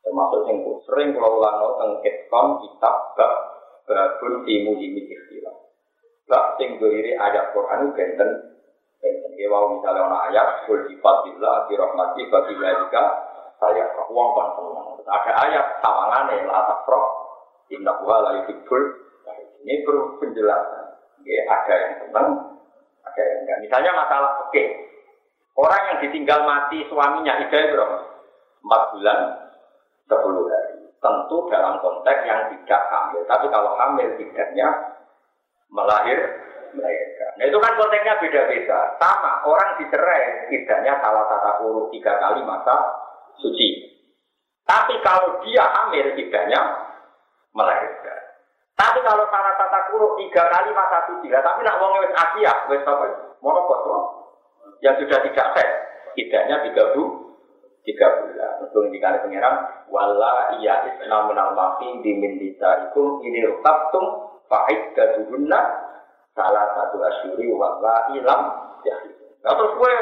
Termasuk 0.00 0.40
yang 0.48 0.58
sering 0.88 1.08
kalau 1.12 1.36
ulang 1.36 1.56
tentang 1.60 1.92
kitab 2.00 2.46
kitab 2.64 2.94
bab 3.20 3.32
babun 3.84 4.48
timu 4.48 4.80
ini 4.80 5.12
ikhtilaf. 5.12 5.56
Bab 6.24 6.56
sing 6.56 6.80
berdiri 6.80 7.20
ayat 7.20 7.52
Quran 7.52 7.84
itu 7.84 7.92
benten. 7.92 8.30
Benten. 9.04 9.30
Ya 9.36 9.46
mau 9.52 9.76
misalnya 9.76 10.08
orang 10.08 10.32
ayat, 10.32 10.64
kul 10.64 10.80
sifat 10.88 11.16
di 11.68 11.74
rahmati 11.76 12.22
bagi 12.32 12.54
jika 12.56 13.04
saya 13.60 13.84
uang 14.08 14.30
kan 14.32 14.48
senang. 14.56 14.88
Ada 15.04 15.32
ayat 15.44 15.66
tawangan 15.84 16.32
la 16.48 16.60
takroh 16.64 17.06
Inna 17.68 17.92
huwa 18.00 18.24
la 18.24 18.40
Ini 18.44 19.74
perlu 19.84 20.20
penjelasan. 20.20 20.84
Ya, 21.24 21.40
ada 21.48 21.74
yang 21.80 21.94
senang, 22.04 22.28
enggak. 23.22 23.58
Misalnya 23.62 23.92
masalah 23.94 24.32
oke. 24.48 24.64
Orang 25.54 25.82
yang 25.86 25.98
ditinggal 26.02 26.42
mati 26.42 26.82
suaminya 26.90 27.38
itu 27.46 27.54
berapa? 27.54 27.98
Empat 28.66 28.82
bulan, 28.90 29.18
sepuluh 30.10 30.50
hari. 30.50 30.82
Tentu 30.98 31.36
dalam 31.52 31.78
konteks 31.78 32.20
yang 32.26 32.40
tidak 32.50 32.82
hamil. 32.90 33.22
Tapi 33.28 33.46
kalau 33.52 33.76
hamil 33.78 34.08
tidaknya 34.18 34.66
melahir, 35.70 36.18
melahirkan. 36.74 37.30
Nah 37.38 37.44
itu 37.46 37.58
kan 37.60 37.72
konteksnya 37.78 38.18
beda-beda. 38.18 38.78
Sama, 38.98 39.46
orang 39.46 39.70
dicerai 39.78 40.50
tidaknya 40.50 40.98
salah 40.98 41.24
tata 41.30 41.50
kurung 41.62 41.92
tiga 41.94 42.18
kali 42.18 42.42
masa 42.42 42.74
suci. 43.38 43.94
Tapi 44.64 44.96
kalau 45.04 45.44
dia 45.44 45.62
hamil 45.62 46.16
tidaknya 46.16 46.60
melahirkan. 47.52 48.13
Tapi 48.74 48.98
kalau 49.06 49.24
salah 49.30 49.54
tata 49.54 49.80
kuruk 49.94 50.18
tiga 50.18 50.50
kali 50.50 50.74
masa 50.74 51.06
suci, 51.06 51.30
tapi 51.30 51.62
nak 51.62 51.78
wong 51.78 51.94
wis 52.02 52.10
Asia, 52.10 52.52
wis 52.66 52.82
apa? 52.82 53.06
Monopot 53.38 53.80
yang 54.82 54.98
sudah 54.98 55.18
tidak 55.22 55.46
sah, 55.54 55.70
tidaknya 56.18 56.56
tiga 56.66 56.92
bu, 56.92 57.32
tiga 57.86 58.06
bulan. 58.18 58.52
Untuk 58.66 58.90
indikasi 58.90 59.22
pengiran, 59.22 59.86
wala 59.86 60.58
iya 60.58 60.90
isna 60.90 61.28
minal 61.30 61.54
mafi 61.54 62.02
dimin 62.02 62.40
dita 62.40 62.90
ikum 62.90 63.22
ini 63.22 63.46
rukabtum 63.46 64.34
fa'id 64.50 64.92
gaduhunna 64.98 65.60
salah 66.34 66.66
satu 66.74 66.98
asyuri 66.98 67.48
wala 67.54 68.10
ilam 68.10 68.42
ya. 68.82 68.96
Nah 69.46 69.52
terus 69.54 69.72
gue 69.78 69.94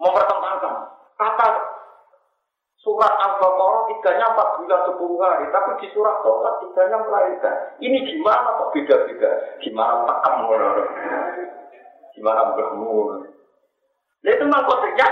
mempertentangkan 0.00 0.74
kata 1.20 1.48
Surat 2.82 3.14
Al-Baqarah 3.14 3.94
tiganya 3.94 4.34
empat 4.34 4.48
bulan 4.58 4.80
sepuluh 4.90 5.18
hari, 5.22 5.46
tapi 5.54 5.78
di 5.78 5.88
surat 5.94 6.18
Taurat 6.26 6.58
tiganya 6.58 6.98
melahirkan. 6.98 7.78
Ini 7.78 7.98
gimana 8.10 8.58
kok 8.58 8.74
beda-beda? 8.74 9.30
Gimana 9.62 10.02
takam 10.10 10.50
Gimana 12.18 12.58
bermur? 12.58 13.22
Nah 14.22 14.30
itu 14.34 14.44
konteksnya 14.50 15.08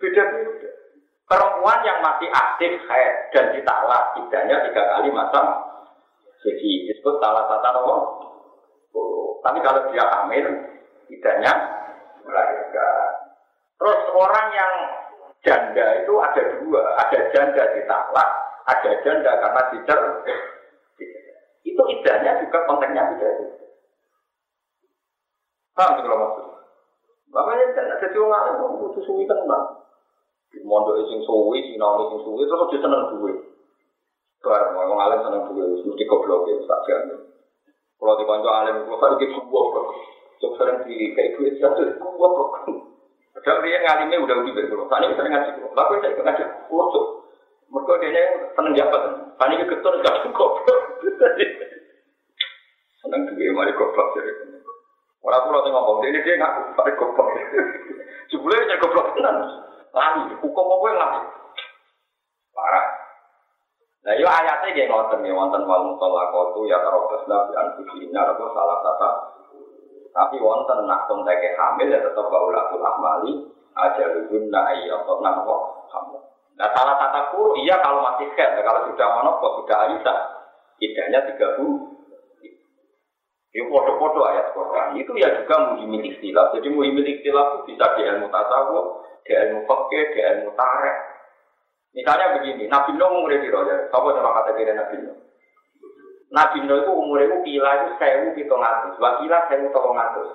beda-beda. 0.00 0.68
Perempuan 1.26 1.82
yang 1.82 1.98
masih 2.00 2.32
aktif 2.32 2.72
haid 2.86 3.14
dan 3.34 3.50
ditalak 3.50 4.14
tidaknya 4.14 4.62
tiga 4.62 4.82
kali 4.94 5.10
masa 5.10 5.66
jadi 6.46 6.70
disebut 6.86 7.18
salah 7.18 7.50
satu 7.50 7.82
apa? 7.82 7.96
Oh, 8.94 9.42
tapi 9.42 9.58
kalau 9.58 9.90
dia 9.90 10.06
hamil 10.06 10.46
tidaknya 11.10 11.52
melahirkan. 12.22 13.10
Terus 13.76 14.00
orang 14.14 14.48
yang 14.54 14.72
janda 15.46 15.86
itu 16.02 16.12
ada 16.18 16.42
dua, 16.58 16.82
ada 16.98 17.18
janda 17.30 17.62
ditalak, 17.78 18.30
ada 18.66 18.90
janda 19.06 19.32
karena 19.38 19.62
dicer. 19.70 20.00
Itu 21.62 21.82
idahnya 21.86 22.42
juga 22.42 22.66
konteksnya 22.66 23.14
tidak 23.14 23.30
itu. 23.38 23.46
Paham 25.78 26.02
kalau 26.02 26.18
maksud? 26.18 26.46
Makanya 27.30 27.64
kan 27.78 27.86
ada 27.94 28.06
orang 28.16 28.42
lain 28.42 28.54
itu 28.58 28.66
butuh 28.80 29.02
suwi 29.06 29.24
kan 29.30 29.38
bang. 29.46 29.64
Di 30.50 30.58
mondok 30.66 31.04
sing 31.06 31.20
suwi, 31.22 31.58
sinau 31.68 32.10
sing 32.10 32.20
suwi, 32.26 32.42
terus 32.48 32.70
dia 32.72 32.82
seneng 32.82 33.02
duit. 33.14 33.38
Barang 34.40 34.78
orang 34.78 35.02
alim 35.04 35.20
seneng 35.26 35.42
duit, 35.52 35.84
mesti 35.84 36.04
goblok 36.06 36.48
ya, 36.48 36.54
tak 36.64 36.80
jamin. 36.86 37.18
Kalau 37.98 38.14
di 38.14 38.24
kantor 38.24 38.52
alim, 38.62 38.76
kalau 38.88 39.18
sebuah 39.18 39.64
kok. 39.74 39.86
Cuk 40.36 40.52
sering 40.60 40.78
di 40.84 41.16
kayak 41.16 41.32
duit 41.40 41.56
satu, 41.60 41.82
sebuah 41.96 42.30
Padahal 43.46 43.62
dia 43.62 43.78
ngalimnya 43.78 44.18
udah 44.26 44.42
udah 44.42 44.64
pulau. 44.66 44.90
Tani 44.90 45.14
sering 45.14 45.30
ngaji 45.30 45.50
pulau. 45.54 45.70
Lalu 45.78 46.02
saya 46.02 46.18
ngaji 46.18 46.44
pulau. 46.66 47.22
Mereka 47.70 47.94
dia 48.02 48.22
seneng 48.58 48.74
jabat. 48.74 49.02
Tani 49.38 49.62
ketur 49.62 49.94
gak 50.02 50.18
cukup. 50.26 50.50
Seneng 53.06 53.22
juga 53.30 53.54
mari 53.54 53.70
goblok 53.78 54.18
jadi. 54.18 54.34
Orang 55.22 55.46
pulau 55.46 55.62
tengok 55.62 55.78
ngomong 55.78 56.10
ini 56.10 56.26
dia 56.26 56.42
ngaku 56.42 56.74
mari 56.74 56.92
goblok. 56.98 57.28
Jebule 58.34 58.66
nya 58.66 58.82
goblok 58.82 59.14
tenan. 59.14 59.38
Lari, 59.94 60.34
hukum 60.42 60.66
apa 60.66 60.86
yang 60.90 60.98
lari? 60.98 61.20
Parah. 62.50 62.86
Nah, 64.02 64.14
yo 64.18 64.26
ayatnya 64.26 64.74
kayak 64.74 64.90
nonton 64.90 65.22
nih, 65.22 65.30
wonten 65.30 65.62
wal 65.70 65.86
mutolakotu 65.86 66.66
ya 66.66 66.82
karo 66.82 67.06
besna 67.14 67.46
bi 67.46 67.54
anfusina 67.54 68.22
salah 68.36 68.78
satu 68.82 69.35
tapi 70.16 70.40
wonten 70.40 70.88
nak 70.88 71.04
konteke 71.04 71.52
hamil 71.60 71.92
ya 71.92 72.00
tetap 72.00 72.24
baulatul 72.32 72.80
ahmali 72.80 73.52
aja 73.76 74.16
luguna 74.16 74.72
atau 74.72 75.20
napa 75.20 75.54
hamil. 75.92 76.24
Nah 76.56 76.72
salah 76.72 76.96
tata 76.96 77.36
kuru 77.36 77.60
iya 77.60 77.76
kalau 77.84 78.00
masih 78.00 78.32
head, 78.32 78.56
kalau 78.64 78.88
sudah 78.88 79.08
monopol 79.12 79.60
sudah 79.60 79.76
ayusa, 79.84 80.14
idahnya 80.80 81.20
tiga 81.28 81.60
bu. 81.60 81.92
Itu 83.52 83.64
ya, 83.64 83.72
foto-foto 83.72 84.20
ayat 84.24 84.52
Quran 84.52 85.00
itu 85.00 85.12
ya 85.20 85.32
juga 85.36 85.72
muhimil 85.72 86.04
istilah. 86.12 86.52
Jadi 86.56 86.68
muhimil 86.72 87.04
istilah 87.04 87.44
itu 87.52 87.72
bisa 87.72 87.88
di 87.96 88.02
ilmu 88.04 88.28
tasawuf, 88.28 89.04
di 89.24 89.32
ilmu 89.32 89.64
fakir, 89.64 90.12
di 90.12 90.20
ilmu 90.20 90.52
tarek. 90.56 90.96
Misalnya 91.96 92.36
begini, 92.36 92.68
Nabi 92.68 92.92
Nuh 93.00 93.24
di 93.32 93.48
roja, 93.48 93.88
apa 93.88 94.08
sama 94.12 94.36
kata 94.36 94.60
kira 94.60 94.76
Nabi 94.76 94.96
Nuh? 95.00 95.16
Nabi 96.26 96.58
Nuh 96.66 96.82
itu 96.82 96.90
umur 96.90 97.22
itu 97.22 97.36
kila 97.46 97.70
itu 97.78 97.88
sewu 98.02 98.26
pitung 98.34 98.58
atus, 98.58 98.98
kila 98.98 99.38
sewu 99.46 99.66
tolong 99.70 99.94
atus. 99.94 100.30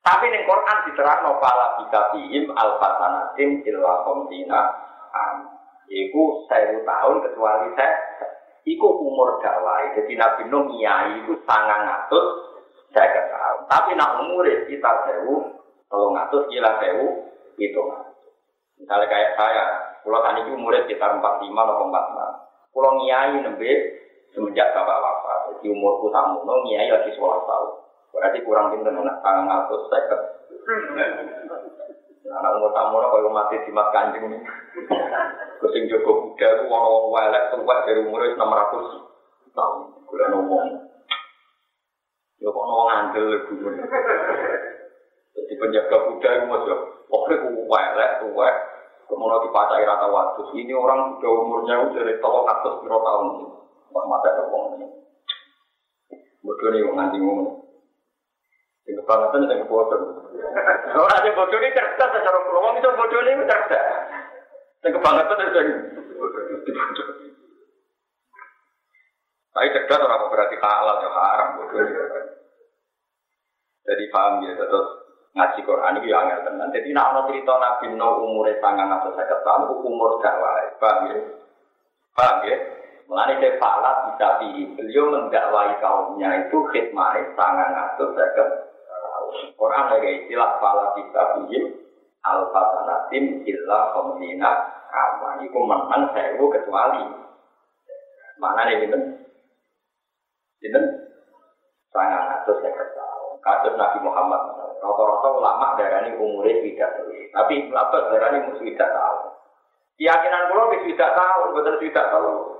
Tapi 0.00 0.32
ning 0.32 0.48
Quran 0.48 0.78
diterang 0.88 1.20
nopala 1.22 1.78
bisa 1.84 2.10
fihim 2.16 2.50
alfatanatin 2.56 3.62
illa 3.68 3.94
komtina 4.02 4.60
am. 5.14 5.36
Iku 5.86 6.48
sewu 6.50 6.82
tahun 6.82 7.16
kecuali 7.22 7.68
saya. 7.78 7.94
Iku 8.66 8.86
umur 8.86 9.40
dakwah. 9.40 9.94
Jadi 9.94 10.12
Nabi 10.18 10.42
Nuh 10.48 10.68
nyai 10.74 11.22
itu 11.22 11.38
sangat 11.46 11.86
ngatus 11.86 12.26
saya 12.90 13.30
tahun. 13.30 13.60
Tapi 13.70 13.90
nak 13.94 14.24
umur 14.26 14.48
kita 14.66 14.90
sewu 15.06 15.54
tolong 15.86 16.16
atus 16.18 16.48
kila 16.50 16.80
sewu 16.82 17.06
pitung 17.54 17.92
Misalnya 18.80 19.12
kayak 19.12 19.36
saya, 19.36 19.64
pulau 20.00 20.24
tani 20.24 20.40
umurnya 20.48 20.88
sekitar 20.88 21.12
45 21.20 21.52
atau 21.52 21.84
46. 21.84 22.72
Pulau 22.72 22.92
nyai 23.04 23.36
nembe 23.44 23.72
semenjak 24.34 24.72
bapak 24.74 24.98
wafat. 24.98 25.38
Jadi 25.54 25.66
umurku 25.74 26.10
sama 26.14 26.38
no 26.42 26.62
nyai 26.66 26.90
lagi 26.90 27.10
sekolah 27.14 27.40
tahun. 27.44 27.70
Berarti 28.10 28.38
kurang 28.42 28.74
pinter 28.74 28.92
nak 28.94 29.18
tangan 29.22 29.46
ngatus 29.46 29.82
saya. 29.90 30.16
Anak 32.30 32.52
umur 32.58 32.70
tamu 32.70 32.98
no 33.02 33.06
kalau 33.10 33.30
mati 33.34 33.58
di 33.62 33.70
mat 33.74 33.90
kanjeng. 33.90 34.26
Kucing 35.60 35.92
Joko 35.92 36.10
Buddha 36.24 36.46
itu 36.56 36.64
wong 36.72 37.12
welek 37.12 37.52
tua 37.52 37.76
dari 37.84 38.00
umur 38.00 38.24
enam 38.24 38.48
ratus 38.48 38.88
tahun. 39.52 39.78
Gula 40.08 40.26
ngomong. 40.32 40.66
Ya 42.40 42.48
kok 42.48 42.64
ngomong 42.64 42.88
andel 42.88 43.26
guru. 43.44 43.68
Jadi 45.36 45.52
penjaga 45.60 45.96
Buddha 46.08 46.30
itu 46.32 46.46
masih 46.48 46.78
Oke, 47.10 47.34
gue 47.34 47.66
welek 47.66 48.12
tua. 48.22 48.48
Kemudian 49.10 49.42
dipacai 49.42 49.82
rata 49.82 50.06
waktu. 50.06 50.42
Ini 50.54 50.70
orang 50.70 51.18
sudah 51.18 51.32
umurnya 51.34 51.82
udah 51.82 51.98
dari 51.98 52.14
tahun 52.22 52.46
atas 52.46 52.74
berapa 52.86 53.02
tahun. 53.02 53.26
Pak 53.90 54.04
mata 54.06 54.28
ada 54.30 54.42
wong 54.46 54.78
ini. 54.78 54.86
Bodoh 56.46 56.68
nih 56.70 56.86
wong 56.86 56.94
nganti 56.94 57.18
ngomong. 57.18 57.58
Sing 58.86 58.94
kebangetan 58.94 59.50
sing 59.50 59.58
bodoh. 59.66 60.00
Ora 60.94 61.16
sing 61.20 61.32
bodoh 61.34 61.58
ini 61.58 61.74
cerdas 61.74 62.10
secara 62.14 62.38
pulau 62.46 62.70
itu 62.78 62.88
bodoh 62.94 63.20
ini 63.26 63.44
cerdas. 63.50 63.84
Sing 64.80 64.90
kebangetan 64.94 65.38
sing 65.50 65.66
Tapi 69.50 69.74
cerdas 69.74 70.00
orang 70.06 70.30
berarti 70.30 70.56
halal 70.62 70.96
ya 71.02 71.10
haram 71.10 71.48
bodoh. 71.58 71.82
Jadi 73.90 74.04
paham 74.14 74.46
ya 74.46 74.54
terus 74.54 74.88
ngaji 75.34 75.60
Quran 75.66 75.98
itu 75.98 76.06
yang 76.10 76.26
angel 76.30 76.46
tenan. 76.46 76.70
Jadi 76.70 76.88
nak 76.94 77.10
ono 77.10 77.20
cerita 77.30 77.54
Nabi 77.58 77.86
Nuh 77.94 78.22
umure 78.22 78.54
sangang 78.62 78.90
atau 78.90 79.14
saya 79.14 79.38
tahun 79.42 79.82
umur 79.82 80.18
gak 80.22 80.38
Paham 80.78 81.10
ya? 81.10 81.18
Paham 82.14 82.36
ya? 82.46 82.56
Mulai 83.10 83.42
saya 83.42 83.58
falat 83.58 83.96
bisa 84.06 84.38
beliau 84.78 85.10
mendakwai 85.10 85.74
kaumnya 85.82 86.46
itu 86.46 86.62
khidmah 86.70 87.18
sangat 87.34 87.68
ngatur 87.74 88.14
seket 88.14 88.48
Orang 89.58 89.90
lagi 89.90 90.10
istilah 90.22 90.62
falat 90.62 90.94
bisa 90.94 91.22
bihim 91.34 91.74
al-fasanatim 92.22 93.42
illa 93.50 93.78
komdina 93.98 94.50
kama. 94.94 95.42
Itu 95.42 95.58
menang 95.58 96.14
sewu 96.14 96.54
kecuali. 96.54 97.02
Mana 98.38 98.70
nih 98.70 98.86
gitu? 98.86 98.98
Ini 100.70 100.80
sangat 101.90 102.22
ngatur 102.30 102.62
tahun. 102.62 103.30
Kasus 103.42 103.74
Nabi 103.74 103.98
Muhammad. 104.06 104.42
Rata-rata 104.80 105.28
ulama 105.34 105.76
darah 105.76 106.08
ini 106.08 106.16
umurnya 106.16 106.62
tidak 106.62 106.90
tahu. 106.94 107.10
Tapi 107.10 107.52
Ibn 107.68 107.74
Abbas 107.74 108.04
darah 108.14 108.28
ini 108.32 108.38
mesti 108.48 108.64
tidak 108.70 108.90
tahu. 108.94 109.18
Keyakinan 110.00 110.48
pulau 110.48 110.72
tidak 110.72 111.10
tahu, 111.12 111.40
betul 111.52 111.76
tidak 111.84 112.06
tahu. 112.08 112.59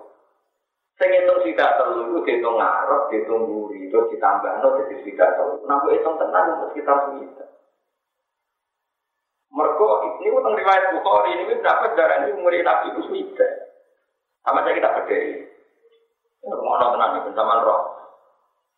Sing 1.00 1.10
itu 1.16 1.34
tidak 1.48 1.80
tahu 1.80 1.96
itu 1.96 2.20
dihitung 2.28 2.60
ngarep, 2.60 3.08
dihitung 3.08 3.48
buri, 3.48 3.88
terus 3.88 4.12
ditambah 4.12 4.52
no 4.60 4.76
jadi 4.84 5.00
tidak 5.00 5.32
tahu. 5.40 5.64
Nampu 5.64 5.96
itu 5.96 6.04
tenang 6.04 6.60
untuk 6.60 6.76
sekitar 6.76 6.96
sekitar. 7.08 7.48
Mereka 9.48 9.86
ini 10.20 10.28
utang 10.28 10.54
riwayat 10.60 10.92
Bukhari 10.92 11.40
ini 11.40 11.56
berapa 11.56 11.96
darah 11.96 12.28
ini 12.28 12.36
umur 12.36 12.52
Nabi 12.52 12.92
itu 12.92 13.00
sudah. 13.08 13.52
Sama 14.44 14.60
saya 14.60 14.76
kita 14.76 14.92
berdiri. 14.92 15.48
Mau 16.44 16.76
nonton 16.76 17.16
itu 17.24 17.32
sama 17.32 17.64
roh. 17.64 17.96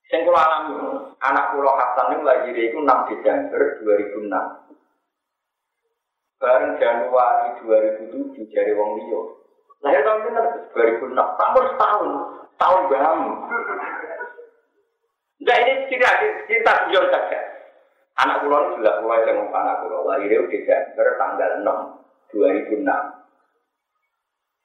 Sing 0.07 0.23
kula 0.23 0.39
alami 0.47 0.79
anak 1.27 1.59
kula 1.59 1.75
Hasan 1.75 2.07
niku 2.15 2.23
lahir 2.23 2.55
iku 2.55 2.79
6 2.87 3.11
Desember 3.11 3.63
2006. 3.83 4.31
Bareng 6.39 6.75
Januari 6.79 7.49
2007 7.67 8.51
jari 8.51 8.73
wong 8.79 8.91
liya. 8.99 9.42
Lahir 9.83 10.01
tahun 10.07 10.21
bener 10.31 10.47
2006, 10.71 11.11
tahun 11.19 11.65
setahun, 11.75 12.09
tahun 12.55 12.81
bam. 12.87 13.21
Enggak 15.43 15.59
ini 15.59 15.73
cerita 15.91 16.11
cerita 16.47 16.73
jujur 16.87 17.05
saja. 17.11 17.39
Anak 18.23 18.47
kula 18.47 18.59
ini 18.63 18.79
sudah 18.79 18.95
mulai 19.03 19.27
yang 19.27 19.51
anak 19.51 19.83
kula 19.83 19.99
lahir 20.07 20.47
Desember 20.47 21.07
tanggal 21.19 21.51
6 21.67 22.39
2006. 22.39 22.87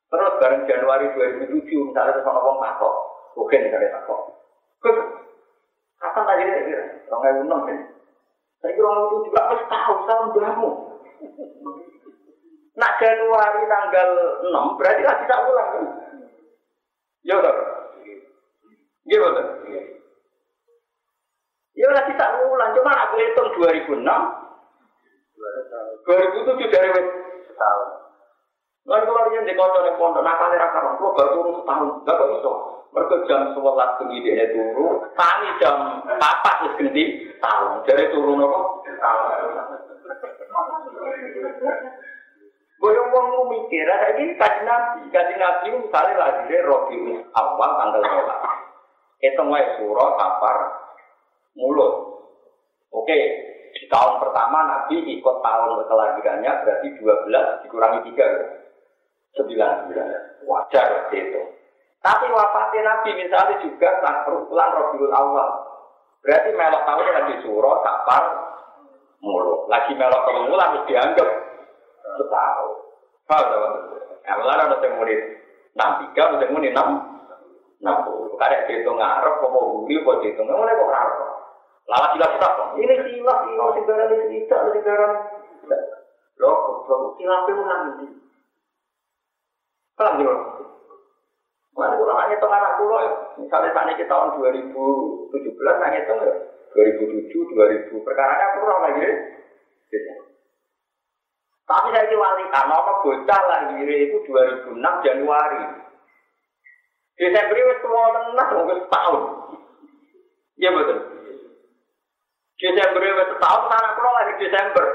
Terus 0.07 0.33
bareng 0.39 0.63
Januari 0.69 1.05
2007 1.11 1.67
misalnya 1.67 2.15
ada 2.15 2.31
orang 2.31 2.63
takok, 2.63 2.95
mungkin 3.35 3.59
misalnya 3.67 3.97
takok. 3.99 4.21
Kapan 5.97 6.23
tadi 6.29 6.43
ini? 6.45 6.73
Orang 7.09 7.25
yang 7.25 7.37
enam 7.49 7.59
kan? 7.65 7.77
Saya 8.61 8.71
kira 8.77 8.87
orang 8.87 9.05
itu 9.09 9.17
juga 9.27 9.41
harus 9.49 9.63
tahu 9.65 9.93
tahun 10.05 10.27
berapa. 10.37 10.69
Nak 12.77 13.01
Januari 13.01 13.65
tanggal 13.65 14.09
6 14.45 14.77
berarti 14.77 15.01
lagi 15.01 15.25
tak 15.25 15.41
ulang 15.49 15.69
kan? 15.73 15.85
Ya 17.25 17.33
udah. 17.41 17.53
Iya 19.09 19.17
betul. 19.17 19.45
Ya 21.73 21.87
lagi 21.89 22.13
tak 22.17 22.37
ulang, 22.45 22.73
cuma 22.77 22.93
aku 22.93 23.15
hitung 23.17 23.49
2006. 23.57 24.05
2007 26.05 26.73
dari 26.73 26.89
tahun. 27.57 27.89
Lalu 28.87 29.03
kalau 29.03 29.35
yang 29.35 29.45
di 29.45 29.53
kota 29.57 29.83
yang 29.83 29.99
pondok 29.99 30.23
nakal 30.23 30.53
era 30.53 30.71
karon, 30.71 30.95
lo 31.01 31.11
baru 31.11 31.29
turun 31.35 31.59
setahun, 31.59 32.07
gak 32.07 32.15
kok 32.15 32.31
iso. 32.39 32.51
Mereka 32.95 33.15
jam 33.27 33.51
sebelas 33.51 33.99
penyidik 33.99 34.55
turun, 34.55 35.11
kami 35.11 35.47
jam 35.59 36.01
empat 36.07 36.55
wis 36.63 36.73
ganti 36.79 37.03
tahun. 37.43 37.83
Dari 37.83 38.05
turun 38.15 38.45
apa? 38.47 38.59
Gue 42.77 42.93
yang 42.93 43.09
mau 43.09 43.49
mikir, 43.49 43.89
ada 43.89 44.13
ini 44.21 44.37
kaji 44.37 44.61
nabi, 44.61 45.09
kaji 45.09 45.35
nabi 45.41 45.67
misalnya 45.81 46.13
lagi 46.21 46.41
deh 46.45 46.61
robi 46.61 46.97
awal 47.33 47.71
tanggal 47.81 48.01
sholat. 48.05 48.39
Itu 49.17 49.41
nggak 49.41 49.81
surah 49.81 50.09
kapar 50.13 50.57
mulut. 51.57 51.93
Oke, 52.93 53.17
di 53.73 53.83
tahun 53.89 54.21
pertama 54.21 54.61
Nabi 54.69 55.09
ikut 55.09 55.35
tahun 55.41 55.85
kelahirannya 55.89 56.51
berarti 56.63 56.87
12 57.01 57.61
dikurangi 57.65 57.99
3 58.13 59.37
sembilan 59.41 59.71
bulan. 59.89 60.07
Wajar 60.45 61.09
itu. 61.11 61.41
Tapi 61.97 62.25
wafatnya 62.29 62.81
Nabi 62.85 63.09
misalnya 63.17 63.57
juga 63.65 63.89
bulan 64.29 64.69
Rabiul 64.69 65.13
Awal. 65.13 65.49
Berarti 66.21 66.49
melok 66.53 66.83
tahun 66.85 67.07
lagi 67.09 67.35
surah, 67.41 67.75
kapar, 67.81 68.23
mulu. 69.21 69.65
Lagi 69.65 69.97
melok 69.97 70.21
tahun 70.29 70.53
harus 70.53 70.83
dianggap 70.85 71.29
setahun. 72.17 72.71
Paham 73.27 73.45
teman 73.47 73.73
Nah, 74.27 74.35
mulai 74.43 74.59
ada 74.59 74.75
yang 74.83 74.99
muni 74.99 75.15
enam 75.71 75.89
tiga, 76.03 76.21
ada 76.27 76.43
yang 76.43 76.51
muni 76.51 76.67
enam 76.75 76.87
enam 77.79 77.95
puluh. 78.03 78.35
Karena 78.35 78.67
dihitung 78.67 78.99
ngarep, 78.99 79.39
kok 79.39 79.51
mau 79.55 79.71
buli, 79.71 80.03
kok 80.03 80.19
dihitung 80.19 80.51
mulai 80.51 80.75
kok 80.75 80.91
ngarep. 80.91 81.17
Lalu 81.87 82.07
silap 82.11 82.31
kita 82.35 82.49
ini 82.75 82.93
silap, 83.07 83.37
ini 83.47 83.55
segaran 83.55 84.11
ini 84.11 84.43
tidak, 84.43 84.61
segaran. 84.75 85.11
Loh, 86.43 86.55
kok 86.83 86.99
silapnya 87.15 87.53
ulang 87.55 87.81
ini. 87.95 88.07
Paham 89.95 90.21
ya? 90.21 90.35
Mana 91.73 91.93
kurang 91.95 92.19
hanya 92.19 92.35
tengah 92.41 92.57
anak 92.57 92.75
pulau 92.81 92.99
ya. 92.99 93.11
Misalnya 93.37 93.69
saat 93.71 93.89
ini 93.93 94.03
tahun 94.09 94.33
2017, 94.43 95.83
hanya 95.87 95.99
itu 96.03 96.13
ya. 96.19 96.33
2007, 96.75 97.31
2000, 97.31 98.05
perkaranya 98.05 98.59
kurang 98.59 98.79
lagi 98.83 99.01
ya. 99.07 99.15
Tapi 101.67 101.87
saya 101.91 102.15
wali 102.15 102.43
karena 102.47 102.75
apa 102.79 102.91
bocah 103.03 103.41
lahir 103.51 103.89
itu 103.91 104.17
2006 104.23 104.79
Januari. 105.03 105.63
Desember 107.19 107.57
itu 107.59 107.73
tua 107.83 108.03
tenang, 108.13 108.49
mungkin 108.55 108.79
setahun. 108.87 109.21
Iya 110.55 110.69
betul. 110.71 110.99
Desember 112.55 113.01
itu 113.03 113.23
setahun, 113.35 113.63
anak 113.67 113.91
pulau 113.99 114.15
lahir 114.15 114.35
Desember. 114.39 114.85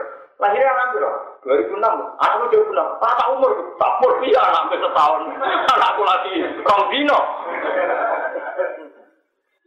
Lahirnya 0.41 0.73
anak 0.73 0.89
berapa? 0.97 1.21
2006. 1.45 1.77
Anakku 2.25 2.45
2006. 2.51 3.03
Tata 3.05 3.25
umur, 3.37 3.53
tak 3.77 3.93
umur 4.01 4.13
iya 4.25 4.43
sampai 4.55 4.81
setahun. 4.81 5.23
Anakku 5.77 6.03
lagi 6.09 6.35
rong 6.65 6.85
dino. 6.89 7.21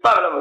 Teman? 0.02 0.36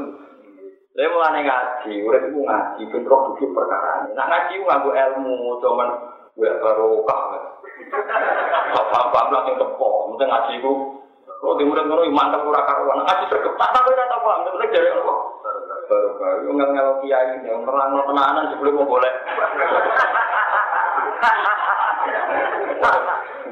Saya 0.94 1.10
mulai 1.10 1.42
ngaji, 1.42 2.06
udah 2.06 2.20
itu 2.22 2.38
ngaji, 2.38 2.82
bentrok 2.86 3.34
duduk 3.34 3.50
perkara. 3.50 4.06
Nah 4.14 4.26
ngaji 4.30 4.62
nganggu 4.62 4.94
ilmu, 4.94 5.58
cuman 5.58 5.90
gue 6.34 6.50
barokah. 6.58 7.22
Bapak-bapak 8.74 9.30
langsung 9.30 9.56
tepok, 9.58 9.94
mungkin 10.10 10.26
ngaji 10.26 10.52
itu. 10.58 10.72
Kalau 11.24 11.60
di 11.60 11.64
murid 11.68 11.84
ngono 11.86 12.08
mantap 12.10 12.42
ora 12.42 12.64
karuan. 12.66 13.04
Ngaji 13.04 13.24
sergap 13.30 13.54
tak 13.60 13.70
tahu 13.70 13.92
ora 13.92 14.04
tau 14.10 14.20
paham, 14.24 14.46
penting 14.48 14.70
dari 14.72 14.88
Allah. 14.90 15.18
Barokah, 15.84 16.30
yo 16.42 16.50
ngel-ngel 16.56 16.90
kiai, 17.04 17.44
yang 17.44 17.62
terang 17.62 17.92
tenanan 17.94 18.50
sebelum 18.50 18.74
mau 18.82 18.88
boleh. 18.88 19.12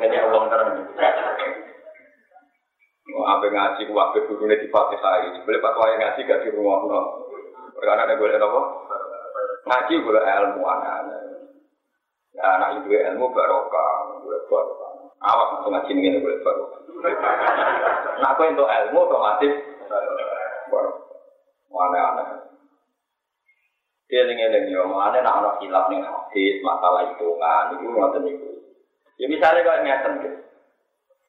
Ini 0.03 0.17
Allah 0.19 0.43
terang. 0.51 0.69
Mau 3.13 3.29
apa 3.29 3.45
ngaji, 3.45 3.83
mau 3.93 4.01
apa 4.09 4.19
guru 4.25 4.49
ini 4.49 4.57
di 4.65 4.69
ini. 4.73 5.39
Boleh 5.45 5.61
pak 5.61 5.77
wayang 5.77 6.01
ngaji 6.01 6.21
gak 6.25 6.41
di 6.43 6.49
rumah. 6.57 6.81
Karena 7.77 8.09
ada 8.09 8.15
boleh 8.17 8.35
apa? 8.41 8.61
Ngaji 9.69 9.95
boleh 10.01 10.23
ilmu 10.23 10.63
anak-anak. 10.65 11.32
Ya 12.33 12.45
anak 12.57 12.81
ibu 12.81 12.89
ilmu 12.97 13.29
barokah, 13.29 14.17
boleh 14.25 14.41
barokah. 14.49 14.91
Awas 15.21 15.49
untuk 15.61 15.71
ngaji 15.77 15.93
ini 15.93 16.19
boleh 16.19 16.41
barokah. 16.41 16.81
Nah 18.25 18.29
aku 18.33 18.43
untuk 18.49 18.69
ilmu 18.69 18.99
otomatis 19.05 19.53
barokah. 20.73 21.13
Aneh-aneh. 21.73 22.27
Dia 24.13 24.29
eling 24.29 24.69
yo, 24.69 24.85
mana 24.93 25.25
nak 25.25 25.41
anak 25.41 25.55
hilaf 25.65 25.89
nih 25.89 26.05
hadis 26.05 26.61
masalah 26.61 27.09
hitungan 27.09 27.81
itu 27.81 27.89
ngoten 27.97 28.29
itu. 28.29 28.49
Ya 29.17 29.25
misalnya 29.25 29.65
kalau 29.65 29.81
ngeten 29.81 30.13
gitu. 30.21 30.39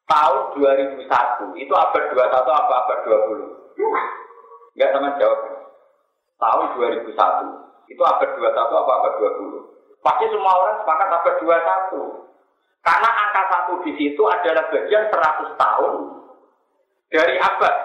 Tahun 0.04 0.40
2001 0.60 1.64
itu 1.64 1.72
abad 1.72 2.04
21 2.12 2.44
apa 2.44 2.74
abad 2.84 3.00
20? 3.08 3.40
Enggak 4.76 4.92
sama 4.92 5.16
jawab. 5.16 5.40
Tahun 6.36 6.66
2001 6.76 7.08
itu 7.88 8.02
abad 8.04 8.30
21 8.36 8.52
apa 8.52 8.92
abad 9.00 9.14
20? 9.16 9.73
Pasti 10.04 10.26
semua 10.28 10.54
orang 10.60 10.78
sepakat 10.84 11.08
abad 11.08 11.36
21. 11.40 12.84
Karena 12.84 13.10
angka 13.10 13.44
satu 13.48 13.74
di 13.88 13.92
situ 13.96 14.24
adalah 14.28 14.68
bagian 14.68 15.08
100 15.08 15.56
tahun 15.56 15.94
dari 17.08 17.36
abad 17.40 17.76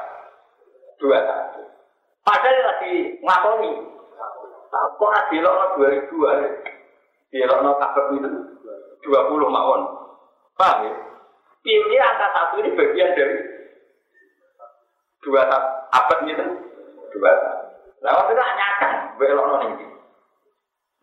21. 0.98 2.26
Padahal 2.26 2.60
lagi 2.66 3.22
ngakoni 3.22 3.72
Kok 4.68 5.10
ada 5.14 5.30
dilokno 5.32 5.66
dua 5.80 5.88
ribu 5.96 6.16
aja? 6.28 6.48
Dilokno 7.32 7.70
kabel 7.80 8.20
itu 8.20 8.30
dua 9.00 9.20
puluh 9.32 9.48
mawon. 9.48 9.82
Paham 10.60 10.90
ya? 10.90 10.92
Pilih 11.64 12.00
angka 12.00 12.28
satu 12.36 12.54
ini 12.60 12.76
bagian 12.76 13.16
dari 13.16 13.38
dua 15.24 15.48
abad 15.88 16.18
itu 16.28 16.46
dua 17.16 17.32
Lah 18.04 18.12
waktu 18.14 18.32
itu 18.36 18.42
nyakan 18.44 18.92
belokno 19.16 19.56
ini. 19.72 19.86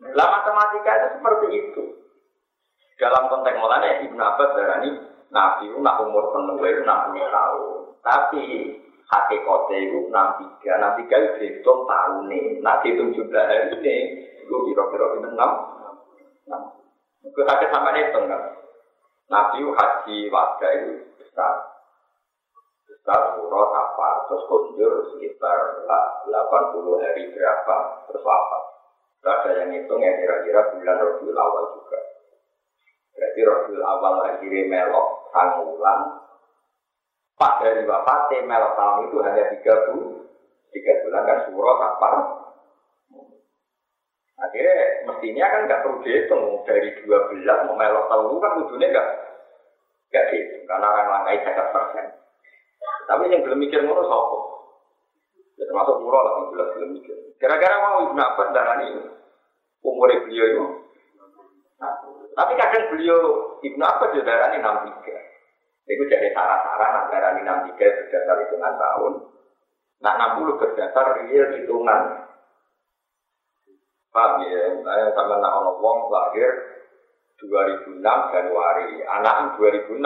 Lah 0.02 0.28
matematika 0.28 0.90
itu 0.92 1.08
seperti 1.16 1.46
itu. 1.56 1.82
Dalam 2.96 3.28
konteks 3.28 3.60
mulanya 3.60 4.04
Ibnu 4.04 4.20
Abbas 4.20 4.56
darani 4.56 4.90
Nabi 5.32 5.68
nak 5.80 6.00
umur 6.00 6.32
penuh 6.32 6.56
itu 6.64 6.82
60 6.84 6.88
tahun. 7.28 7.80
Tapi 8.00 8.44
hakikatnya 9.06 9.76
itu 9.82 9.98
enam 10.10 10.28
tiga, 10.38 10.70
enam 10.78 10.92
tiga 11.02 11.16
itu 11.18 11.30
dihitung 11.42 11.80
tahun 11.86 12.30
nih, 12.30 12.46
nah 12.62 12.78
dihitung 12.82 13.14
jumlah 13.14 13.44
hari 13.46 13.74
ini, 13.78 13.96
itu 14.42 14.54
kira-kira 14.54 15.04
itu 15.18 15.28
enam, 15.34 15.50
enam. 16.46 16.62
Itu 17.26 17.40
ada 17.42 17.66
sama 17.70 17.90
hitung 17.98 18.30
kan. 18.30 18.42
Nabi 19.26 19.58
haji 19.66 20.16
warga 20.30 20.68
itu 20.78 20.90
besar. 21.18 21.74
Suro 23.06 23.62
apa 23.70 24.26
terus 24.26 24.42
kunjur 24.50 25.14
sekitar 25.14 25.86
80 25.86 27.02
hari 27.02 27.30
berapa 27.30 27.76
terus 28.10 28.22
wafat. 28.26 28.75
Ada 29.24 29.50
yang 29.62 29.70
hitung 29.74 30.02
ya 30.02 30.12
kira-kira 30.18 30.60
bulan 30.74 30.96
Rabiul 31.02 31.38
Awal 31.38 31.64
juga. 31.78 31.98
Berarti 33.14 33.40
Rabiul 33.42 33.84
Awal 33.84 34.14
akhirnya 34.26 34.62
melok 34.68 35.08
sangulan. 35.30 36.00
Pak 37.36 37.52
dari 37.60 37.82
wafatnya 37.84 38.48
melok 38.48 38.72
tahun 38.74 38.98
itu 39.08 39.16
hanya 39.22 39.44
tiga 39.56 39.74
bulan. 39.88 40.24
Tiga 40.72 40.92
bulan 41.04 41.22
kan 41.24 41.38
Suro 41.48 41.72
Safar. 41.80 42.14
Akhirnya 44.36 44.76
mestinya 45.08 45.46
kan 45.48 45.60
nggak 45.64 45.80
perlu 45.80 46.04
dihitung 46.04 46.44
dari 46.68 46.92
12 47.00 47.64
mau 47.64 47.72
melok 47.72 48.04
tahun 48.12 48.36
kan 48.36 48.52
ujungnya 48.60 48.88
nggak 48.92 49.08
nggak 50.12 50.24
dihitung 50.28 50.64
karena 50.68 50.86
orang 50.92 51.08
langkai 51.08 51.40
100 51.40 51.72
persen. 51.72 52.06
Tapi 53.06 53.32
yang 53.32 53.40
belum 53.46 53.58
mikir 53.62 53.80
ngono 53.86 54.04
sopo. 54.04 54.55
Ya 55.56 55.64
termasuk 55.64 56.04
murah 56.04 56.20
lah 56.20 56.32
yang 56.36 56.46
jelas 56.52 56.68
belum 56.76 56.90
mikir. 57.00 57.16
Gara-gara 57.40 57.76
mau 57.80 57.98
Ibnu 58.12 58.20
Abbas 58.20 58.48
darah 58.52 58.76
ini 58.84 59.08
umur 59.80 60.08
beliau 60.12 60.46
itu. 60.52 60.64
Nah, 61.76 61.92
tapi 62.36 62.52
kadang 62.60 62.92
beliau 62.92 63.20
Ibnu 63.64 63.84
Abbas 63.84 64.12
juga 64.12 64.28
darah 64.28 64.48
ini 64.52 64.60
enam 64.60 64.84
tiga. 64.84 65.16
Itu 65.86 66.02
jadi 66.10 66.28
sarah-sarah 66.36 66.88
nah 66.92 67.04
darah 67.08 67.30
ini 67.36 67.40
enam 67.44 67.58
tiga 67.72 67.86
berdasar 67.88 68.36
hitungan 68.44 68.74
tahun. 68.76 69.12
Nah 70.04 70.12
enam 70.20 70.30
puluh 70.44 70.54
berdasar 70.60 71.06
real 71.24 71.46
hitungan. 71.56 72.00
Paham 74.12 74.44
ya? 74.44 74.64
Saya 74.80 75.12
sama 75.12 75.40
nak 75.40 75.76
wong 75.80 76.08
lahir 76.08 76.48
2006 77.36 78.00
Januari, 78.00 79.04
anak 79.04 79.60
2006 79.60 80.00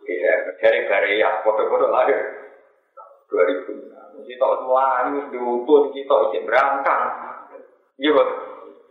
Iya, 0.00 0.56
dari 0.56 0.88
Korea, 0.88 1.44
foto-foto 1.44 1.92
lahir 1.92 2.18
2006. 3.28 3.99
Mesti 4.20 4.36
diutuh, 5.32 5.78
mesti 5.88 6.00
tahu 6.04 6.20
izin 6.30 6.44
berangkat. 6.44 7.00
Iya, 8.00 8.10
bos. 8.12 8.30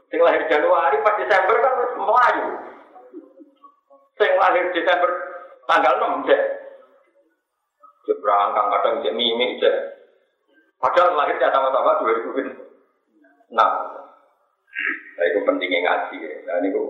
Sing 0.09 0.19
lahir 0.25 0.41
Januari 0.49 0.97
pas 1.05 1.17
Desember 1.21 1.55
kan 1.61 1.73
harus 1.77 1.93
melayu. 2.01 2.47
Sing 4.17 4.32
lahir 4.41 4.65
Desember 4.73 5.09
tanggal 5.69 5.93
6 6.01 6.25
deh. 6.25 6.41
Cek 8.09 8.17
berangkat 8.25 8.65
kadang 8.73 8.95
cek 9.05 9.13
mimik 9.13 9.61
cek. 9.61 9.75
Padahal 10.82 11.13
lahirnya 11.13 11.53
sama-sama 11.53 12.01
2006. 12.01 13.53
Nah, 13.53 15.25
itu 15.30 15.39
pentingnya 15.45 15.80
ngaji. 15.86 16.17
Nah, 16.47 16.55
ini 16.63 16.73
kok 16.73 16.88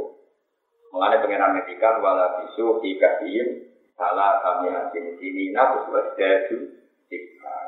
mengenai 0.95 1.21
pengenalan 1.21 1.53
ngetikan 1.59 2.01
wala 2.01 2.39
bisu 2.41 2.81
ikahim 2.81 3.47
salah 3.93 4.41
kami 4.41 4.71
hasil 4.73 5.05
sini 5.21 5.53
terus 5.53 5.85
wasdadu 5.91 6.57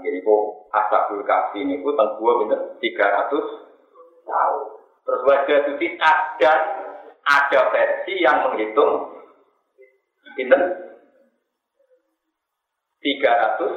jadi 0.01 0.19
ku 0.25 0.67
asabul 0.73 1.23
kafi 1.23 1.63
ini 1.63 1.79
ku 1.79 1.93
tentang 1.93 2.17
dua 2.17 2.31
bener 2.45 2.59
tiga 2.81 3.05
ratus 3.07 3.45
tahun. 4.25 4.63
Terus 5.01 5.21
wajah 5.25 5.59
suci 5.69 5.87
ada 5.97 6.53
ada 7.21 7.59
versi 7.69 8.13
yang 8.21 8.49
menghitung 8.49 9.21
bener 10.37 10.61
tiga 13.01 13.31
ratus. 13.37 13.73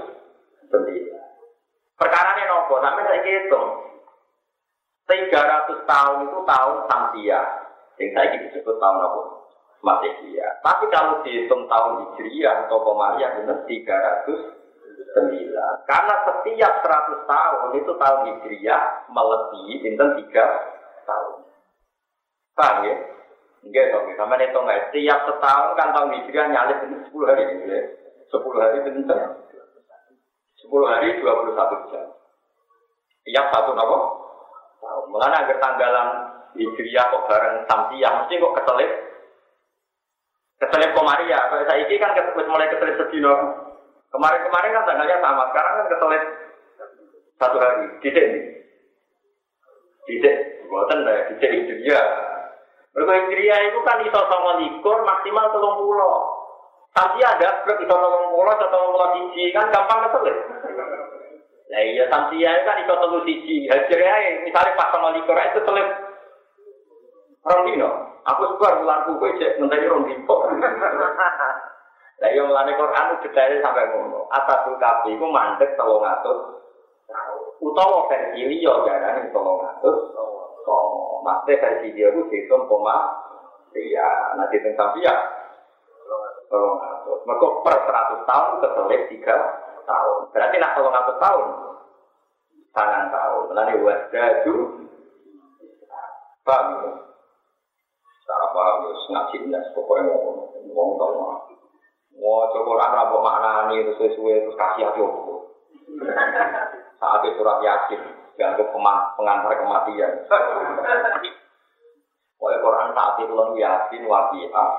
Perkara 1.94 2.34
ini 2.34 2.50
nopo, 2.50 2.82
sampai 2.82 3.06
saya 3.06 3.22
hitung. 3.22 3.68
300 5.06 5.84
tahun 5.84 6.16
itu 6.26 6.38
tahun 6.42 6.76
Samsia. 6.90 7.40
Yang 8.00 8.10
saya 8.16 8.36
disebut 8.40 8.76
tahun 8.82 8.98
apa? 8.98 9.22
Masehi. 9.84 10.34
Ya. 10.34 10.48
Tapi 10.64 10.88
kalau 10.88 11.20
dihitung 11.22 11.68
tahun 11.68 11.92
Hijriah 12.02 12.66
atau 12.66 12.82
Komariah 12.82 13.36
benar 13.38 13.62
300 13.68 14.63
Sembilan. 15.14 15.74
Karena 15.86 16.14
setiap 16.26 16.72
100 16.82 17.30
tahun 17.30 17.70
itu 17.78 17.92
tahun 17.94 18.20
Hijriah 18.26 18.82
melebihi 19.14 19.74
pinten 19.86 20.08
tiga 20.18 20.46
tahun. 21.06 21.46
Paham 22.58 22.76
ya? 22.86 22.94
Enggak, 23.64 23.86
dong. 23.94 24.10
Sama 24.18 24.34
itu 24.42 24.58
enggak. 24.58 24.80
Setiap 24.90 25.18
setahun 25.30 25.70
kan 25.78 25.88
tahun 25.94 26.10
Hijriah 26.18 26.46
nyalip 26.50 26.78
10 26.82 27.28
hari. 27.30 27.42
Ya. 27.64 27.80
10 28.28 28.42
hari 28.58 28.76
pinten? 28.82 29.20
10 30.58 30.90
hari 30.90 31.08
21 31.22 31.90
jam. 31.94 32.06
Tiap 33.24 33.46
satu 33.54 33.70
nopo? 33.72 33.98
Tahun. 34.82 35.04
Mulanya 35.14 35.46
agar 35.46 35.56
tanggalan 35.62 36.08
Hijriah 36.58 37.04
kok 37.08 37.24
bareng 37.30 37.56
Samsiah. 37.70 38.12
Mesti 38.18 38.42
kok 38.42 38.54
keselip. 38.58 38.90
Keselip 40.58 40.90
Komaria. 40.92 41.38
Kalau 41.38 41.64
saya 41.64 41.86
ini 41.86 41.96
kan 42.02 42.18
mulai 42.50 42.66
keselip 42.68 42.98
Sedino. 42.98 43.34
Kemarin-kemarin 44.14 44.74
kan 44.78 44.86
tanggalnya 44.86 45.18
sama, 45.18 45.42
sekarang 45.50 45.72
kan 45.74 45.86
keselip 45.90 46.22
satu 47.42 47.56
hari. 47.58 47.84
Didik 47.98 48.26
nih. 48.30 48.44
Didik, 50.06 50.36
buatan 50.70 51.02
lah, 51.02 51.26
didik 51.34 51.50
itu 51.50 51.74
dia. 51.82 52.02
Mereka 52.94 53.10
Hijriah 53.10 53.60
itu 53.74 53.78
kan 53.82 53.98
iso 54.06 54.20
sama 54.30 54.62
likur 54.62 55.02
maksimal 55.02 55.50
telung 55.50 55.82
pulau. 55.82 56.14
Tapi 56.94 57.18
ada 57.26 57.66
blok 57.66 57.82
iso 57.82 57.90
telung 57.90 58.30
pulau 58.30 58.54
atau 58.54 58.70
telung 58.70 58.94
pulau 58.94 59.10
siji 59.18 59.50
kan 59.50 59.66
gampang 59.74 60.06
keselip. 60.06 60.38
Nah 61.74 61.80
iya 61.82 62.06
Samsia 62.06 62.62
kan 62.62 62.86
iso 62.86 62.94
telung 62.94 63.26
siji. 63.26 63.66
Hijriah 63.66 64.46
misalnya 64.46 64.78
pas 64.78 64.94
sama 64.94 65.10
likur 65.10 65.34
itu 65.34 65.60
selip. 65.66 65.88
Orang 67.50 67.66
dino. 67.66 67.90
Aku 68.24 68.56
sebar 68.56 68.80
bulan 68.80 69.04
buku 69.10 69.36
cek 69.42 69.60
ngenteni 69.60 69.90
rong 69.90 70.08
dipok. 70.08 70.48
Lah 72.24 72.32
yo 72.32 72.48
melane 72.48 72.72
Quran 72.72 73.20
detail 73.20 73.52
sampai 73.60 73.84
ngono. 73.92 74.24
Atasul 74.32 74.80
kafi 74.80 75.12
iku 75.12 75.28
mandek 75.28 75.76
300 75.76 76.56
utawa 77.60 78.08
versi 78.08 78.48
liya 78.48 78.72
jarane 78.88 79.28
300. 79.28 79.36
Oh, 80.64 81.20
maksudnya 81.20 81.60
versi 81.60 81.92
dia 81.92 82.08
itu 82.08 82.24
dihitung 82.32 82.64
koma 82.64 83.12
iya, 83.76 84.32
nanti 84.40 84.56
tentang 84.64 84.96
dia 84.96 85.12
tolong 86.48 86.80
atus. 86.80 87.20
Mereka 87.28 87.46
per 87.60 87.76
100 87.92 88.24
tahun 88.24 88.52
keselip 88.64 89.02
3 89.20 89.84
tahun. 89.84 90.18
Berarti 90.32 90.56
nak 90.56 90.72
tolong 90.80 90.96
atus 90.96 91.20
tahun. 91.20 91.46
Tangan 92.72 93.04
tahun. 93.12 93.44
Lalu 93.52 93.84
wasdadu. 93.84 94.56
Paham 96.40 96.88
ya? 96.88 96.92
Cara 98.24 98.46
paham 98.56 98.76
ya, 98.88 98.92
ngaji 99.12 99.36
nes, 99.52 99.66
pokoknya 99.76 100.08
mau 100.08 100.48
ngomong 100.64 100.96
tau 100.96 101.44
Mau 102.14 102.46
coba 102.50 102.70
orang 102.78 102.92
rambut 102.94 103.20
maknani, 103.20 103.76
terus 103.84 103.98
sesuai, 103.98 104.46
terus 104.46 104.56
kasih 104.58 104.86
hati 104.86 105.00
aku. 105.02 105.06
Saat 106.98 107.20
itu 107.26 107.36
surat 107.36 107.58
yakin, 107.60 108.00
dianggap 108.38 108.68
pengantar 109.18 109.52
kematian. 109.58 110.12
Pokoknya 112.34 112.58
Quran 112.62 112.88
saat 112.94 113.14
itu 113.18 113.32
lalu 113.34 113.54
yakin, 113.60 114.02
wabi'ah. 114.06 114.72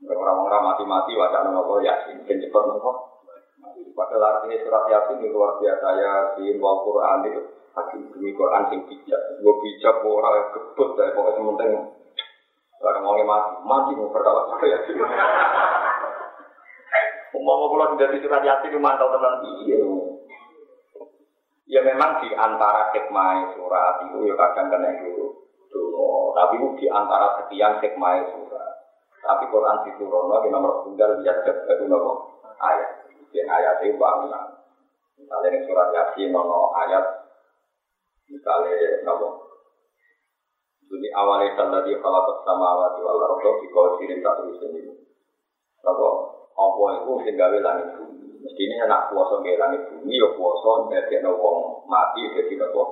Orang-orang 0.00 0.62
mati-mati, 0.64 1.12
wajah 1.14 1.44
nopo 1.48 1.78
yakin, 1.84 2.24
mungkin 2.24 2.40
cepat 2.40 2.62
nopo. 2.66 2.90
Padahal 3.94 4.40
artinya 4.40 4.56
surat 4.64 4.84
yasin 4.88 5.20
itu 5.20 5.36
luar 5.36 5.60
biasa 5.60 5.86
yasin, 5.92 6.56
wal 6.56 6.80
Quran 6.88 7.18
itu 7.28 7.40
Hakim 7.70 8.02
demi 8.10 8.34
Quran 8.34 8.66
sing 8.66 8.80
bijak, 8.90 9.22
gue 9.38 9.54
bijak 9.62 9.94
gue 10.02 10.10
orang 10.10 10.50
kebut 10.50 10.88
dari 10.98 11.14
pokoknya 11.14 11.38
sementing 11.38 11.72
Barang 12.80 13.04
mau 13.04 13.12
mati, 13.20 13.52
mati 13.60 13.92
mau 13.92 14.08
yasin. 14.64 14.96
Mau 17.30 17.44
mau 17.44 17.68
pulang 17.68 18.00
dari 18.00 18.16
surat 18.24 18.40
yasin 18.40 18.80
mantau 18.80 19.12
teman 19.12 19.44
iya. 19.64 19.80
Ya 21.70 21.80
memang 21.86 22.24
di 22.24 22.32
antara 22.34 22.90
hikmah 22.90 23.54
surat 23.54 24.02
itu 24.08 24.26
ya 24.26 24.34
kadang 24.34 24.74
kena 24.74 24.90
itu 24.96 25.38
dulu, 25.70 26.34
tapi 26.34 26.58
itu 26.58 26.68
di 26.82 26.86
antara 26.90 27.38
sekian 27.38 27.78
hikmah 27.78 28.26
surat. 28.26 28.72
Tapi 29.20 29.44
Quran 29.52 29.84
di 29.84 29.90
Turono 30.00 30.40
di 30.40 30.48
nomor 30.48 30.80
tunggal 30.82 31.20
biasa 31.20 31.52
itu 31.76 31.84
nopo 31.84 32.40
ayat. 32.56 33.04
Yang 33.30 33.48
ayat 33.52 33.74
itu 33.84 34.00
bangunan. 34.00 34.56
Misalnya 35.20 35.54
di 35.54 35.60
surat 35.68 35.88
Yasin 35.92 36.32
nono 36.32 36.72
ayat 36.72 37.04
Misalnya, 38.30 39.02
nopo. 39.02 39.49
Jadi 40.90 41.06
awalnya 41.14 41.54
tadi 41.54 41.94
kalau 42.02 42.20
bersama 42.26 42.64
awal 42.74 42.98
di 42.98 43.00
wal 43.06 43.22
ardo 43.22 43.50
di 43.62 43.66
kau 43.70 43.94
tak 43.94 44.34
terus 44.42 44.62
ini. 44.66 44.90
Nopo, 45.86 46.08
apa 46.50 46.84
itu 46.98 47.12
sing 47.22 47.34
gawe 47.38 47.58
langit 47.62 47.88
bumi. 47.94 48.42
Mestinya 48.42 48.90
anak 48.90 49.14
kuasa 49.14 49.38
gawe 49.38 49.56
langit 49.62 49.86
bumi, 49.86 50.18
ya 50.18 50.28
kuasa 50.34 50.90
dari 50.90 51.22
wong 51.22 51.86
mati 51.86 52.26
jadi 52.34 52.54
nopo. 52.58 52.82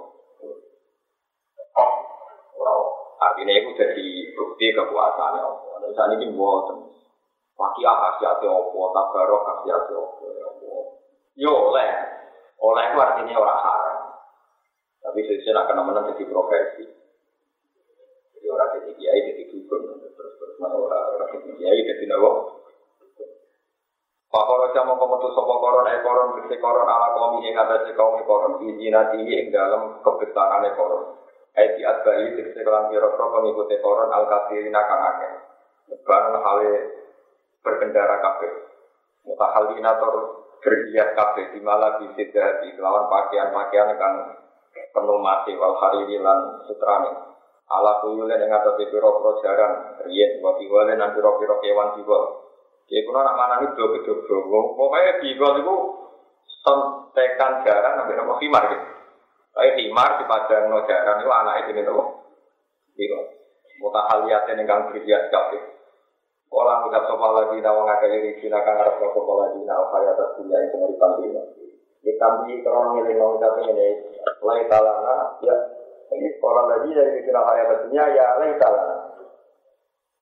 Orang 2.55 2.80
artinya 3.18 3.55
itu 3.59 3.70
jadi 3.74 4.07
bukti 4.38 4.66
kekuasaan 4.72 5.42
Allah. 5.42 5.74
Dan 5.82 5.90
saat 5.99 6.14
ini 6.14 6.38
buat 6.38 6.88
Wakia 7.59 7.90
kasih 7.90 8.26
hati 8.30 8.46
opo, 8.46 8.94
tabarok 8.94 9.42
kasih 9.42 9.74
hati 9.74 9.92
opo. 9.99 10.26
Yo 11.34 11.51
oleh, 11.51 11.90
oleh 12.62 12.84
itu 12.86 12.99
artinya 13.03 13.34
orang 13.34 13.61
haram. 13.66 13.99
Tapi 15.03 15.18
sesuai 15.26 15.55
nak 15.55 15.66
kena 15.66 15.82
menang 15.82 16.07
jadi 16.14 16.24
profesi. 16.30 16.97
Orang 18.49 18.68
jadi 18.80 18.92
kiai 18.96 19.20
jadi 19.28 19.42
dukun 19.53 19.80
terus 20.16 20.32
terus 20.40 20.57
mana 20.57 20.76
orang 20.80 21.28
jadi 21.36 21.53
kiai 21.53 21.80
jadi 21.84 22.05
nawa. 22.09 22.59
Pakoro 24.28 24.68
jamo 24.76 25.01
kometu 25.01 25.32
sopo 25.32 25.57
koron 25.57 25.88
e 25.88 26.05
koron 26.05 26.36
bisi 26.36 26.61
koron 26.61 26.84
ala 26.84 27.16
kaum 27.16 27.40
ing 27.40 27.57
atase 27.57 27.96
kaum 27.96 28.20
koron 28.28 28.61
izina 28.61 29.09
tinggi 29.09 29.40
ing 29.40 29.49
dalam 29.49 30.05
kebesaran 30.05 30.68
e 30.68 30.76
koron. 30.76 31.16
Ai 31.57 31.72
di 31.72 31.80
adbai 31.80 32.36
tegese 32.36 32.61
kelan 32.61 32.92
pira 32.92 33.09
pengikuti 33.16 33.80
koron 33.80 34.12
al 34.12 34.28
kafirina 34.28 34.84
kang 34.84 35.01
akeh. 35.01 35.32
Barang 36.05 36.44
hale 36.44 36.72
berkendara 37.64 38.20
kabeh. 38.20 38.53
Mutahalina 39.24 39.96
tor 39.96 40.14
berhias 40.61 41.16
kabeh 41.16 41.44
di 41.57 41.61
malah 41.64 41.96
bisi 41.96 42.28
dari 42.28 42.76
lawan 42.76 43.09
pakaian-pakaian 43.09 43.96
kang 43.96 44.14
penuh 44.92 45.18
mati 45.24 45.57
wal 45.57 45.72
hariri 45.80 46.20
lan 46.20 46.68
sutrane. 46.68 47.38
Ala 47.68 48.00
kuyulen 48.00 48.40
ing 48.40 48.48
atase 48.48 48.88
pira-pira 48.88 49.32
jaran 49.44 49.72
riyen 50.08 50.40
wa 50.40 50.56
biwale 50.56 50.96
nan 50.96 51.12
pira-pira 51.12 51.60
kewan 51.60 52.00
jiwa. 52.00 52.18
Ya 52.88 53.04
kuno 53.04 53.20
nak 53.20 53.36
mana 53.36 53.54
nih 53.60 53.76
dua 53.76 53.92
betul 53.92 54.24
dua. 54.24 54.60
Pokoknya 54.72 55.20
di 55.20 55.36
gol 55.36 55.60
itu 55.60 55.76
sontekan 56.64 57.60
jarang 57.68 58.00
nabi 58.00 58.16
nama 58.16 58.40
khimar 58.40 58.64
gitu. 58.72 58.86
Tapi 59.52 59.68
khimar 59.76 60.10
di 60.16 60.24
padang 60.24 60.72
no 60.72 60.80
jarang 60.88 61.20
itu 61.20 61.28
anak 61.28 61.54
itu 61.60 61.70
nih 61.76 61.84
nama. 61.84 62.04
Di 62.96 63.04
gol. 63.04 63.24
Mutahaliatnya 63.84 64.64
kang 64.64 64.88
berhias 64.88 65.28
kafe. 65.28 65.60
Orang 66.48 66.88
ucap 66.88 67.04
sopa 67.04 67.28
lagi 67.36 67.60
nawa 67.60 67.84
ngakai 67.84 68.08
diri 68.16 68.40
sila 68.40 68.64
kang 68.64 68.80
harap 68.80 68.96
sopa 68.96 69.32
lagi 69.44 69.60
nawa 69.68 69.92
kaya 69.92 70.16
atas 70.16 70.40
dunia 70.40 70.56
itu 70.64 70.76
ngerikan 70.80 71.10
dunia. 71.20 71.42
Di 72.00 72.16
kami 72.16 72.64
kerana 72.64 72.96
ngiling 72.96 73.16
nawa 73.20 73.36
ucap 73.36 73.60
ini. 73.60 73.88
Lai 74.40 74.64
talana 74.72 75.36
ya. 75.44 75.78
Orang 76.38 76.66
lagi 76.72 76.88
dari 76.96 77.20
kaya 77.28 77.62
atas 77.68 77.78
dunia 77.84 78.04
ya 78.16 78.40
lai 78.40 78.56
talana. 78.56 78.96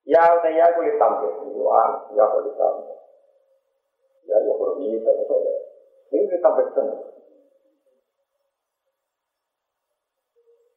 Ya, 0.07 0.23
saya 0.39 0.67
kulit 0.75 0.99
tampil. 1.03 1.31
Tuhan, 1.51 1.91
ya 2.15 2.25
kulit 2.31 2.55
tampil. 2.55 2.95
Ya, 4.27 4.37
ya 4.43 4.55
ini 4.83 4.99
tapi 5.03 5.23
saya. 5.27 5.55
Ini 6.15 6.25
kita 6.31 6.49
betul. 6.55 6.87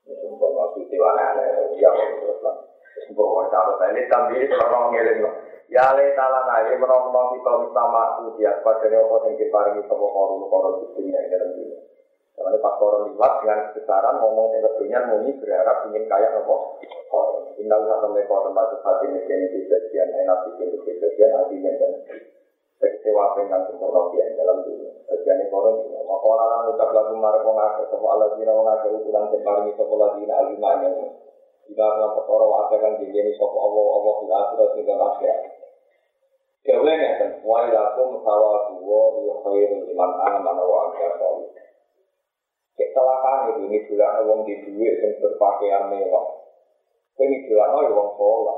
Ini 0.06 0.14
sumpah 0.18 0.50
masih 0.50 0.84
tiwana 0.90 1.38
ya 1.78 1.90
terus 1.94 2.40
lah. 2.42 2.56
Sumpah 3.06 3.26
mau 3.26 3.46
tahu 3.50 3.72
saya 3.78 3.94
ini 3.94 4.10
tampil 4.10 4.50
orang 4.54 4.94
ngeling 4.94 5.22
Ya 5.70 5.94
le 5.94 6.18
tala 6.18 6.50
nae 6.50 6.74
menawa 6.74 7.30
kita 7.30 7.52
sama 7.70 8.26
ujian 8.26 8.58
pada 8.66 8.90
apa 8.90 9.16
yang 9.30 9.38
diparingi 9.38 9.86
sama 9.86 10.06
korum-korum 10.10 10.82
di 10.82 10.86
dunia 10.98 11.22
dalam 11.30 11.54
dunia. 11.54 11.80
Karena 12.40 12.72
korum 12.80 13.12
liwat 13.12 13.34
dengan 13.44 13.60
kebesaran 13.70 14.16
ngomong 14.24 14.56
yang 14.56 14.64
kedunya 14.64 15.00
muni 15.12 15.32
berharap 15.44 15.84
ingin 15.92 16.08
kaya 16.08 16.32
nopo 16.40 16.80
Indah 17.60 17.76
usah 17.76 17.98
sampai 18.00 18.24
kau 18.24 18.40
tempat 18.48 18.72
hati 18.80 19.12
ini 19.12 19.20
di 19.52 19.68
bagian 19.68 20.10
enak 20.16 20.48
sini 20.48 20.80
di 20.80 20.94
bagian 20.96 21.32
hati 21.36 21.56
dan 21.60 21.92
kecewa 22.80 23.36
dengan 23.36 23.68
sempurna 23.68 24.16
yang 24.16 24.40
dalam 24.40 24.64
dunia. 24.64 24.96
Bagian 25.12 25.44
ekonomi, 25.44 25.92
maka 25.92 26.24
orang 26.24 26.72
ucap 26.72 26.90
lagu 26.96 27.20
marah 27.20 27.44
mengaku 27.44 27.84
semua 27.92 28.16
Allah 28.16 28.32
dina 28.40 28.56
mengaku 28.56 29.04
ukuran 29.04 29.28
tempar 29.36 29.56
ini 29.68 29.76
sekolah 29.76 30.10
dina 30.16 30.34
alimah 30.40 30.74
yang 30.88 30.96
jika 31.68 31.84
dalam 31.84 32.16
perkara 32.16 32.46
wae 32.48 32.76
kan 32.80 32.94
jadi 32.98 33.32
sapa 33.36 33.58
Allah 33.60 33.86
Allah 34.00 34.14
fil 34.24 34.32
akhirat 34.32 34.70
juga 34.80 34.94
akhirat. 34.96 35.40
Dewe 36.64 36.94
ngeten, 36.96 37.30
wa 37.44 37.68
ilakum 37.68 38.24
sawatu 38.24 38.74
wa 38.88 39.36
khairul 39.44 39.84
liman 39.84 40.12
amana 40.16 40.64
wa 40.64 40.78
amila 40.88 41.10
salih. 41.20 41.50
Kecelakaan 42.80 43.52
itu 43.52 43.68
ini 43.68 43.78
bulan 43.92 44.24
wong 44.24 44.48
di 44.48 44.56
duit 44.64 45.04
yang 45.04 45.12
berpakaian 45.20 45.92
mewah. 45.92 46.48
Ini 47.20 47.52
bilang, 47.52 47.76
oh 47.76 47.84
ya 47.84 47.92
wong 47.92 48.10
soleh. 48.16 48.58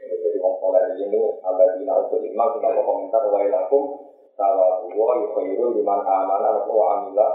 Jadi 0.00 0.40
wong 0.40 0.56
soleh 0.56 0.96
ini 0.96 1.20
ada 1.44 1.64
di 1.76 1.84
nau 1.84 2.08
kelima, 2.08 2.48
kita 2.56 2.80
komentar 2.80 3.28
wa 3.28 3.44
ilakum 3.44 4.08
sawa 4.40 4.88
buwa 4.88 5.20
yukhairu 5.20 5.76
liman 5.76 6.00
amana 6.00 6.64
wa 6.64 6.84
amila. 6.96 7.28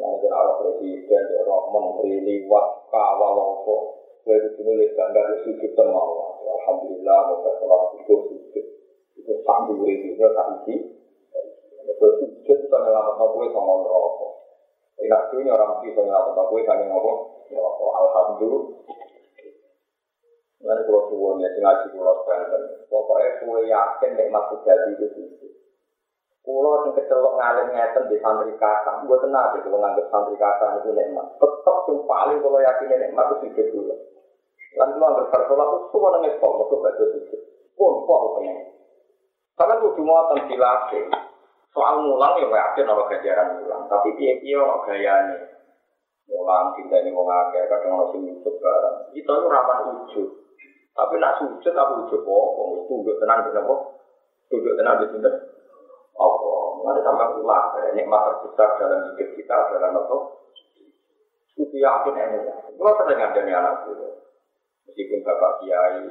Nanti 0.00 0.26
Allah 0.32 0.56
presiden, 0.58 1.24
roh 1.44 1.70
menteri, 1.70 2.24
liwat, 2.24 2.88
kawal, 2.88 3.36
longko. 3.36 3.76
Gue 4.24 4.40
itu 4.40 4.64
nulis 4.64 4.96
bangga 4.96 5.20
di 5.28 5.36
sujud 5.44 5.72
temal. 5.76 6.08
Alhamdulillah, 6.40 7.18
mau 7.28 7.44
sholat 7.44 7.80
sujud, 7.92 8.20
sujud. 8.32 8.66
Itu 9.20 9.32
sambil 9.44 9.84
itu, 9.84 10.16
tak 10.16 10.48
isi. 10.64 10.74
Itu 11.84 12.06
sujud, 12.24 12.58
kita 12.64 12.78
nyelamat 12.80 13.20
gue 13.22 13.46
sama 13.52 13.72
rokok. 13.84 14.23
Enak 14.94 15.22
dunia 15.34 15.54
orang 15.58 15.82
bisa 15.82 16.00
nyelamat 16.02 16.46
gue, 16.48 16.60
sama 16.62 16.84
ngomong. 16.86 17.18
Alhamdulillah. 17.94 18.62
Nanti 20.64 20.82
kalau 20.88 21.02
suwon 21.12 21.44
ya, 21.44 21.48
ngaji 21.52 21.86
kalau 21.92 22.24
banten. 22.24 22.62
Pokoknya 22.88 23.30
kue 23.42 23.60
yakin 23.68 24.10
nek 24.16 24.32
masuk 24.32 24.64
jadi 24.64 24.96
itu 24.96 25.06
sih. 25.12 25.50
Kulo 26.44 26.92
kecelok 26.92 27.40
ngalim 27.40 27.72
ngeten 27.72 28.04
di 28.12 28.20
santri 28.20 28.52
kata, 28.60 29.00
gue 29.08 29.16
tenang 29.16 29.56
gitu 29.56 29.72
nganggep 29.72 30.08
santri 30.12 30.36
kata 30.36 30.80
itu 30.80 30.92
nikmat. 30.92 31.26
Tetap 31.40 31.88
yang 31.88 32.04
paling 32.04 32.38
kalau 32.44 32.60
yakin 32.60 32.92
nikmat 33.00 33.26
itu 33.40 33.46
sih 33.56 33.64
dulu. 33.72 33.96
Lan 34.76 34.88
kulo 34.92 35.04
anggere 35.08 35.32
bersolat 35.32 35.68
itu 35.72 35.96
nangis 36.00 36.36
kok, 36.40 36.52
mau 36.52 36.76
baca 36.80 37.04
sujud. 37.12 37.40
Pun. 37.76 37.92
Karena 39.54 39.74
cuma 39.80 40.16
tentang 40.28 40.48
dilatih. 40.50 41.04
Soal 41.74 42.06
mulang 42.06 42.38
ya 42.38 42.46
yakin 42.46 42.86
orang 42.86 43.10
ganjaran 43.10 43.58
mulang, 43.58 43.82
tapi 43.90 44.14
dia 44.14 44.38
dia 44.38 44.62
orang 44.62 44.86
gayanya. 44.86 45.58
Mulang 46.30 46.70
cinta 46.78 47.02
ini 47.02 47.10
mau 47.10 47.26
ngake, 47.26 47.66
kadang 47.66 47.98
orang 47.98 48.10
sing 48.14 48.22
YouTube 48.30 48.62
barang. 48.62 49.10
Itu 49.10 49.26
itu 49.26 49.48
rapan 49.50 49.78
ujub. 49.90 50.28
Tapi 50.94 51.14
nak 51.18 51.42
sujud 51.42 51.74
aku 51.74 51.92
ujub 52.06 52.22
kok, 52.22 52.46
mau 52.54 52.78
tunduk 52.86 53.18
tenang 53.18 53.42
di 53.42 53.50
nopo, 53.58 53.98
tunduk 54.46 54.78
tenang 54.78 55.02
di 55.02 55.06
sini. 55.10 55.30
Apa? 56.14 56.50
Mana 56.86 57.00
sampai 57.02 57.42
ulah, 57.42 57.74
nikmat 57.90 58.22
terbesar 58.22 58.68
dalam 58.78 59.10
hidup 59.10 59.28
kita 59.34 59.54
adalah 59.58 59.90
nopo. 59.90 60.16
Itu 61.58 61.74
yakin. 61.74 62.14
Kalau 62.78 62.98
terdengar 63.02 63.34
dari 63.34 63.50
anak 63.50 63.90
itu, 63.90 64.06
meskipun 64.86 65.26
bapak 65.26 65.52
kiai, 65.58 66.06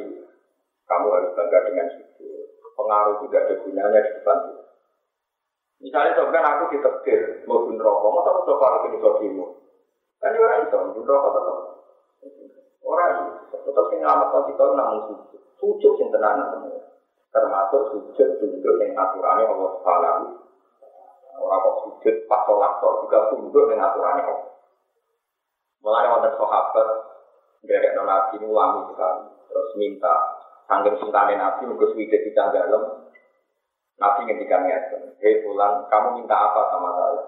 kamu 0.83 1.07
harus 1.07 1.31
bangga 1.39 1.59
dengan 1.71 1.87
itu. 1.95 2.51
Pengaruh 2.75 3.15
juga 3.23 3.47
ada 3.47 3.55
gunanya 3.63 3.99
di 4.03 4.11
depan 4.19 4.37
itu. 4.51 4.62
Misalnya 5.83 6.15
sebenarnya 6.15 6.47
aku 6.47 6.63
ditetir, 6.71 7.43
mau 7.43 7.67
bunuh 7.67 7.83
rokok, 7.83 8.09
mau 8.15 8.23
tahu 8.23 8.55
coba 8.55 8.65
aku 8.79 8.85
ini 8.87 8.97
sodimu. 9.03 9.45
Kan 10.23 10.31
orang 10.31 10.63
itu, 10.63 10.77
bunuh 10.79 11.03
rokok 11.03 11.31
tetap. 11.35 11.57
Orang 12.87 13.09
itu, 13.11 13.23
tetap 13.51 13.85
sing 13.91 13.99
ngelamat 13.99 14.27
kalau 14.31 14.47
kita 14.47 14.63
namun 14.79 14.99
sujud. 15.11 15.41
Sujud 15.59 15.93
yang 15.99 16.09
tenang 16.15 16.39
semua. 16.55 16.79
Termasuk 17.35 17.81
sujud 17.91 18.29
tunduk 18.39 18.75
yang 18.79 18.95
aturannya 18.95 19.43
Allah 19.43 19.69
Subhanahu 19.75 20.23
Orang 21.33 21.59
kok 21.65 21.75
sujud 21.83 22.15
pas 22.31 22.45
sholat 22.47 22.71
kok 22.79 22.95
juga 23.03 23.19
tunduk 23.33 23.63
dengan 23.67 23.91
aturannya 23.91 24.23
Allah. 24.23 24.51
Mulai 25.83 26.07
wonten 26.15 26.33
sahabat 26.39 26.87
dari 27.67 27.89
nabi 27.91 28.35
ulami 28.39 28.87
sekali, 28.87 29.27
terus 29.51 29.69
minta 29.75 30.15
sanggup 30.71 30.95
sultanin 31.01 31.43
nabi 31.43 31.67
mungkin 31.67 31.91
sudah 31.91 32.19
di 32.23 32.31
dalam 32.31 33.02
Nabi 34.03 34.27
ngendikan 34.27 34.67
ngeten, 34.67 35.15
hei 35.23 35.39
pulang, 35.47 35.87
kamu 35.87 36.19
minta 36.19 36.35
apa 36.35 36.75
sama 36.75 36.91
saya? 36.91 37.23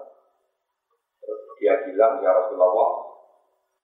Terus 1.24 1.40
dia 1.56 1.74
bilang, 1.88 2.20
ya 2.20 2.36
Rasulullah, 2.36 3.16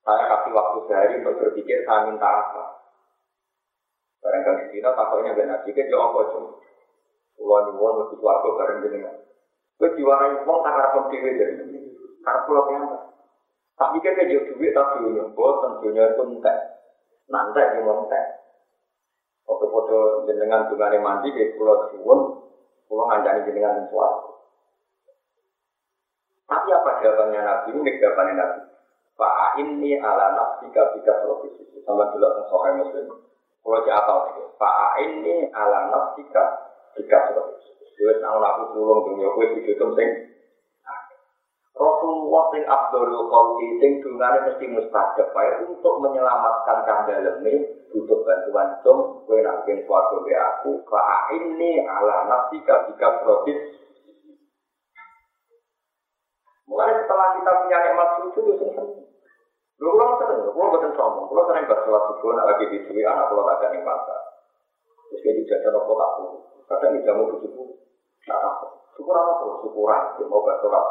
saya 0.04 0.28
kasih 0.28 0.52
waktu 0.52 0.78
sehari 0.84 1.14
untuk 1.24 1.40
berpikir 1.40 1.88
saya 1.88 2.12
minta 2.12 2.28
apa. 2.28 2.84
Barang 4.20 4.44
kali 4.44 4.76
kita 4.76 4.92
takutnya 4.92 5.32
ben 5.32 5.48
nabi 5.50 5.72
ke 5.72 5.88
jawab 5.88 6.14
apa 6.14 6.20
cuma. 6.36 6.50
Pulau 7.32 7.58
nyuwun 7.64 8.04
mesti 8.04 8.14
keluarga 8.20 8.48
bareng 8.54 8.78
jenengan. 8.86 9.16
Gue 9.80 9.88
diwarai 9.98 10.46
uang 10.46 10.58
tak 10.62 10.74
harap 10.78 11.10
dewi 11.10 11.40
dari 11.40 11.54
ini. 11.58 11.80
Karena 12.22 12.44
pulau 12.46 12.70
yang 12.70 12.86
Tak 13.72 13.98
pikir 13.98 14.14
ke 14.14 14.30
jauh 14.30 14.46
duit 14.52 14.76
tak 14.76 15.00
dunia, 15.00 15.26
bosan 15.32 15.80
dunia 15.80 16.12
itu 16.12 16.22
entek. 16.28 16.58
Nanti 17.26 17.58
yang 17.58 17.88
entek. 17.88 18.26
Foto-foto 19.42 20.28
jenengan 20.28 20.70
juga 20.70 20.92
mandi 21.02 21.34
ke 21.34 21.56
pulau 21.58 21.90
nyuwun, 21.90 22.20
pulau 22.92 23.08
ngandani 23.08 23.48
jenengan 23.48 23.88
sesuatu. 23.88 24.36
Tapi 26.44 26.68
apa 26.76 26.90
jawabannya 27.00 27.40
Nabi? 27.40 27.68
Ini 27.72 27.90
jawabannya 27.96 28.34
Nabi. 28.36 28.60
Pak 29.16 29.56
ini 29.64 29.96
ala 29.96 30.36
nafsi 30.36 30.68
kabika 30.68 31.24
profesi 31.24 31.80
sama 31.88 32.12
dulu 32.12 32.28
tentang 32.28 32.46
soal 32.52 32.76
muslim. 32.76 33.08
Kalau 33.64 33.80
siapa 33.88 34.12
itu? 34.36 34.44
Pak 34.60 34.92
ini 35.08 35.48
ala 35.56 35.88
nafsi 35.88 36.20
kabika 36.28 37.32
profesi. 37.32 37.72
Dua 37.96 38.12
tahun 38.20 38.44
aku 38.44 38.62
pulang 38.76 39.00
dunia 39.08 39.28
gue 39.40 39.46
tujuh 39.56 39.76
penting. 39.80 40.10
Rasulullah 41.82 42.42
sing 42.54 42.62
Abdul 42.62 43.10
Khalqi 43.10 43.68
sing 43.82 43.92
dungane 43.98 44.38
mesti 44.46 44.66
mustajab 44.70 45.28
wae 45.34 45.50
untuk 45.66 45.94
menyelamatkan 45.98 46.78
kandhalem 46.86 47.42
ini 47.42 47.54
butuh 47.90 48.22
bantuan 48.22 48.78
cum 48.86 49.26
kowe 49.26 49.38
nak 49.42 49.66
ben 49.66 49.82
suatu 49.82 50.22
be 50.22 50.32
aku 50.32 50.78
fa 50.86 51.28
ini 51.34 51.82
ala 51.82 52.30
nafsi 52.30 52.62
kabika 52.62 53.26
profesi 53.26 53.82
Mulai 56.72 57.04
setelah 57.04 57.36
kita 57.36 57.52
punya 57.52 57.78
nikmat 57.84 58.08
sujud 58.16 58.44
itu 58.48 58.64
senang. 58.64 58.88
Lu 59.76 59.92
kalau 59.92 60.16
sering, 60.24 60.40
lu 60.40 60.56
bukan 60.56 60.94
sombong, 60.96 61.28
lu 61.28 61.42
sering 61.44 61.68
bersolat 61.68 62.02
subuh, 62.08 62.32
nak 62.32 62.48
lagi 62.48 62.64
di 62.72 63.02
anak 63.04 63.28
lu 63.28 63.44
ada 63.44 63.66
nih 63.68 63.84
pasar. 63.84 64.20
Terus 65.12 65.20
dia 65.20 65.36
dijajan 65.36 65.76
apa 65.76 65.92
tak 65.92 66.10
tuh. 66.16 66.30
Kadang 66.64 66.90
tidak 66.96 67.14
mau 67.18 67.28
tujuh 67.28 67.50
puluh. 67.52 67.76
Nah, 68.24 68.56
syukur 68.96 69.14
apa 69.16 69.32
tuh? 69.40 69.52
Syukuran. 69.66 70.02
Mau 70.28 70.44
bersolat. 70.44 70.86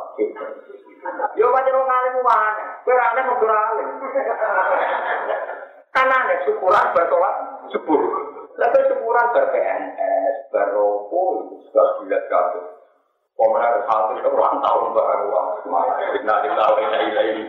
Yo 1.38 1.46
pancen 1.50 1.74
wong 1.74 1.90
alim 1.90 2.16
wae. 2.22 2.64
Kowe 2.86 2.94
ra 2.94 3.06
aneh 3.14 3.24
kok 3.26 3.44
alim. 3.46 3.88
Kan 5.92 6.10
aneh 6.10 6.38
syukuran 6.46 6.94
bersolat 6.94 7.36
subuh. 7.74 8.02
Lalu 8.62 8.80
syukuran 8.92 9.34
ber 9.34 9.46
PNS, 9.56 10.36
beropo, 10.54 11.22
sudah 11.66 12.04
dilihat 12.04 12.30
kabeh. 12.30 12.66
Pemenang 13.34 13.82
santri 13.90 14.22
ulang 14.22 14.62
tahun 14.62 14.94
baru 14.94 15.26
wah. 15.34 15.48
Nah, 15.66 16.38
di 16.46 16.50
tahun 16.52 16.78
ini 16.84 16.98
ini. 17.10 17.44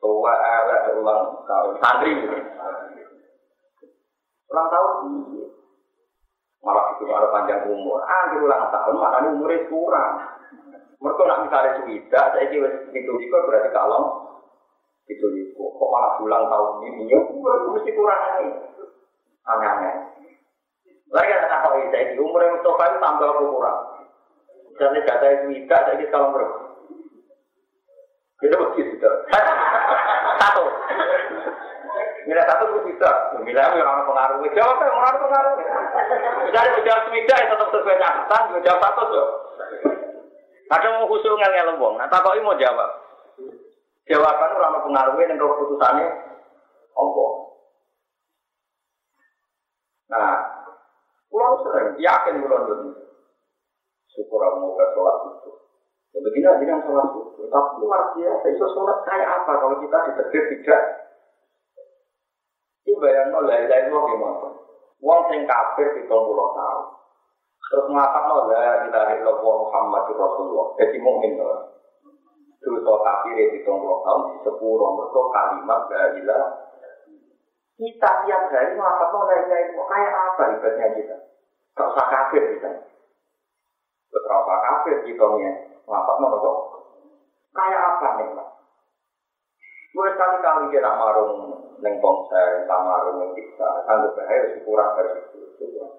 Tua 0.00 0.32
ada 0.32 0.94
ulang 0.94 1.42
tahun 1.44 1.74
santri. 1.84 2.12
Ulang 4.48 4.68
tahun 4.72 4.92
malah 6.62 6.84
itu 6.96 7.04
malah 7.06 7.30
panjang 7.30 7.66
umur. 7.70 8.02
Di 8.04 8.36
ulang 8.42 8.68
tahun 8.70 8.96
makanya 8.98 9.28
umurnya 9.34 9.66
kurang. 9.70 10.10
Mereka 10.98 11.22
nak 11.30 11.40
misalnya 11.46 11.70
suwida, 11.78 12.20
saya 12.34 12.50
kira 12.50 12.68
itu 12.90 13.12
itu 13.22 13.36
berarti 13.46 13.70
kalau 13.70 14.02
itu 15.06 15.26
itu 15.38 15.62
kok 15.62 15.90
malah 15.94 16.18
ulang 16.18 16.44
tahun 16.50 16.74
ini, 16.90 17.06
ya 17.06 17.18
mesti 17.70 17.90
kurang 17.94 18.22
ini. 18.42 18.50
Aneh-aneh. 19.46 19.94
Lagi 21.08 21.32
ada 21.32 21.48
tahu 21.48 21.88
saya 21.88 22.12
di 22.12 22.20
umur 22.20 22.42
yang 22.42 22.58
Mustafa 22.58 22.84
itu 22.90 22.98
tambah 23.00 23.30
kurang. 23.40 23.78
Misalnya 24.74 25.00
data 25.06 25.26
suwida, 25.46 25.76
saya 25.86 25.96
kira 25.96 26.10
kalau 26.10 26.34
berapa? 26.34 26.58
Kita 28.38 28.54
begitu. 28.54 28.94
Satu. 30.42 30.64
Mila 32.28 32.44
satu 32.44 32.64
itu 32.68 32.92
bisa. 32.92 33.08
Mila 33.40 33.72
yang 33.72 33.88
orang 33.88 34.04
pengaruh. 34.04 34.36
Jawab 34.52 34.76
yang 34.84 35.00
orang 35.00 35.16
pengaruh. 35.16 35.52
Misalnya 36.44 36.76
udah 36.76 36.96
suwida, 37.08 37.34
ya 37.40 37.46
tetap 37.48 37.68
sesuai 37.72 37.96
catatan. 37.96 38.42
Jawab 38.60 38.80
satu 38.84 39.02
tuh. 39.08 39.28
Kadang 40.68 41.00
mau 41.00 41.08
khusus 41.08 41.32
ngel 41.32 41.80
wong, 41.80 41.96
nah 41.96 42.04
takoki 42.12 42.44
mau 42.44 42.52
jawab. 42.60 42.90
Jawaban 44.04 44.56
ora 44.56 44.68
ono 44.68 44.84
pengaruhe 44.84 45.24
ning 45.24 45.40
keputusane 45.40 46.04
apa. 46.92 47.26
Nah, 50.12 50.32
pulau 51.32 51.64
sering 51.64 51.96
yakin 51.96 52.44
pulau 52.44 52.68
itu. 52.68 52.76
Syukur 54.12 54.44
aku 54.44 54.56
mau 54.60 54.76
sholat 54.76 55.16
itu. 55.32 55.50
Ya 56.12 56.18
begini 56.20 56.52
dengan 56.60 56.84
sholat 56.84 57.16
itu. 57.16 57.48
Tapi 57.48 57.72
luar 57.80 58.12
biasa, 58.12 58.46
itu 58.52 58.66
sholat 58.68 58.98
kayak 59.08 59.28
apa 59.28 59.52
kalau 59.64 59.76
kita 59.80 59.96
ditegur 60.12 60.44
tidak? 60.52 61.07
Ini 62.98 63.06
bayang 63.06 63.30
nol, 63.30 63.46
lain 63.46 63.70
lain 63.70 63.94
gimana? 63.94 64.50
Wong 64.98 65.20
sing 65.30 65.46
kafir 65.46 65.86
di 65.94 66.02
pulau 66.10 66.50
tahun. 66.50 66.86
Terus 67.70 67.86
mengatakan 67.94 68.26
no 68.26 68.50
la 68.50 68.90
ilaha 68.90 69.14
illallah 69.14 69.54
Muhammad 69.62 70.10
Rasulullah. 70.18 70.66
Jadi 70.82 70.98
mukmin 70.98 71.38
loh. 71.38 71.78
Dosa 72.58 72.98
kafir 73.06 73.54
di 73.54 73.62
tongkrong 73.62 74.02
tahun 74.02 74.22
di 74.34 74.38
sepuluh 74.42 74.98
mereka 74.98 75.20
kalimat 75.30 75.80
la 75.86 76.04
ilaha 76.18 76.46
kita 77.78 78.10
tiap 78.26 78.42
hari 78.50 78.74
mengatakan 78.74 79.14
no 79.14 79.20
la 79.30 79.36
ilaha 79.46 79.62
illallah 79.62 79.86
kayak 79.94 80.14
apa 80.18 80.42
ibadahnya 80.58 80.86
kita? 80.98 81.16
Usah 81.78 82.06
kafir 82.10 82.42
kita. 82.58 82.70
Beberapa 84.10 84.54
kafir 84.58 84.96
kita 85.06 85.24
nih 85.38 85.54
mengatakan 85.86 86.18
no 86.18 86.38
kok 86.42 86.56
kayak 87.54 87.78
apa 87.94 88.08
nih 88.18 88.26
pak? 88.34 88.48
Gue 89.94 90.08
sekali-kali 90.18 90.66
kita 90.74 90.90
marung 90.98 91.67
neng 91.82 91.94
ponsel, 92.02 92.66
marung 92.66 93.16
neng 93.22 93.30
kita, 93.38 93.70
sanggup 93.86 94.14
bahaya 94.18 94.54
syukuran 94.56 94.88
dari 94.98 95.10
situ. 95.30 95.38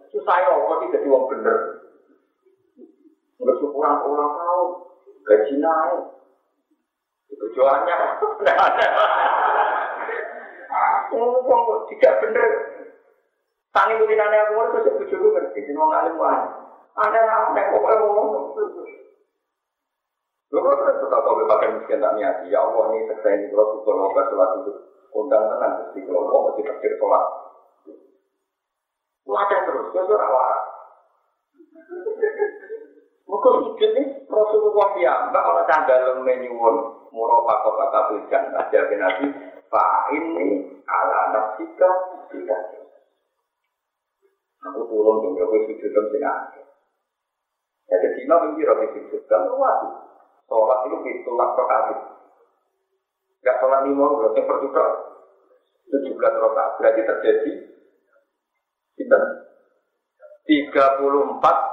Susah 0.10 0.36
ya, 0.42 0.52
kok 0.52 0.80
tidak 0.84 0.92
jadi 1.00 1.08
uang 1.08 1.26
bener. 1.30 1.58
Bersyukuran 3.40 4.04
ulang 4.04 4.32
tahun, 4.36 4.70
gaji 5.24 5.56
naik. 5.64 6.04
Tujuannya, 7.30 7.96
tidak 8.20 8.58
ada. 8.58 8.88
Ngomong 11.14 11.62
kok 11.66 11.82
tidak 11.94 12.14
bener. 12.26 12.50
Tangi 13.70 14.02
mulinane 14.02 14.38
aku 14.44 14.52
ngono 14.58 14.70
terus 14.82 14.98
bojoku 14.98 15.28
ngerti 15.30 15.62
sing 15.62 15.78
wong 15.78 15.94
alim 15.94 16.18
wae. 16.18 16.42
Ada 16.98 17.20
nang 17.22 17.54
kok 17.54 17.86
ngomong. 17.86 18.30
Lho 20.50 20.60
kok 20.66 20.82
tetap 20.82 21.22
kok 21.22 21.38
pakai 21.46 21.70
miskin 21.78 22.02
tak 22.02 22.18
niati 22.18 22.50
ya 22.50 22.66
Allah 22.66 22.90
ini 22.90 23.06
seksa 23.06 23.30
ini 23.30 23.54
kalau 23.54 23.78
syukur 23.78 23.94
mau 24.02 24.10
sholat 24.10 24.50
itu 24.58 24.72
undang 25.14 25.44
tenang 25.50 25.74
kalau 25.94 26.22
mau 26.30 26.46
mesti 26.50 26.62
takdir 26.66 26.94
sholat. 26.98 27.24
Wadah 29.30 29.60
terus, 29.62 29.94
ya 29.94 30.02
sudah 30.10 30.30
waras. 30.30 30.64
Maka 33.30 33.50
sujud 33.62 33.78
ini 33.94 34.04
Rasulullah 34.26 34.90
ya, 34.98 35.14
mbak 35.30 35.44
kalau 35.46 35.64
candal 35.70 36.26
menyuwun 36.26 36.76
kota 37.14 37.70
kata 37.78 38.00
tujuan 38.10 38.44
aja 38.58 38.80
nabi 38.98 39.28
Pak 39.70 39.94
ini 40.18 40.66
ala 40.90 41.20
nafsika 41.30 41.90
tidak. 42.34 42.62
Aku 44.66 44.82
turun 44.90 45.24
dong, 45.24 45.38
aku 45.38 45.56
sujud 45.70 45.92
dong 45.94 46.08
sing 46.10 46.26
Jadi 47.90 48.08
Cina 48.18 48.36
mungkin 48.38 48.66
roti 48.66 48.88
sujud 48.98 49.22
kan 49.30 49.46
luas. 49.46 49.78
Sholat 50.50 50.80
itu 50.90 50.98
ditolak 51.06 51.54
perkali. 51.54 51.96
Gak 53.40 53.58
sholat 53.64 53.88
lima, 53.88 54.06
berarti 54.20 54.42
perjuka. 54.44 54.86
17 55.90 56.16
rokaat. 56.18 56.72
Berarti 56.78 57.02
terjadi 57.02 57.54
kita 59.00 59.20
34 60.46 61.70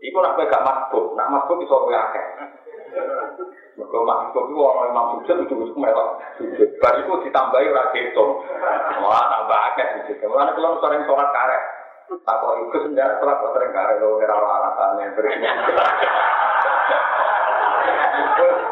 Iku 0.00 0.16
nak 0.24 0.40
gak 0.40 0.64
masbuk, 0.64 1.12
nak 1.12 1.28
masbuk 1.28 1.60
bisa 1.60 1.76
kowe 1.76 1.92
akeh. 1.92 2.24
Mergo 3.76 3.98
masbuk 4.08 4.48
itu 4.48 4.56
orang 4.56 4.88
memang 4.88 5.06
sujud 5.20 5.36
itu 5.44 5.54
itu 5.60 5.76
melok 5.76 6.08
sujud. 6.40 6.68
Bar 6.80 6.96
iku 7.04 7.20
ditambahi 7.20 7.68
hitung. 7.68 8.40
Wah 9.04 9.24
tambah 9.28 9.60
akeh 9.72 9.86
sujud. 10.00 10.16
Mulane 10.24 10.56
kula 10.56 10.80
sering 10.80 11.04
sholat 11.04 11.28
karet. 11.36 11.62
Tak 12.24 12.36
kok 12.40 12.56
iku 12.64 12.78
sendiri 12.88 13.20
sholat 13.20 13.36
kok 13.44 13.52
sering 13.52 13.72
karet 13.76 14.00
lho 14.00 14.16
ora 14.16 14.36
alasannya. 14.40 15.12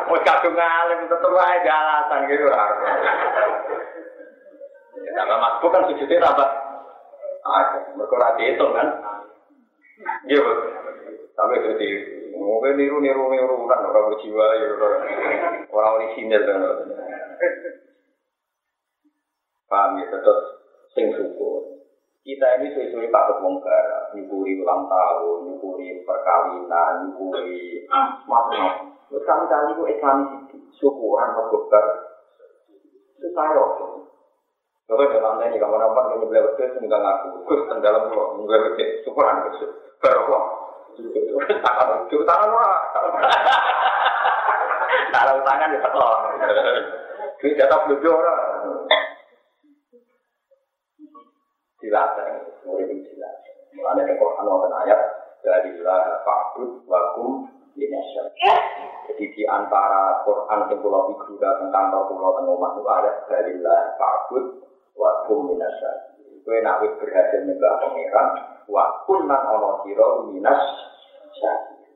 Wes 0.09 0.24
kadung 0.24 0.56
ngalim 0.56 1.04
tetep 1.04 1.32
wae 1.32 1.59
alasan 1.68 2.28
gitu 2.28 2.44
ora. 2.48 2.66
Ya 4.98 5.11
tambah 5.14 5.38
masbuk 5.38 5.70
kan 5.72 5.86
sujudnya 5.88 6.24
tambah 6.24 6.48
ada, 7.48 7.78
mereka 7.96 8.16
rati 8.16 8.44
itu 8.56 8.66
kan. 8.72 8.88
Iya, 10.28 10.44
tapi 11.34 11.54
jadi 11.64 11.88
mungkin 12.38 12.76
niru 12.78 12.98
niru 13.02 13.24
niru 13.32 13.56
kan 13.66 13.82
orang 13.82 14.14
berjiwa 14.14 14.46
ya 14.59 14.66
orang 14.78 14.94
orang 15.68 15.92
orisinil 16.00 16.42
kan. 16.44 16.61
Paham 19.68 20.00
ya, 20.00 20.09
terus 20.09 20.40
sing 20.96 21.12
syukur. 21.12 21.77
Kita 22.28 22.60
ini 22.60 22.76
sesuai 22.76 23.08
patut 23.08 23.40
mongkar, 23.40 24.12
nyukuri 24.12 24.60
ulang 24.60 24.84
tahun, 24.84 25.48
nyukuri 25.48 26.04
perkawinan, 26.04 27.08
nyukuri 27.08 27.88
macam-macam. 27.88 29.00
Sekali-kali 29.08 29.72
itu 29.72 29.82
islami 29.96 30.24
syukuran 30.76 31.32
berkobar. 31.32 31.84
Itu 33.16 33.32
saya 33.32 33.64
Lalu 34.88 35.04
dalam 35.08 35.40
ini 35.40 35.56
kamu 35.56 35.76
nampak 35.80 36.20
ini 36.20 36.28
beliau 36.28 36.52
betul 36.52 36.68
tinggal 36.76 37.00
ngaku, 37.00 37.48
gus 37.48 37.64
dalam 37.80 38.12
pulau, 38.12 38.36
beliau 38.44 38.76
betul 38.76 38.88
syukuran 39.08 39.48
gus, 39.48 39.64
berapa? 40.04 40.38
Tangan 41.64 42.04
itu 42.08 42.24
tangan 42.28 42.48
wah, 42.52 42.80
taruh 45.16 45.40
tangan 45.48 45.72
di 45.72 45.78
sekolah. 45.80 46.20
Ini 47.40 47.56
jatah 47.56 47.78
belum 47.88 48.04
orang. 48.04 48.40
Dilatih, 51.78 52.26
murid 52.66 52.90
dilatih. 52.90 53.54
Mulanya 53.78 54.02
di 54.10 54.14
Quran 54.18 54.50
wonten 54.50 54.74
ayat 54.82 55.00
dari 55.46 55.78
lah 55.78 56.26
fakut 56.26 56.82
wakum 56.90 57.46
inasyar. 57.78 58.26
Jadi 59.06 59.24
di 59.32 59.42
antara 59.46 60.26
Quran 60.26 60.66
yang 60.68 60.82
pulau 60.82 61.06
figura 61.14 61.62
tentang 61.62 61.94
pulau 61.94 62.34
tentang 62.34 62.50
rumah 62.50 62.74
itu 62.74 62.82
ayat 62.82 63.14
dari 63.30 63.54
lah 63.62 63.94
fakut 63.94 64.58
wa 64.98 65.24
kum 65.30 65.54
minasa. 65.54 66.18
Kue 66.42 66.64
nak 66.64 66.80
berhasil 66.80 67.44
nyembah 67.44 67.72
pangeran, 67.76 68.26
wa 68.72 69.04
kun 69.04 69.28
nan 69.28 69.42
ono 69.52 69.84
siro 69.84 70.26
minas 70.32 70.58
syakir. 71.36 71.92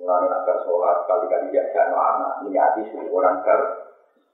Mulai 0.00 0.26
nak 0.32 0.48
sholat 0.66 1.06
kali-kali 1.06 1.54
ya 1.54 1.62
jangan 1.70 1.94
anak 1.94 2.32
niati 2.48 2.88
orang 3.06 3.38
ber. 3.46 3.60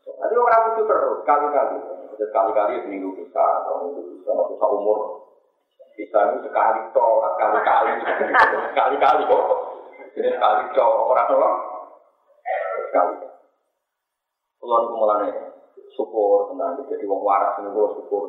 Nanti 0.08 0.34
orang 0.40 0.62
itu 0.72 0.82
terus 0.88 1.18
kali-kali, 1.28 1.76
sekali-kali 2.18 2.82
seminggu 2.82 3.14
bisa 3.14 3.38
atau 3.62 3.86
minggu 3.86 4.02
bisa, 4.18 4.34
atau 4.34 4.50
bisa 4.50 4.66
umur. 4.66 4.98
Bisa 5.94 6.18
itu 6.34 6.38
sekali 6.46 6.80
toh, 6.94 7.22
kali-kali, 7.38 7.90
sekali-kali 8.74 9.22
kok. 9.26 9.44
Jadi 10.18 10.28
sekali 10.34 10.62
toh, 10.74 10.92
orang 11.10 11.30
orang 11.30 11.56
sekali. 12.90 13.14
Kulon 14.58 14.84
mulai 14.90 15.30
syukur 15.94 16.50
tenang 16.50 16.82
jadi 16.86 17.04
wong 17.06 17.22
waras 17.22 17.58
ini 17.62 17.70
kalau 17.70 17.94
syukur 17.94 18.22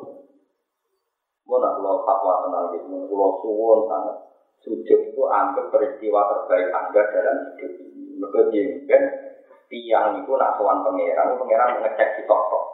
mau 1.50 1.58
nak 1.58 1.82
lo 1.82 2.06
fatwa 2.06 2.46
tentang 2.46 2.78
itu, 2.78 3.10
pulau 3.10 3.42
suwon 3.42 3.90
sangat 3.90 4.18
sujud 4.62 5.00
itu 5.10 5.24
anggap 5.26 5.74
peristiwa 5.74 6.30
terbaik 6.30 6.70
anda 6.70 7.02
dalam 7.10 7.38
hidup 7.58 7.74
ini. 7.82 8.22
Mereka 8.22 8.40
jengben 8.54 9.04
tiang 9.66 10.22
itu 10.22 10.32
nak 10.38 10.62
pangeran, 10.62 11.42
pangeran 11.42 11.70
ngecek 11.82 12.10
si 12.20 12.24
toko. 12.30 12.69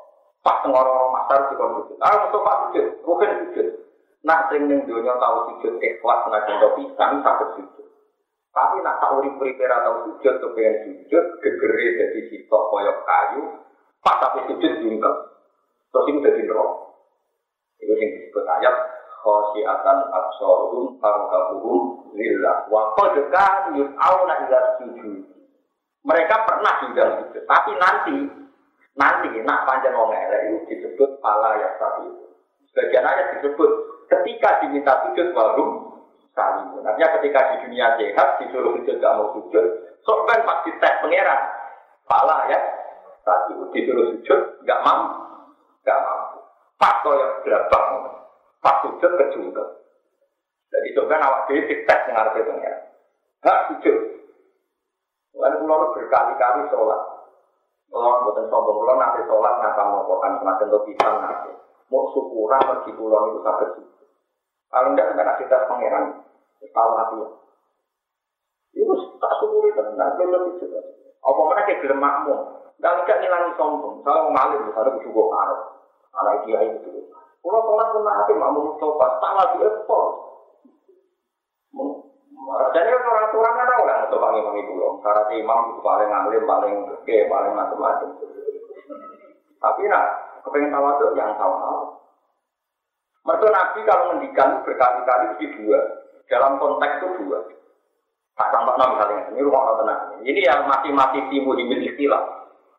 Pas 0.46 0.62
ngoro 0.62 1.10
masar 1.10 1.50
di 1.50 1.58
sujud. 1.58 1.98
Ah, 2.06 2.30
untuk 2.30 2.46
pak 2.46 2.70
sujud, 2.70 3.02
bukan 3.02 3.50
sujud. 3.50 3.68
Nak 4.22 4.54
sing 4.54 4.70
ning 4.70 4.86
dunia 4.86 5.18
tahu 5.18 5.50
sujud 5.50 5.82
ikhlas 5.82 6.22
nak 6.30 6.46
contoh 6.46 6.72
pisang 6.78 7.26
sakit 7.26 7.50
sujud. 7.58 7.88
Tapi 8.54 8.78
nak 8.86 9.02
tahu 9.02 9.26
urip 9.26 9.58
atau 9.58 10.06
sujud 10.06 10.34
kepengen 10.38 10.76
sujud, 10.86 11.26
gegere 11.42 11.86
jadi 11.98 12.20
sitok 12.30 12.64
koyok 12.70 12.98
kayu, 13.10 13.42
pas 14.06 14.22
tapi 14.22 14.46
sujud 14.46 14.86
jungkel. 14.86 15.14
Terus 15.90 16.08
itu 16.14 16.20
jadi 16.22 16.42
roh. 16.54 16.94
Itu 17.82 17.98
yang 17.98 18.10
disebut 18.22 18.46
ayat 18.46 18.76
khosyiatan 19.26 19.98
absorum 20.14 21.02
farkabuhum 21.02 22.14
lillah 22.14 22.70
wa 22.70 22.94
qad 22.94 23.18
kan 23.34 23.74
yus'auna 23.74 24.46
sujud. 24.78 25.26
Mereka 26.06 26.36
pernah 26.46 26.74
diundang 26.86 27.12
sujud, 27.26 27.44
tapi 27.50 27.72
nanti 27.82 28.45
nanti 28.96 29.28
nak 29.44 29.68
panjang 29.68 29.96
wong 29.96 30.12
elek 30.12 30.42
itu 30.48 30.58
disebut 30.72 31.20
pala 31.20 31.60
ya 31.60 31.70
tadi. 31.80 32.08
Sebagian 32.72 33.08
ayat 33.08 33.28
disebut 33.40 33.72
ketika 34.08 34.64
diminta 34.64 34.94
sujud 35.08 35.32
baru 35.36 35.66
kali. 36.36 36.64
Artinya 36.84 37.10
ketika 37.20 37.40
di 37.52 37.56
dunia 37.68 37.96
sehat 38.00 38.40
disuruh 38.40 38.76
sujud 38.80 38.96
gak 39.00 39.16
mau 39.16 39.32
sujud, 39.36 39.66
kan 40.04 40.40
pasti 40.44 40.70
tes 40.80 40.96
pangeran. 41.00 41.42
Pala 42.08 42.48
ya 42.52 42.60
tadi 43.24 43.54
disuruh 43.76 44.16
sujud 44.16 44.40
gak 44.64 44.84
mampu, 44.84 45.20
gak 45.84 46.00
mampu. 46.00 46.38
Pas 46.76 46.96
koyok 47.04 47.44
berapa 47.44 47.80
pas 48.60 48.76
sujud 48.84 49.12
kejungkel. 49.16 49.68
Jadi 50.72 50.88
coba 50.98 51.16
awak 51.22 51.42
dhewe 51.48 51.74
tes 51.88 52.00
ngarep 52.12 52.36
pengiran. 52.44 52.84
Gak 53.44 53.60
sujud. 53.72 54.16
Pulau 55.66 55.98
berkali-kali 55.98 56.70
sholat. 56.70 57.15
Kalau 57.90 58.24
buatan 58.28 58.46
sombong, 58.50 58.78
kalau 58.82 58.96
nanti 58.98 59.22
sholat 59.30 59.54
ngapa 59.62 59.84
mau 59.88 60.04
kokan 60.10 60.34
semakin 60.42 60.72
tuh 60.74 60.84
pisang 60.84 61.16
nanti. 61.22 61.52
Mau 61.94 62.10
syukuran 62.12 62.62
pergi 62.66 62.92
pulau 62.98 63.30
itu 63.30 63.40
sakit. 63.46 63.70
Kalau 64.74 64.88
enggak 64.92 65.14
enggak 65.14 65.38
tes 65.40 65.68
pangeran, 65.70 66.04
tahu 66.74 66.92
hati. 66.98 67.16
Itu 68.76 68.94
tak 69.22 69.34
syukuri 69.40 69.72
tenang, 69.78 70.18
belum 70.20 70.60
sujud. 70.60 70.74
Apa 71.24 71.40
mana 71.46 71.64
kayak 71.64 71.80
gelem 71.86 72.02
makmum? 72.02 72.40
Dan 72.82 73.06
enggak 73.06 73.22
ngilangi 73.24 73.52
sombong. 73.56 74.04
Mau 74.04 74.28
malim, 74.34 74.68
misalnya 74.68 75.00
gue 75.00 75.06
juga 75.08 75.22
ngarep. 75.32 75.60
Anak 76.16 76.36
dia 76.44 76.60
itu. 76.68 76.92
Kalau 77.40 77.62
sholat 77.64 77.88
pun 77.94 78.02
nanti 78.04 78.34
makmum 78.36 78.76
coba, 78.82 79.08
tak 79.22 79.34
lagi 79.40 79.58
ekspor. 79.64 80.26
Jadi 82.46 82.90
orang 82.92 83.26
aturan 83.32 83.58
kan 83.58 83.68
tahu 83.72 83.84
lah 83.88 83.98
untuk 84.06 84.20
panggil 84.22 84.44
panggil 84.46 84.66
pulau. 84.70 84.92
Karena 85.02 85.24
imam 85.34 85.60
itu 85.72 85.82
paling 85.82 86.10
ngalim, 86.12 86.44
paling 86.46 86.74
gede, 86.92 87.18
paling 87.32 87.54
macam-macam. 87.56 88.10
Tapi 89.60 89.82
nak 89.90 90.06
kepengen 90.46 90.76
itu 90.76 91.06
yang 91.18 91.34
tahu 91.40 91.54
tahu. 91.58 91.80
Mereka 93.26 93.48
Nabi 93.50 93.80
kalau 93.90 94.04
mendikan 94.14 94.62
berkali-kali 94.62 95.24
mesti 95.34 95.46
dua. 95.58 95.80
Dalam 96.30 96.62
konteks 96.62 97.02
itu 97.02 97.08
dua. 97.26 97.40
Tak 98.36 98.52
contoh 98.52 98.76
nabi 98.76 99.00
misalnya, 99.00 99.22
ini 99.32 99.40
rumah 99.48 99.80
tenang. 99.80 100.02
Ini 100.20 100.42
yang 100.44 100.68
masih-masih 100.68 101.24
timbul 101.32 101.56
di 101.56 101.66
istilah. 101.88 102.22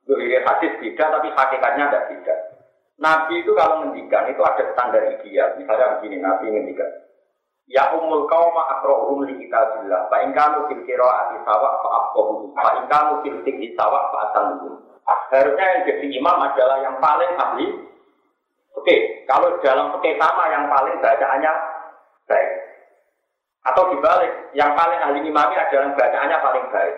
Dua 0.05 0.21
hadis 0.21 0.77
beda, 0.79 1.05
tapi 1.17 1.33
hakikatnya 1.33 1.89
tidak 1.89 2.07
beda. 2.13 2.35
Nabi 3.01 3.41
itu 3.41 3.57
kalau 3.57 3.83
ngendikan 3.83 4.29
itu 4.29 4.41
ada 4.45 4.63
standar 4.77 5.03
ideal. 5.17 5.57
Misalnya 5.57 5.97
begini, 5.99 6.17
Nabi 6.21 6.45
ngendikan. 6.53 6.91
Ya 7.67 7.91
umul 7.99 8.31
kauma 8.31 8.79
akrohum 8.79 9.27
li 9.27 9.35
kitabillah. 9.43 10.07
Fa 10.07 10.23
in 10.23 10.31
kanu 10.35 10.71
fil 10.71 10.87
qiraati 10.87 11.43
sawa 11.43 11.83
fa 11.83 11.89
afqahuhum. 12.03 12.55
Fa 12.55 12.71
in 12.79 12.85
kanu 12.87 13.13
fil 13.27 13.39
fikhi 13.43 13.75
sawa 13.75 14.11
fa. 14.15 14.39
Harusnya 15.27 15.67
yang 15.67 15.83
jadi 15.87 16.07
imam 16.19 16.39
adalah 16.39 16.79
yang 16.83 16.97
paling 17.03 17.33
ahli. 17.35 17.67
Oke, 18.79 19.27
kalau 19.27 19.59
dalam 19.63 19.91
fikih 19.99 20.15
sama 20.19 20.47
yang 20.51 20.71
paling 20.71 20.97
bacaannya 21.03 21.53
baik. 22.31 22.51
Atau 23.67 23.91
dibalik, 23.91 24.55
yang 24.55 24.79
paling 24.79 25.03
ahli 25.03 25.27
imami 25.27 25.55
adalah 25.59 25.91
bacaannya 25.99 26.39
paling 26.39 26.67
baik. 26.71 26.97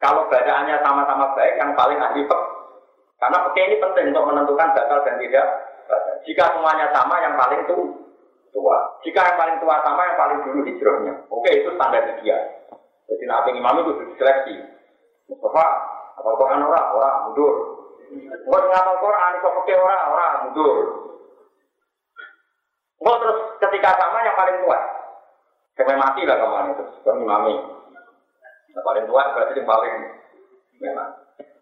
Kalau 0.00 0.28
bacaannya 0.28 0.76
sama-sama 0.84 1.32
baik, 1.32 1.56
yang 1.56 1.72
paling 1.72 1.96
ahli 1.96 2.28
fikih 2.28 2.60
karena 3.20 3.36
peke 3.44 3.60
ini 3.68 3.76
penting 3.76 4.06
untuk 4.16 4.26
menentukan 4.32 4.72
batal 4.72 5.04
dan 5.04 5.20
tidak 5.20 5.46
Jika 6.24 6.56
semuanya 6.56 6.88
sama, 6.94 7.20
yang 7.20 7.36
paling 7.36 7.60
itu 7.68 7.78
tua. 8.50 8.76
Jika 9.02 9.20
yang 9.24 9.38
paling 9.38 9.56
tua 9.62 9.76
sama, 9.82 10.02
yang 10.06 10.18
paling 10.18 10.38
dulu 10.46 10.60
hijrahnya. 10.66 11.14
Oke, 11.30 11.50
itu 11.50 11.70
standar 11.74 12.02
ideal. 12.18 12.42
Jadi 13.10 13.24
nabi 13.26 13.50
imam 13.58 13.78
itu 13.82 13.92
diseleksi. 14.14 14.54
Mustafa, 15.30 15.66
apa 16.18 16.30
Quran 16.38 16.66
orang, 16.66 16.86
orang 16.94 17.14
mundur. 17.30 17.54
Buat 18.46 18.64
ngapal 18.66 18.96
Quran, 18.98 19.38
itu 19.38 19.48
peke 19.62 19.74
orang, 19.78 20.02
orang 20.10 20.32
mundur. 20.46 20.76
Enggak 23.00 23.16
terus 23.22 23.38
ketika 23.62 23.90
sama 23.96 24.26
yang 24.26 24.36
paling 24.36 24.56
tua. 24.66 24.78
Sampai 25.78 25.96
mati 25.96 26.28
lah 26.28 26.36
kemarin 26.36 26.76
itu, 26.76 26.84
kan 27.00 27.16
imami. 27.16 27.54
Yang 28.74 28.84
paling 28.84 29.04
tua 29.08 29.22
berarti 29.32 29.56
yang 29.56 29.70
paling 29.70 29.94
memang. 30.82 31.10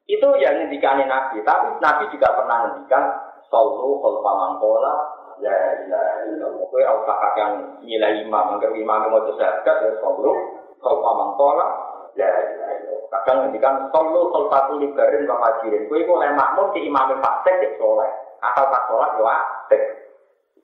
Itu 0.09 0.28
yang 0.41 0.57
ngendikane 0.59 1.05
Nabi, 1.05 1.45
tapi 1.45 1.76
Nabi 1.78 2.05
juga 2.11 2.32
pernah 2.32 2.57
ngendikan 2.64 3.05
sallu 3.53 4.01
khalfa 4.01 4.32
mangkola 4.32 5.17
ya 5.43 5.57
ilaha 5.86 6.12
illallah. 6.30 6.64
Kowe 6.68 6.82
ora 6.82 6.95
usah 7.03 7.47
nilai 7.82 8.22
imam, 8.22 8.59
angger 8.59 8.72
imam 8.74 9.09
mau 9.11 9.24
tersekat 9.26 9.76
ya 9.84 9.91
sallu 10.03 10.32
khalfa 10.78 11.11
mangkola 11.14 11.66
ya 12.14 12.28
ilaha 12.28 12.72
illallah. 12.78 13.09
Kadang 13.11 13.36
ngendikan 13.47 13.74
sallu 13.91 14.30
khalfa 14.34 14.59
tulibarin 14.70 15.28
wa 15.30 15.36
fajirin. 15.43 15.86
Kowe 15.86 15.99
iku 15.99 16.12
oleh 16.18 16.30
makmum 16.34 16.74
di 16.74 16.80
imam 16.86 17.18
fasik 17.18 17.57
ya 17.59 17.70
soleh. 17.78 18.11
Atau 18.39 18.70
pas 18.70 18.82
sholat 18.86 19.11
ya 19.18 19.24
apik. 19.34 19.82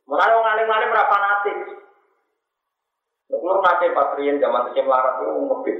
Mulane 0.06 0.32
wong 0.36 0.46
alim-alim 0.46 0.94
ora 0.94 1.04
fanatik. 1.10 1.56
Kulo 3.34 3.60
patrien 3.64 4.38
zaman 4.38 4.70
sing 4.72 4.86
larat 4.86 5.20
itu 5.20 5.32
ngebis. 5.32 5.78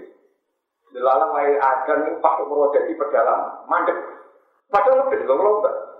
Dilalang 0.94 1.34
air 1.42 1.58
ajan 1.58 2.06
itu 2.06 2.22
pakai 2.22 2.46
jadi 2.78 2.92
pedalaman, 2.94 3.66
mandek. 3.66 3.98
Padahal 4.70 5.06
lebih 5.06 5.26
loh 5.26 5.38
lomba. 5.42 5.93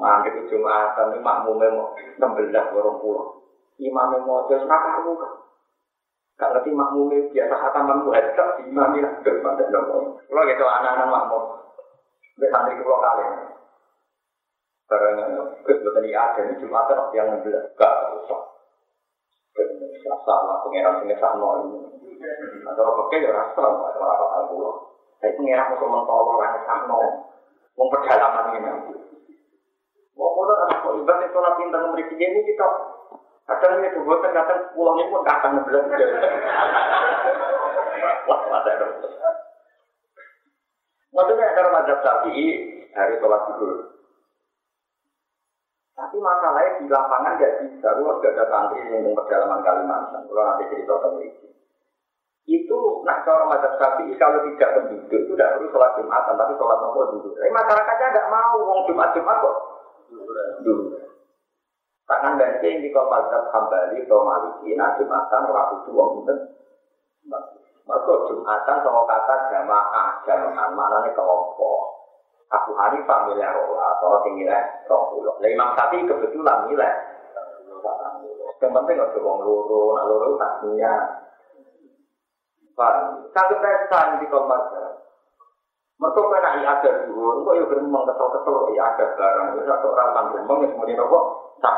Mandek 0.00 0.32
itu 0.32 0.56
jumatan 0.56 1.12
ini 1.12 1.20
makmumnya 1.20 1.76
mau 1.76 1.92
16 2.16 2.56
orang 2.56 2.96
pulau. 3.04 3.44
Imamnya 3.76 4.24
mau 4.24 4.48
jadi 4.48 4.64
nakal 4.64 5.04
muka. 5.04 5.28
Gak 6.40 6.56
ngerti 6.56 6.72
makmumnya 6.72 7.28
biasa 7.28 7.54
hataman 7.60 8.08
muhajab 8.08 8.64
imamnya 8.64 9.04
lah. 9.04 9.12
Mandek 9.44 9.68
dong. 9.68 10.16
Kalau 10.24 10.48
gitu 10.48 10.64
anak-anak 10.64 11.04
makmum. 11.12 11.44
Sampai 12.32 12.48
santri 12.48 12.80
pulau 12.80 13.04
kalian. 13.04 13.52
Karena 14.88 15.24
kebetulan 15.68 16.02
ini 16.08 16.16
ada 16.16 16.40
ini 16.48 16.60
jumatan 16.64 17.12
yang 17.12 17.36
16. 17.44 17.76
Gak 17.76 17.92
usah. 18.24 18.40
Salah 20.24 20.64
pengeran 20.64 21.04
sini 21.04 21.14
sama 21.20 21.60
ini. 21.60 21.76
Atau 22.64 22.88
pakai 23.04 23.20
ya 23.20 23.36
rasa 23.36 23.60
apa 23.68 24.06
apa 24.16 24.48
pulau. 24.48 24.96
Tapi 25.20 25.36
pengira 25.36 25.68
untuk 25.76 25.92
mentolong 25.92 26.40
orang 26.40 26.64
sakno, 26.64 27.00
mau 27.76 27.92
perjalanan 27.92 28.56
ini 28.56 28.68
Mau 30.18 30.34
pulau 30.34 30.54
anak 30.66 30.82
kok 30.82 30.94
ibarat 30.98 31.26
itu 31.26 31.38
nabi 31.38 31.60
pintar 31.64 31.80
memberi 31.86 32.04
ini 32.18 32.40
kita. 32.46 32.68
Kadang 33.50 33.82
ini 33.82 33.94
juga 33.94 34.30
kadang 34.30 34.60
pulangnya 34.74 35.10
pun 35.10 35.22
kadang 35.26 35.52
ngebelas 35.58 35.84
Wah, 38.30 38.40
masa 38.46 38.70
itu. 38.78 38.86
Maksudnya 41.10 41.54
karena 41.58 41.74
mazhab 41.74 41.98
sapi 42.06 42.34
hari 42.94 43.14
sholat 43.18 43.42
dulu. 43.58 43.76
Tapi 45.98 46.16
masalahnya 46.16 46.78
di 46.78 46.86
lapangan 46.86 47.34
nggak 47.36 47.54
bisa. 47.66 47.88
Kalau 47.90 48.16
nggak 48.22 48.32
ada 48.38 48.44
santri 48.48 48.86
yang 48.86 49.10
perjalanan 49.12 49.60
Kalimantan, 49.66 50.22
kalau 50.30 50.42
nanti 50.46 50.70
cerita 50.70 50.94
tentang 50.96 51.26
itu 51.26 51.46
itu 52.50 52.78
nak 53.06 53.22
cara 53.22 53.46
mazhab 53.46 53.78
sapi 53.78 54.10
kalau 54.18 54.42
tidak 54.42 54.74
penduduk 54.74 55.22
itu 55.22 55.32
tidak 55.38 55.54
perlu 55.54 55.70
sholat 55.70 55.90
jumatan 55.94 56.34
tapi 56.34 56.52
sholat 56.58 56.78
nopo 56.82 57.00
dulu. 57.14 57.28
Tapi 57.36 57.50
masyarakatnya 57.52 58.06
tidak 58.10 58.30
mau 58.32 58.54
uang 58.58 58.80
jumat 58.90 59.14
jumat 59.14 59.36
kok. 59.38 59.56
Tangan 62.10 62.42
dan 62.42 62.58
di 62.58 62.88
kau 62.90 63.06
mazhab 63.06 63.54
kembali 63.54 64.02
atau 64.02 64.26
maliki 64.26 64.74
nah 64.74 64.98
jumatan 64.98 65.46
orang 65.46 65.78
itu 65.78 65.90
uang 65.94 66.10
itu. 66.26 66.34
Maka 67.86 68.12
jumatan 68.26 68.76
sama 68.82 69.02
kata 69.06 69.34
jamaah 69.54 70.08
jamaah 70.26 70.68
mana 70.74 71.06
nih 71.06 71.14
kelompok. 71.14 71.80
Abu 72.50 72.74
Hanifah 72.74 73.30
milih 73.30 73.46
rola 73.46 73.94
atau 73.94 74.26
tinggi 74.26 74.42
lah 74.42 74.58
rong 74.90 75.14
pulau. 75.14 75.38
Imam 75.38 75.70
Syafi'i 75.78 76.02
kebetulan 76.02 76.66
milih. 76.66 76.94
Yang 78.58 78.70
penting 78.74 78.96
ada 78.98 79.18
uang 79.22 79.38
loro, 79.46 79.94
nak 79.94 80.04
loro 80.10 80.36
tasnya 80.36 80.92
Paham? 82.80 83.28
Sanggup 83.36 83.60
pesta 83.60 84.16
di 84.16 84.26
kompas. 84.32 84.89
Mereka 86.00 86.20
kena 86.32 86.50
iya 86.64 86.80
ada 86.80 86.90
dulu, 87.04 87.44
kok 87.44 87.56
ya 87.60 87.64
beremang 87.68 88.08
kesel-kesel, 88.08 88.72
iya 88.72 88.88
ada 88.88 89.04
barang, 89.20 89.48
ya 89.60 89.62
satu 89.68 89.92
orang 89.92 90.08
kan 90.16 90.24
beremang, 90.32 90.64
ya 90.64 90.68
semuanya 90.72 90.94
nopo, 90.96 91.18
tak. 91.60 91.76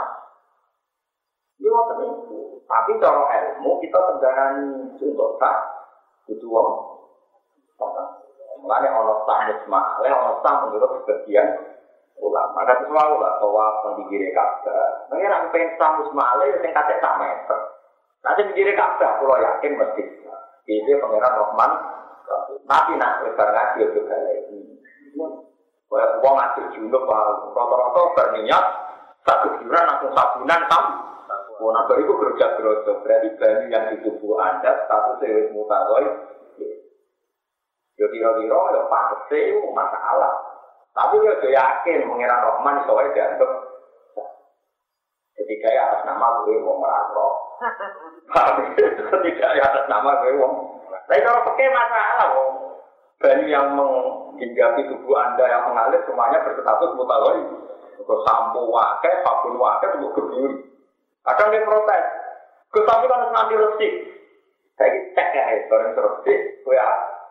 Tapi 2.73 2.99
cara 2.99 3.23
ilmu 3.29 3.79
kita 3.85 3.99
tenggaraani 4.01 4.97
untuk 4.97 5.37
tak 5.37 5.57
itu 6.31 6.49
wong. 6.49 6.99
Mulane 8.63 8.89
ana 8.89 9.15
sah 9.27 9.39
musma, 9.51 9.81
le 10.01 10.09
ana 10.09 10.35
sah 10.41 10.55
menurut 10.65 11.03
sebagian 11.03 11.47
ulama. 12.17 12.65
Itu 12.65 12.89
selalu 12.89 13.15
lah 13.21 13.33
bahwa 13.43 13.67
pendikire 13.85 14.33
Ka'bah. 14.33 15.11
Pengen 15.13 15.51
pengen 15.53 15.77
sah 15.77 16.01
musma 16.01 16.39
le 16.41 16.63
sing 16.63 16.73
kate 16.73 16.97
sak 17.03 17.19
meter. 17.21 17.61
Nanti 18.25 18.41
pendikire 18.47 18.73
Ka'bah 18.79 19.21
kula 19.21 19.37
yakin 19.43 19.77
mesti. 19.77 20.03
Ini 20.63 20.93
pangeran 21.03 21.39
Rahman. 21.43 21.73
Tapi 22.63 22.91
nak 22.97 23.27
lebar 23.27 23.49
ngaji 23.51 23.81
juga 23.93 24.17
lagi. 24.17 24.59
Kayak 25.93 26.11
uang 26.25 26.35
ngaji 26.41 26.61
junub, 26.73 27.05
rata-rata 27.05 28.01
berniat 28.17 28.65
satu 29.29 29.49
bulan 29.61 29.85
langsung 29.87 30.13
sabunan 30.17 30.63
tam. 30.67 30.85
Nah, 31.29 31.95
itu 31.95 32.13
kerja 32.17 32.47
gerosok. 32.59 32.97
Berarti 33.05 33.29
banyu 33.39 33.67
yang 33.71 33.85
di 33.93 33.97
tubuh 34.03 34.41
Anda 34.41 34.89
satu 34.89 35.21
sewa 35.21 35.53
mutawai 35.53 36.33
Ya 38.01 38.07
kira-kira 38.09 38.59
ya 38.73 38.83
pantes 38.89 39.31
itu 39.31 39.69
masalah. 39.71 40.35
Tapi 40.91 41.23
ya 41.23 41.39
sudah 41.39 41.53
yakin 41.55 42.09
mengira 42.09 42.35
Rahman 42.35 42.83
soalnya 42.89 43.15
dianggap 43.15 43.51
ketika 45.39 45.69
ya 45.71 45.83
atas 45.87 46.03
nama 46.09 46.43
gue 46.43 46.57
mau 46.61 46.83
merangkok. 46.83 47.33
Ketika 49.13 49.47
ya 49.55 49.63
atas 49.71 49.87
nama 49.87 50.19
gue 50.25 50.35
mau. 50.35 50.82
Tapi 51.13 51.29
kalau 51.29 51.45
pakai 51.45 51.69
masalah, 51.69 52.33
banyu 53.21 53.45
yang 53.53 53.77
menghinggapi 53.77 54.89
tubuh 54.89 55.13
anda 55.21 55.45
yang 55.45 55.69
mengalir 55.69 56.01
semuanya 56.09 56.41
berstatus 56.41 56.97
mutawai. 56.97 57.37
Untuk 58.01 58.25
sampo 58.25 58.65
wakai, 58.73 59.21
sabun 59.21 59.61
wakai, 59.61 59.93
untuk 60.01 60.17
kebiri. 60.17 60.73
Kadang 61.21 61.53
dia 61.53 61.69
protes. 61.69 62.05
Tapi 62.73 63.05
kan 63.13 63.29
nanti 63.29 63.61
resik. 63.61 63.93
Saya 64.81 64.89
cek 65.13 65.29
ya, 65.37 65.69
bareng 65.69 65.93
resik. 65.93 66.65
Gue 66.65 66.81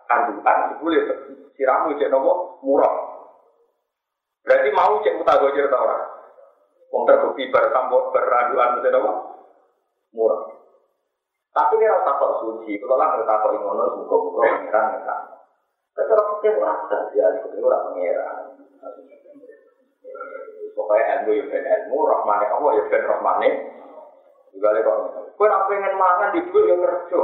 kandungan 0.05 0.77
boleh 0.77 1.01
siramu 1.57 1.97
cek 1.97 2.13
nopo 2.13 2.61
murah. 2.61 2.93
Berarti 4.45 4.69
mau 4.77 5.01
cek 5.01 5.17
mutagojir 5.17 5.65
tau 5.73 5.89
orang. 5.89 6.05
Wong 6.93 7.09
terbukti 7.09 7.49
beraduan 7.49 8.77
mesti 8.77 8.89
nopo 8.93 9.11
murah. 10.13 10.60
Tapi 11.51 11.73
ini 11.75 11.83
rasa 11.83 12.15
kok 12.15 12.35
suci, 12.39 12.79
kalau 12.79 12.95
lah 12.95 13.11
nggak 13.11 13.27
takut 13.27 13.59
ngono, 13.59 13.83
buka-buka 13.99 14.39
pengiran 14.39 14.85
nggak 15.03 15.19
Tapi 15.91 16.07
kalau 16.07 16.39
kita 16.39 16.55
orang 16.63 16.79
saja, 16.87 17.25
itu 17.43 17.59
orang 17.59 17.83
pengiran. 17.91 18.37
Pokoknya 20.71 21.03
ilmu 21.19 21.31
ya 21.35 21.43
ben 21.51 21.67
ilmu, 21.67 22.07
rahmane 22.07 22.45
Allah 22.47 22.71
ya 22.79 22.83
ben 22.87 23.03
rahmane. 23.03 23.49
Juga 24.55 24.79
kok, 24.79 24.97
kue 25.35 25.47
nak 25.51 25.67
pengen 25.67 25.99
mangan 25.99 26.31
di 26.31 26.39
duit 26.47 26.71
ya 26.71 26.75
kerja. 26.79 27.21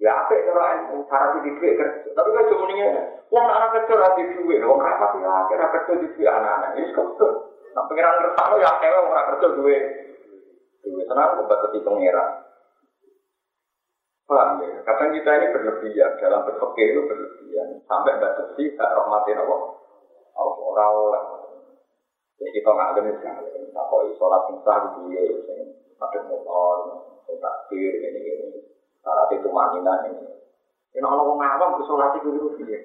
Ya 0.00 0.10
apa 0.24 0.32
cara 0.32 0.64
ilmu 0.80 1.04
cara 1.12 1.36
di 1.36 1.52
duit 1.52 1.76
kerja. 1.76 2.08
Tapi 2.16 2.28
kan 2.32 2.48
cuma 2.48 2.64
nih 2.72 2.88
uang 3.28 3.46
anak 3.52 3.70
kerja 3.76 4.16
di 4.16 4.24
duit, 4.40 4.64
uang 4.64 4.80
rapat 4.80 5.20
ya 5.20 5.32
kira 5.52 5.66
kerja 5.76 5.92
di 6.00 6.08
duit 6.16 6.28
anak-anak 6.28 6.70
ini 6.80 6.96
kerja. 6.96 7.28
Nah 7.76 7.84
pengiran 7.84 8.20
kerja 8.24 8.42
lo 8.48 8.56
ya 8.56 8.70
kewe 8.80 8.98
uang 9.04 9.24
kerja 9.36 9.46
duit. 9.60 9.82
Duit 10.82 11.06
tenang, 11.06 11.44
batasi 11.44 11.78
pengiran. 11.84 12.41
Paham 14.26 14.62
ya? 14.62 14.80
Kadang 14.86 15.10
kita 15.12 15.30
ini 15.34 15.46
berlebihan 15.50 16.12
dalam 16.22 16.46
berpikir 16.46 16.86
itu 16.94 17.00
berlebihan 17.04 17.68
sampai 17.90 18.22
batasi 18.22 18.64
tak 18.78 18.90
rahmatin 18.94 19.42
Allah. 19.42 19.60
Allah 20.38 20.58
orang 20.64 21.26
Jadi 22.38 22.50
kita 22.58 22.70
ngalim 22.70 23.04
itu 23.12 23.20
ngalim. 23.22 23.62
Tak 23.70 23.84
kok 23.86 24.02
sholat 24.18 24.42
insah 24.50 24.76
di 24.98 25.14
dia, 25.14 25.22
ada 26.02 26.18
motor, 26.26 26.76
takbir, 27.38 27.92
ini 28.02 28.20
ini. 28.20 28.58
Syarat 29.02 29.30
itu 29.34 29.48
manina 29.50 29.94
ini. 30.10 30.26
Ini 30.92 31.06
orang 31.06 31.38
ngawam 31.38 31.70
ke 31.78 31.82
sholat 31.86 32.18
itu 32.18 32.30
dulu 32.34 32.58
dia. 32.62 32.78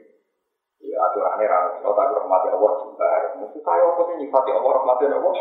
Ya 0.78 0.98
aturannya 1.10 1.50
ramai. 1.50 1.82
Kalau 1.82 1.98
tak 1.98 2.14
rahmati 2.14 2.48
Allah 2.54 2.74
juga. 2.86 3.10
Mesti 3.42 3.60
saya 3.66 3.82
apa 3.82 4.02
sih 4.06 4.16
nyifati 4.22 4.52
Allah 4.54 4.72
rahmati 4.78 5.04
Allah? 5.10 5.36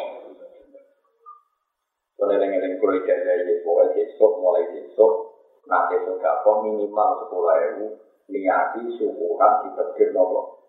Kalau 2.17 2.33
yang 2.33 2.81
kulit 2.81 3.05
jaga 3.05 3.33
ya, 3.37 3.55
pokoknya 3.61 3.93
besok 3.93 4.33
mulai 4.41 4.65
besok. 4.73 5.36
Nanti 5.67 5.95
sudah 6.07 6.47
kok 6.47 6.57
minimal 6.63 7.11
sepuluh 7.27 7.55
ribu. 7.59 7.87
Niati 8.27 8.83
syukuran 8.99 9.53
di 9.63 9.69
tegir 9.79 10.11
nopo. 10.11 10.67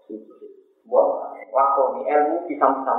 Waktu 1.58 1.82
ini 1.98 2.02
ilmu 2.06 2.36
bisa-bisa 2.46 2.94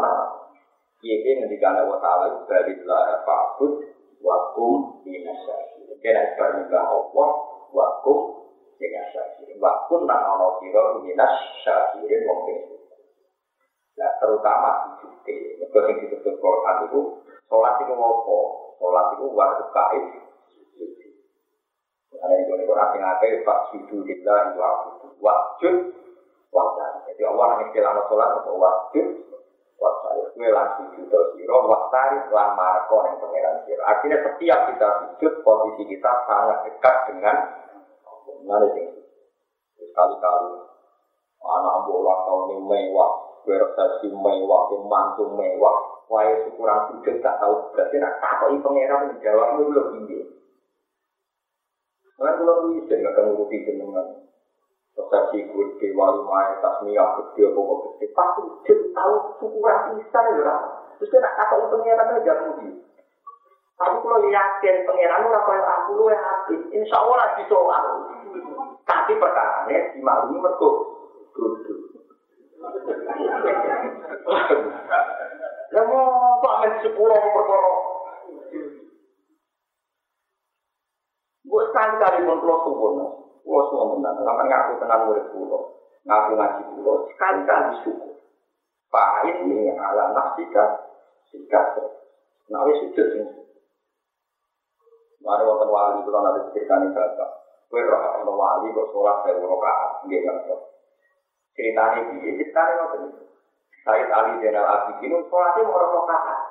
Iya, 0.99 1.15
ini 1.23 1.31
ngendikan 1.47 1.79
Allah 1.79 2.03
Ta'ala 2.03 2.27
dari 2.51 2.75
lara 2.83 3.23
fa'bud 3.23 3.87
wakum 4.19 4.99
minasyaki. 5.07 5.87
Kena 6.03 6.35
ibar 6.35 6.59
nyembah 6.59 6.85
Allah 6.91 7.29
wakum 7.71 8.19
minasyaki. 8.83 9.55
Wakum 9.63 10.11
nang 10.11 10.27
ono 10.27 10.59
siro 10.59 10.99
minasyaki. 11.07 12.03
Ini 12.03 12.19
ini. 12.27 12.55
Nah, 13.95 14.11
terutama 14.19 14.71
sujud. 14.99 15.23
Mereka 15.23 15.87
yang 15.87 15.99
disebut 16.07 16.35
Quran 16.43 16.77
itu, 16.91 17.01
sholat 17.47 17.79
itu 17.83 17.95
apa? 17.95 18.39
Sholat 18.79 19.07
itu 19.15 19.27
waktu 19.39 19.65
kaib. 19.71 20.05
Ada 22.09 22.33
yang 22.33 22.45
gue 22.49 22.65
Quran 22.65 22.89
yang 22.97 23.05
ada, 23.05 23.29
Pak 23.45 23.59
Sudu 23.69 24.01
Lillah, 24.05 24.57
Wajud, 24.57 25.13
Wajud. 25.21 25.77
Jadi 27.09 27.23
Allah 27.29 27.47
yang 27.53 27.63
istilah 27.69 27.93
sholat, 28.09 28.31
atau 28.41 28.57
wajud, 28.57 29.09
Wasari 29.79 30.23
kue 30.35 30.51
lan 30.51 30.75
sujud 30.75 31.07
siro, 31.39 31.59
wasari 31.71 32.19
lan 32.35 32.59
marko 32.59 33.07
yang 33.07 33.15
pangeran 33.23 33.63
siro. 33.63 33.83
Akhirnya 33.87 34.19
setiap 34.27 34.75
kita 34.75 34.89
sujud, 35.07 35.33
posisi 35.47 35.83
kita 35.87 36.11
sangat 36.27 36.67
dekat 36.67 36.97
dengan 37.11 37.37
Mana 38.39 38.65
sih? 38.75 38.87
Sekali-kali 39.77 40.57
anak 41.43 41.77
bola 41.85 42.15
tahun 42.27 42.43
ini 42.55 42.57
mewah, 42.65 43.13
berprestasi 43.45 44.09
mewah, 44.15 44.73
mantu 44.89 45.31
mewah. 45.37 45.77
Wahai 46.09 46.49
syukuran 46.49 46.89
sujud 46.89 47.21
tak 47.21 47.37
tahu 47.39 47.69
berarti 47.77 47.97
nak 48.01 48.17
takoi 48.19 48.57
pangeran 48.65 49.13
menjawab 49.13 49.49
itu 49.53 49.63
belum 49.69 49.87
tinggi. 49.95 50.19
Karena 52.19 52.35
kalau 52.35 52.75
bisa 52.75 52.99
nggak 52.99 53.15
akan 53.15 53.25
nguruti 53.31 53.57
jenengan. 53.63 54.07
Persepsi 54.99 55.47
gede, 55.47 55.95
wali 55.95 56.21
main, 56.27 56.59
tasmiyah, 56.59 57.09
gede, 57.15 57.55
pokok 57.55 57.79
gede. 57.95 58.11
Pasti 58.11 58.43
sujud 58.43 58.79
tahu 58.91 59.15
syukuran 59.39 59.95
bisa 59.95 60.19
ya. 60.43 60.57
Terus 60.99 61.11
dia 61.15 61.23
nak 61.23 61.39
takoi 61.39 61.71
pangeran 61.71 62.19
aja 62.19 62.35
mudi. 62.43 62.69
Tapi 63.79 63.97
kalau 64.03 64.19
yakin 64.27 64.77
pangeran 64.83 65.27
ora 65.31 65.41
kaya 65.47 65.63
aku 65.63 65.91
lu 65.95 66.05
hati, 66.11 66.57
insya 66.75 66.99
Allah 66.99 67.17
lagi 67.23 67.47
soal. 67.47 67.87
Tapi 68.83 69.15
perkara 69.15 69.71
ini 69.71 70.03
dimaklumi 70.03 70.43
mergo. 70.43 70.71
Ya 75.71 75.81
mau 75.87 76.43
pak 76.43 76.55
men 76.67 76.73
sepuluh 76.83 77.15
perkara. 77.15 77.73
Gue 81.49 81.63
sekali 81.73 81.97
kali 81.97 82.29
pun 82.29 82.45
pulau 82.45 82.61
suwun, 82.69 83.01
pulau 83.41 83.65
suwun 83.73 83.89
menang. 83.97 84.21
Lama 84.21 84.45
ngaku 84.45 84.73
tenang 84.85 85.01
murid 85.09 85.27
pulau, 85.33 85.81
ngaku 86.05 86.31
ngaji 86.37 86.63
pulau. 86.77 87.09
Sekali 87.09 87.41
kali 87.49 87.71
syukur. 87.81 88.13
Pak 88.93 89.25
ini 89.25 89.73
ala 89.73 90.13
nafsika, 90.13 90.65
sikap. 91.33 91.77
Nah, 92.49 92.65
wis 92.65 92.81
sujud 92.81 93.07
sing 93.13 93.25
Mari 95.19 95.45
wonten 95.45 95.69
wali 95.69 96.01
kula 96.07 96.25
nanti 96.25 96.57
ceritani 96.57 96.95
bapak. 96.95 97.31
Kowe 97.69 97.85
roh 97.85 98.01
ana 98.01 98.33
wali 98.33 98.73
kok 98.73 98.89
salat 98.95 99.17
saya 99.27 99.37
rakaat 99.37 99.91
nggih 100.09 100.21
ngerti. 100.25 100.55
Ceritane 101.53 101.99
piye? 102.09 102.31
Ceritane 102.39 102.73
ngoten. 102.79 103.03
Said 103.85 104.09
Ali 104.09 104.41
Zainal 104.41 104.65
Abidin 104.65 105.21
salatnya 105.29 105.69
mau 105.69 105.85
rakaat. 105.85 106.48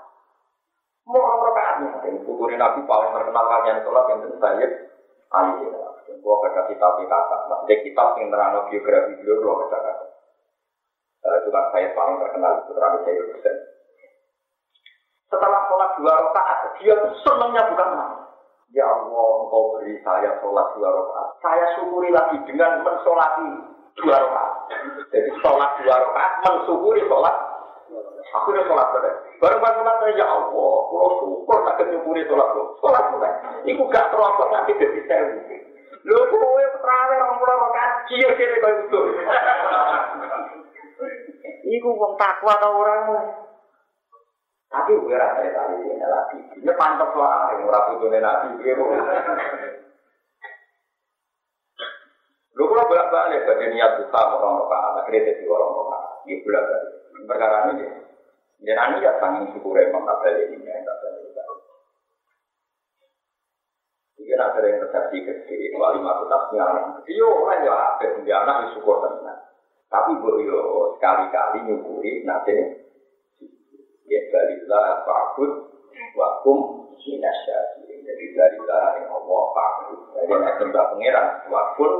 Mau 1.08 1.24
rakaat 1.24 2.04
dan 2.04 2.20
putune 2.28 2.60
Nabi 2.60 2.84
paling 2.84 3.12
terkenal 3.16 3.46
kalian 3.48 3.80
salat 3.80 4.06
yang 4.12 4.20
tentu 4.28 4.38
Sayyid 4.44 4.72
Ali. 5.32 5.72
Gua 6.20 6.36
baca 6.44 6.68
kitab 6.68 7.00
kata, 7.00 7.36
maksudnya 7.48 7.76
kitab 7.80 8.20
yang 8.20 8.28
terang 8.28 8.68
biografi 8.68 9.16
beliau 9.24 9.40
gua 9.40 9.64
baca 9.64 9.78
kata. 9.80 10.06
Itu 11.40 11.50
kan 11.52 11.66
saya 11.72 11.96
paling 11.96 12.20
terkenal 12.20 12.52
itu 12.60 12.72
terang 12.76 12.94
saya 13.08 13.22
Husain. 13.24 13.56
Setelah 15.28 15.62
sholat 15.68 15.92
dua 16.00 16.12
rakaat, 16.12 16.60
dia 16.80 16.96
tuh 16.96 17.12
senangnya 17.24 17.68
bukan 17.68 17.90
main. 18.00 18.20
Ya 18.76 18.84
Allah, 18.88 19.28
engkau 19.44 19.76
beri 19.76 20.00
saya 20.04 20.40
sholat 20.40 20.68
dua 20.76 20.90
rakaat. 20.92 21.28
Saya 21.44 21.66
syukuri 21.80 22.12
lagi 22.16 22.40
dengan 22.48 22.84
mensolati 22.84 23.52
dua 24.00 24.16
rakaat. 24.24 24.54
Jadi 25.12 25.30
sholat 25.44 25.72
dua 25.84 25.96
rakaat, 26.00 26.32
mensyukuri 26.48 27.04
sholat. 27.12 27.36
Aku 28.40 28.56
udah 28.56 28.64
sholat 28.68 28.88
pada. 28.92 29.12
Baru 29.38 29.58
pas 29.62 29.74
sholat 29.78 30.02
ya 30.18 30.26
Allah, 30.26 30.74
kalau 30.90 31.10
syukur 31.22 31.58
tak 31.62 31.78
menyukuri 31.86 32.26
sholat 32.26 32.50
lo. 32.58 32.74
Sholat 32.82 33.04
sudah. 33.14 33.34
Iku 33.70 33.84
gak 33.94 34.10
terlalu 34.10 34.46
nanti 34.50 34.72
jadi 34.82 35.02
sewu. 35.06 35.38
Lho, 36.08 36.20
kowe 36.32 36.64
terawih 36.80 37.18
orang 37.20 37.36
pulau 37.36 37.58
rakaat, 37.68 37.92
kiyo 38.08 38.30
kene 38.40 38.58
kau 38.64 38.72
itu. 38.82 39.02
Iku 41.68 41.90
wong 42.00 42.14
takwa 42.16 42.54
tau 42.64 42.80
orang. 42.80 43.02
Tapi 44.68 45.00
gue 45.00 45.16
rasa 45.16 45.44
tadi 45.44 45.76
ini 45.84 46.00
lagi. 46.00 46.40
Ini 46.60 46.72
pantas 46.76 47.12
lah, 47.16 47.56
ora 47.56 47.80
putune 47.92 48.20
nabi 48.20 48.56
biru. 48.60 48.88
Lu 52.58 52.64
kalau 52.66 52.90
bolak 52.90 53.12
balik 53.14 53.46
bagi 53.46 53.70
niat 53.70 54.02
buka 54.02 54.22
orang 54.34 54.66
orang 54.66 54.98
akhirnya 55.06 55.30
jadi 55.30 55.46
orang 55.46 55.72
orang 55.78 56.04
ini 56.26 56.42
bolak 56.42 56.64
balik. 56.66 56.94
Perkara 57.28 57.58
ini, 57.70 57.86
jangan 58.66 58.98
niat 58.98 59.16
tanggung 59.22 59.54
syukur 59.54 59.78
emang 59.78 60.06
tak 60.06 60.26
ini 60.34 60.58
yang 60.66 60.82
tak 60.86 60.98
balik. 61.04 61.28
Ini 64.18 64.34
ada 64.34 64.60
yang 64.60 64.82
terjadi 64.82 65.18
kecil, 65.24 65.78
wali 65.78 66.02
masuk 66.02 66.28
tasnya 66.28 66.66
anak. 66.66 67.06
Iya, 67.06 67.28
orang 67.32 67.62
ya 67.64 67.74
ada 67.96 68.08
dia 68.26 68.36
anak 68.44 68.74
syukur 68.74 69.00
tenang. 69.06 69.40
Tapi 69.88 70.20
bu 70.20 70.42
yo 70.44 70.60
sekali-kali 70.98 71.64
nyukuri 71.64 72.28
nanti 72.28 72.58
ya 74.10 74.20
balilah 74.34 75.08
fakut 75.08 75.52
wakum 76.18 76.92
minasyati. 76.98 78.04
Jadi 78.04 78.26
balilah 78.36 78.86
yang 79.00 79.16
Allah 79.16 79.44
fakut. 79.56 80.00
Jadi 80.12 80.34
nanti 80.34 80.64
pangeran 80.76 81.28
wakun 81.48 81.92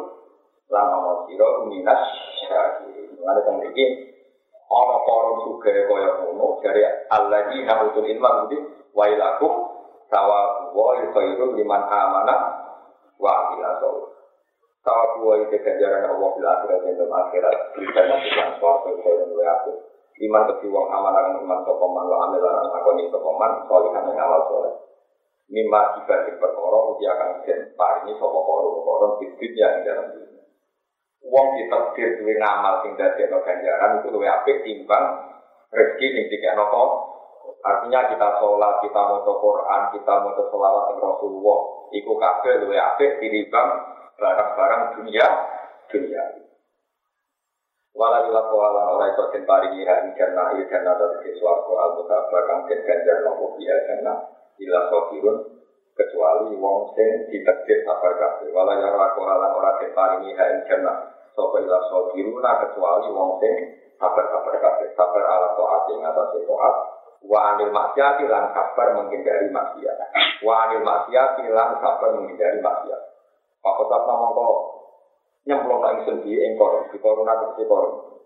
lan 0.68 0.88
ana 0.90 1.14
sira 1.30 1.48
minas 1.70 2.04
syaki. 2.44 3.14
Mulane 3.16 3.40
kang 3.48 3.64
iki 3.72 3.86
ana 4.68 4.96
para 5.08 5.32
suge 5.48 5.72
kaya 5.88 6.10
ngono 6.20 6.60
jare 6.60 7.08
alladzina 7.08 7.88
utul 7.88 8.04
ilma 8.04 8.46
kudu 8.46 8.58
wailakum 8.92 9.54
sawa 10.12 10.72
wa 10.76 10.96
khairu 11.16 11.56
liman 11.56 11.84
amana 11.88 12.36
wa 13.16 13.30
amila 13.48 13.80
salih. 13.80 14.08
Sawa 14.84 15.20
wa 15.20 15.36
itu 15.44 15.56
ganjaran 15.60 16.08
Allah 16.08 16.30
bil 16.32 16.48
akhirat 16.48 16.80
dan 16.84 16.96
dalam 16.96 17.12
akhirat 17.12 17.56
bisa 17.76 18.02
nanti 18.08 18.30
yang 18.32 18.52
suatu 18.56 18.96
yang 18.96 19.28
luar 19.32 19.60
aku. 19.60 19.72
Iman 20.18 20.50
keti 20.50 20.66
wong 20.72 20.90
amanah 20.90 21.38
iman 21.38 21.60
sapa 21.62 21.86
man 21.86 22.06
wa 22.10 22.18
amila 22.26 22.50
lan 22.50 22.68
akoni 22.74 23.06
sapa 23.12 23.30
man 23.36 23.52
salihan 23.68 24.04
yang 24.10 24.18
awal 24.18 24.42
soleh. 24.50 24.74
Mimma 25.48 25.96
dibanding 26.00 26.40
perkara 26.42 26.80
uji 26.92 27.06
akan 27.08 27.30
den 27.46 27.60
paringi 27.78 28.14
sapa 28.18 28.40
koron-koron 28.42 29.12
bibit 29.22 29.52
yang 29.56 29.84
dalam 29.86 30.12
dunia. 30.12 30.37
Wong 31.28 31.48
ditakdir 31.60 32.20
duwe 32.20 32.34
ngamal 32.40 32.84
sing 32.84 32.96
dadekno 32.96 33.44
ganjaran 33.44 34.00
itu 34.00 34.08
luwih 34.12 34.32
apik 34.32 34.64
timbang 34.64 35.06
rezeki 35.72 36.08
sing 36.16 36.24
dikekno 36.32 36.66
kok. 36.72 36.92
Artinya 37.58 38.08
kita 38.08 38.38
sholat, 38.40 38.80
kita 38.86 39.02
mau 39.02 39.20
Quran, 39.24 39.82
kita 39.92 40.14
mau 40.24 40.32
sholawat 40.36 40.94
yang 40.94 41.00
Rasulullah, 41.04 41.60
iku 41.92 42.16
kabeh 42.16 42.64
luwih 42.64 42.80
apik 42.80 43.20
tinimbang 43.20 43.70
barang-barang 44.16 44.82
dunia 45.00 45.28
dunia. 45.92 46.24
Walau 47.98 48.30
ila 48.30 48.42
kuala 48.54 48.94
ora 48.94 49.10
iso 49.10 49.34
den 49.34 49.42
paringi 49.50 49.82
ing 49.82 50.14
jannah 50.14 50.54
il 50.54 50.70
jannah 50.70 50.94
dari 51.02 51.34
swarga 51.34 51.74
al 51.82 51.92
mutabar 51.98 52.44
kang 52.46 52.60
den 52.70 52.86
ganjar 52.86 53.26
nopo 53.26 53.58
biya 53.58 53.74
jannah 53.90 54.22
ila 54.62 54.80
sofirun 54.94 55.38
kecuali 55.98 56.54
wong 56.62 56.94
sing 56.94 57.26
ditakdir 57.34 57.82
sabar 57.90 58.14
kabeh. 58.22 58.54
Walau 58.54 58.78
ila 58.78 59.18
kuala 59.18 59.50
ora 59.50 59.82
den 59.82 59.98
paringi 59.98 60.30
ing 60.30 60.62
jannah 60.70 61.17
Sopo 61.38 61.62
ila 61.62 61.78
sobiruna 61.86 62.66
kecuali 62.66 63.14
wong 63.14 63.38
sing 63.38 63.54
sabar-sabar 64.02 64.58
kabeh, 64.58 64.90
sabar 64.98 65.22
ala 65.22 65.54
to'at 65.54 65.86
yang 65.94 66.10
atas 66.10 66.34
to'at. 66.34 66.76
Wa 67.22 67.54
anil 67.54 67.70
maksiati 67.70 68.26
lan 68.26 68.58
sabar 68.58 68.98
menghindari 68.98 69.54
maksiat. 69.54 69.98
Wa 70.42 70.66
anil 70.66 70.82
maksiati 70.82 71.46
lan 71.46 71.78
sabar 71.78 72.18
menghindari 72.18 72.58
maksiat. 72.58 73.02
Pak 73.62 73.74
Kotap 73.78 74.10
nama 74.10 74.34
kok 74.34 74.54
nyemplung 75.46 75.82
nang 75.82 75.98
sendi 76.10 76.34
engkor, 76.42 76.90
di 76.90 76.98
korona 76.98 77.38
kesi 77.38 77.70
koron. 77.70 78.18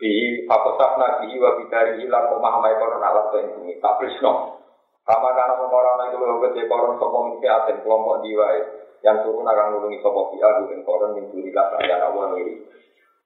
Bi 0.00 0.44
fakosaf 0.48 0.96
nabi 0.96 1.36
wa 1.36 1.60
bidari 1.60 2.00
hilang 2.00 2.32
pemahamai 2.32 2.80
koron 2.80 3.04
alat 3.04 3.24
to 3.28 3.36
ing 3.36 3.48
bumi. 3.52 3.76
Tak 3.84 4.00
prisno. 4.00 4.64
Kama 5.04 5.28
kana 5.36 5.60
mengkoron 5.60 6.08
itu 6.08 6.16
lho 6.24 6.40
kece 6.48 6.64
koron 6.72 6.96
sopo 6.96 7.18
misi 7.28 7.44
aten 7.44 7.84
kelompok 7.84 8.24
diwae 8.24 8.80
yang 9.00 9.24
turun 9.24 9.48
akan 9.48 9.66
nulungi 9.76 9.98
sopo 10.04 10.32
fi 10.32 10.38
adu 10.44 10.68
dan 10.68 10.80
koron 10.84 11.16
min 11.16 11.24
dunilah 11.32 11.72
sakyan 11.76 12.00
Allah 12.04 12.24
ngiri 12.36 12.54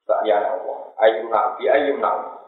sakyan 0.07 0.43
Allah. 0.43 0.77
Ayu 1.03 1.27
nak 1.27 1.59
bi 1.59 1.67
ayu 1.67 1.99
nak. 1.99 2.47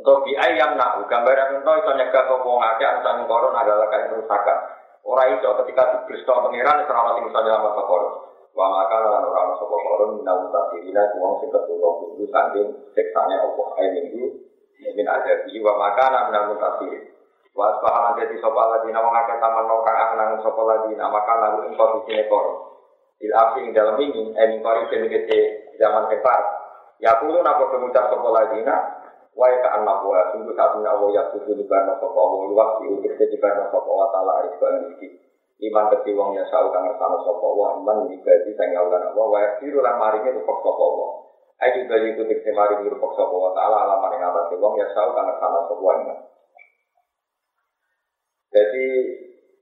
Atau 0.00 0.24
bi 0.24 0.32
ayam 0.32 0.80
nak 0.80 1.04
gambaran 1.08 1.60
itu 1.60 1.72
itu 1.72 1.90
nyegah 1.96 2.24
sopo 2.28 2.50
ngake 2.60 2.84
anu 2.84 3.24
koron 3.24 3.56
adalah 3.56 3.88
kain 3.88 4.12
kerusakan 4.12 4.58
orang 5.00 5.40
itu 5.40 5.48
ketika 5.64 5.82
dibeli 5.96 6.20
sopo 6.24 6.48
pengiran 6.48 6.84
itu 6.84 6.92
ramah 6.92 7.12
tinggi 7.16 7.32
saja 7.32 7.50
sama 7.56 7.82
koron. 7.84 8.14
Wa 8.52 8.66
maka 8.68 8.96
lan 9.00 9.24
ora 9.24 9.56
sopo 9.56 9.76
koron 9.80 10.10
minal 10.20 10.48
mutasirina 10.48 11.02
wong 11.16 11.40
sing 11.40 11.48
ketulung 11.48 11.96
kudu 12.04 12.24
saking 12.28 12.68
siksane 12.92 13.36
Allah. 13.40 13.66
Ayo 13.80 13.88
minggu 13.96 14.24
min 14.80 15.06
ada 15.08 15.32
di 15.48 15.56
wa 15.64 15.76
maka 15.80 16.04
lan 16.12 16.22
minal 16.28 16.44
mutasirin 16.52 17.19
Wa 17.54 17.64
asbahalan 17.76 18.18
jadi 18.22 18.34
sopa 18.38 18.62
lagi 18.70 18.94
nama 18.94 19.10
ngake 19.10 19.34
taman 19.42 19.66
anang 19.66 20.38
sopa 20.40 20.62
lagi 20.66 20.94
nama 20.94 21.18
kan 21.26 21.38
lalu 21.42 21.70
ing 21.70 21.74
posisi 21.74 22.14
nekor. 22.14 22.46
Il 23.20 23.32
ing 23.36 23.76
dalam 23.76 24.00
ini, 24.00 24.32
eh 24.32 24.46
mingkori 24.48 24.88
demi 24.88 25.12
kece 25.12 25.38
zaman 25.76 26.08
kefar. 26.08 26.40
Ya 27.04 27.20
kulo 27.20 27.44
napa 27.44 27.68
pengucap 27.68 28.08
lagi 28.08 28.64
na, 28.64 29.00
Wai 29.36 29.56
ka 29.62 29.72
anak 29.78 30.02
wa 30.02 30.20
sungguh 30.34 30.52
satunya 30.58 30.90
Allah 30.90 31.08
ya 31.14 31.22
sudah 31.30 31.54
di 31.54 31.64
barno 31.64 31.94
sopa 32.02 32.18
Allah 32.18 32.66
di 33.16 33.38
barno 33.38 33.64
sopa 33.70 33.90
wa 33.90 34.08
ta'ala 34.10 34.32
aris 34.42 34.58
rezeki. 34.58 35.08
Iman 35.70 35.92
keti 35.94 36.12
wong 36.18 36.34
ya 36.34 36.44
sau 36.50 36.66
kang 36.74 36.82
ngersano 36.88 37.22
sopa 37.22 37.44
Allah 37.46 37.78
iman 37.78 37.96
dibagi 38.10 38.52
sang 38.58 38.74
ngawulan 38.74 39.14
Allah 39.14 39.26
wa 39.30 39.38
yaksiru 39.38 39.78
lan 39.86 39.96
maringi 40.02 40.34
rupok 40.34 40.58
sopa 40.66 40.82
Allah. 40.82 41.10
Ayo 41.60 41.70
juga 41.84 41.96
itu 42.02 42.22
tikse 42.26 42.50
maringi 42.50 42.90
rupok 42.90 43.12
sopa 43.14 43.36
wa 43.38 43.52
ta'ala 43.54 43.76
alaman 43.86 44.18
yang 44.18 44.34
atas 44.34 44.50
wong 44.58 44.74
ya 44.76 44.86
sau 44.92 45.14
kang 45.14 45.30
ngersano 45.30 45.58
sopa 45.70 45.88
iman. 46.04 46.18
Jadi 48.50 48.86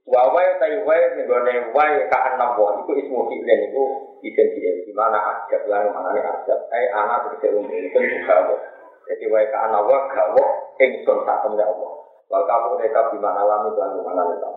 wawai 0.09 0.47
tai 0.57 0.81
wai 0.81 1.01
nenggone 1.13 1.69
wai 1.77 2.09
kaan 2.09 2.41
nabo 2.41 2.81
itu 2.81 3.05
ismu 3.05 3.29
fi'len 3.29 3.69
itu 3.69 3.83
isim 4.25 4.47
fi'il 4.57 4.89
di 4.89 4.93
mana 4.97 5.21
ajab 5.21 5.69
lan 5.69 5.93
mana 5.93 6.09
ne 6.17 6.21
ajab 6.25 6.59
ai 6.73 6.85
anak 6.89 7.29
tegese 7.29 7.53
umum 7.53 7.69
itu 7.69 7.97
gawo. 8.25 8.57
Jadi 9.05 9.25
wai 9.29 9.45
kaan 9.53 9.69
nabo 9.69 9.93
gawo 10.09 10.43
ingsun 10.81 11.17
sak 11.21 11.45
temne 11.45 11.61
Allah. 11.61 11.91
Wal 12.29 12.43
kamu 12.45 12.67
mereka 12.81 13.13
di 13.13 13.17
mana 13.21 13.41
lami 13.45 13.69
di 13.77 14.01
mana 14.01 14.21
itu. 14.33 14.51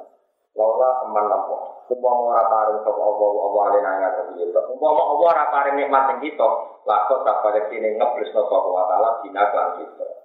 Laula 0.56 0.88
aman 1.04 1.26
nabo. 1.28 1.56
Umpama 1.92 2.32
ora 2.32 2.44
paring 2.48 2.80
sapa 2.88 3.00
Allah 3.04 3.28
Allah 3.36 3.62
alena 3.68 3.90
ngaten 4.00 4.24
iki. 4.32 4.44
Umpama 4.48 5.02
Allah 5.12 5.28
ora 5.28 5.44
paring 5.52 5.76
nikmat 5.76 6.16
ing 6.16 6.18
kita, 6.24 6.48
lakon 6.88 7.20
tak 7.20 7.44
pada 7.44 7.60
sini 7.68 8.00
ngeblesno 8.00 8.48
sapa 8.48 8.68
wa 8.68 8.88
taala 8.88 9.20
dina 9.20 9.44
kan 9.52 9.76
kita. 9.76 10.21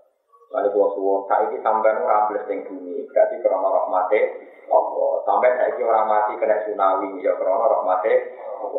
Lalu 0.47 0.67
gua 0.71 0.87
suwon, 0.95 1.19
saiki 1.27 1.59
sampai 1.59 1.91
nu 1.99 2.07
rambles 2.07 2.47
yang 2.47 2.63
bumi, 2.63 3.03
berarti 3.11 3.35
krono 3.43 3.67
rahmate 3.67 4.19
Allah. 4.71 5.11
Sampai 5.27 5.51
saiki 5.59 5.83
orang 5.83 6.07
mati 6.07 6.39
kena 6.39 6.63
tsunami, 6.63 7.19
ya 7.19 7.35
krono 7.35 7.67
rahmate 7.67 8.13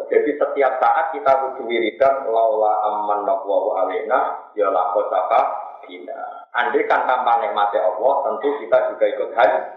Jadi 0.09 0.40
setiap 0.40 0.73
saat 0.81 1.12
kita 1.12 1.32
butuh 1.45 1.69
wiridan, 1.69 2.24
laula 2.32 2.73
aman 2.89 3.28
nabwa 3.28 3.85
alena, 3.85 4.51
ya 4.57 4.73
lakot 4.73 5.12
apa, 5.12 5.40
bina. 5.85 6.49
Andai 6.57 6.89
kan 6.89 7.05
tanpa 7.05 7.45
nikmati 7.45 7.77
Allah, 7.77 8.12
tentu 8.24 8.49
kita 8.65 8.78
juga 8.90 9.05
ikut 9.05 9.31
hancur. 9.36 9.69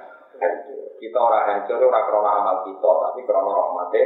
Kita 0.98 1.18
orang 1.20 1.44
hancur, 1.52 1.84
orang 1.84 2.06
krono 2.08 2.30
amal 2.32 2.58
kita, 2.64 2.92
tapi 3.04 3.20
krono 3.28 3.52
rahmate 3.52 4.02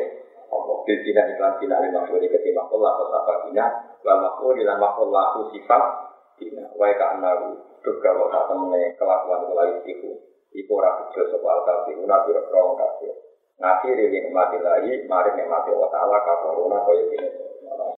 Allah. 0.49 0.75
Bil 0.83 0.99
bina 1.05 1.21
iklan 1.29 1.53
bina 1.61 1.75
lima 1.85 2.01
suri 2.09 2.27
ketimbang 2.33 2.65
Allah, 2.73 2.89
lakot 2.97 3.09
apa 3.13 3.33
bina, 3.45 3.65
wal 4.01 4.19
makul 4.25 4.57
ilan 4.57 4.77
makul 4.81 5.13
laku 5.13 5.53
sifat, 5.53 5.83
bina. 6.41 6.73
Wai 6.75 6.97
ka 6.97 7.21
anaru. 7.21 7.74
Terus 7.85 8.01
kalau 8.01 8.33
tak 8.33 8.49
temene 8.49 8.97
kelakuan 8.97 9.45
mulai 9.45 9.77
itu, 9.85 10.17
iku 10.57 10.71
ora 10.81 11.05
bejo 11.05 11.21
sapa 11.29 11.45
al 11.53 11.61
kafiruna 11.69 12.25
biro 12.25 12.41
kafir. 12.73 13.13
Ngakhiri 13.61 14.09
nikmati 14.09 14.57
lahi, 14.57 15.05
mari 15.05 15.31
nikmati 15.37 15.69
wa 15.69 15.85
ta'ala. 15.93 16.17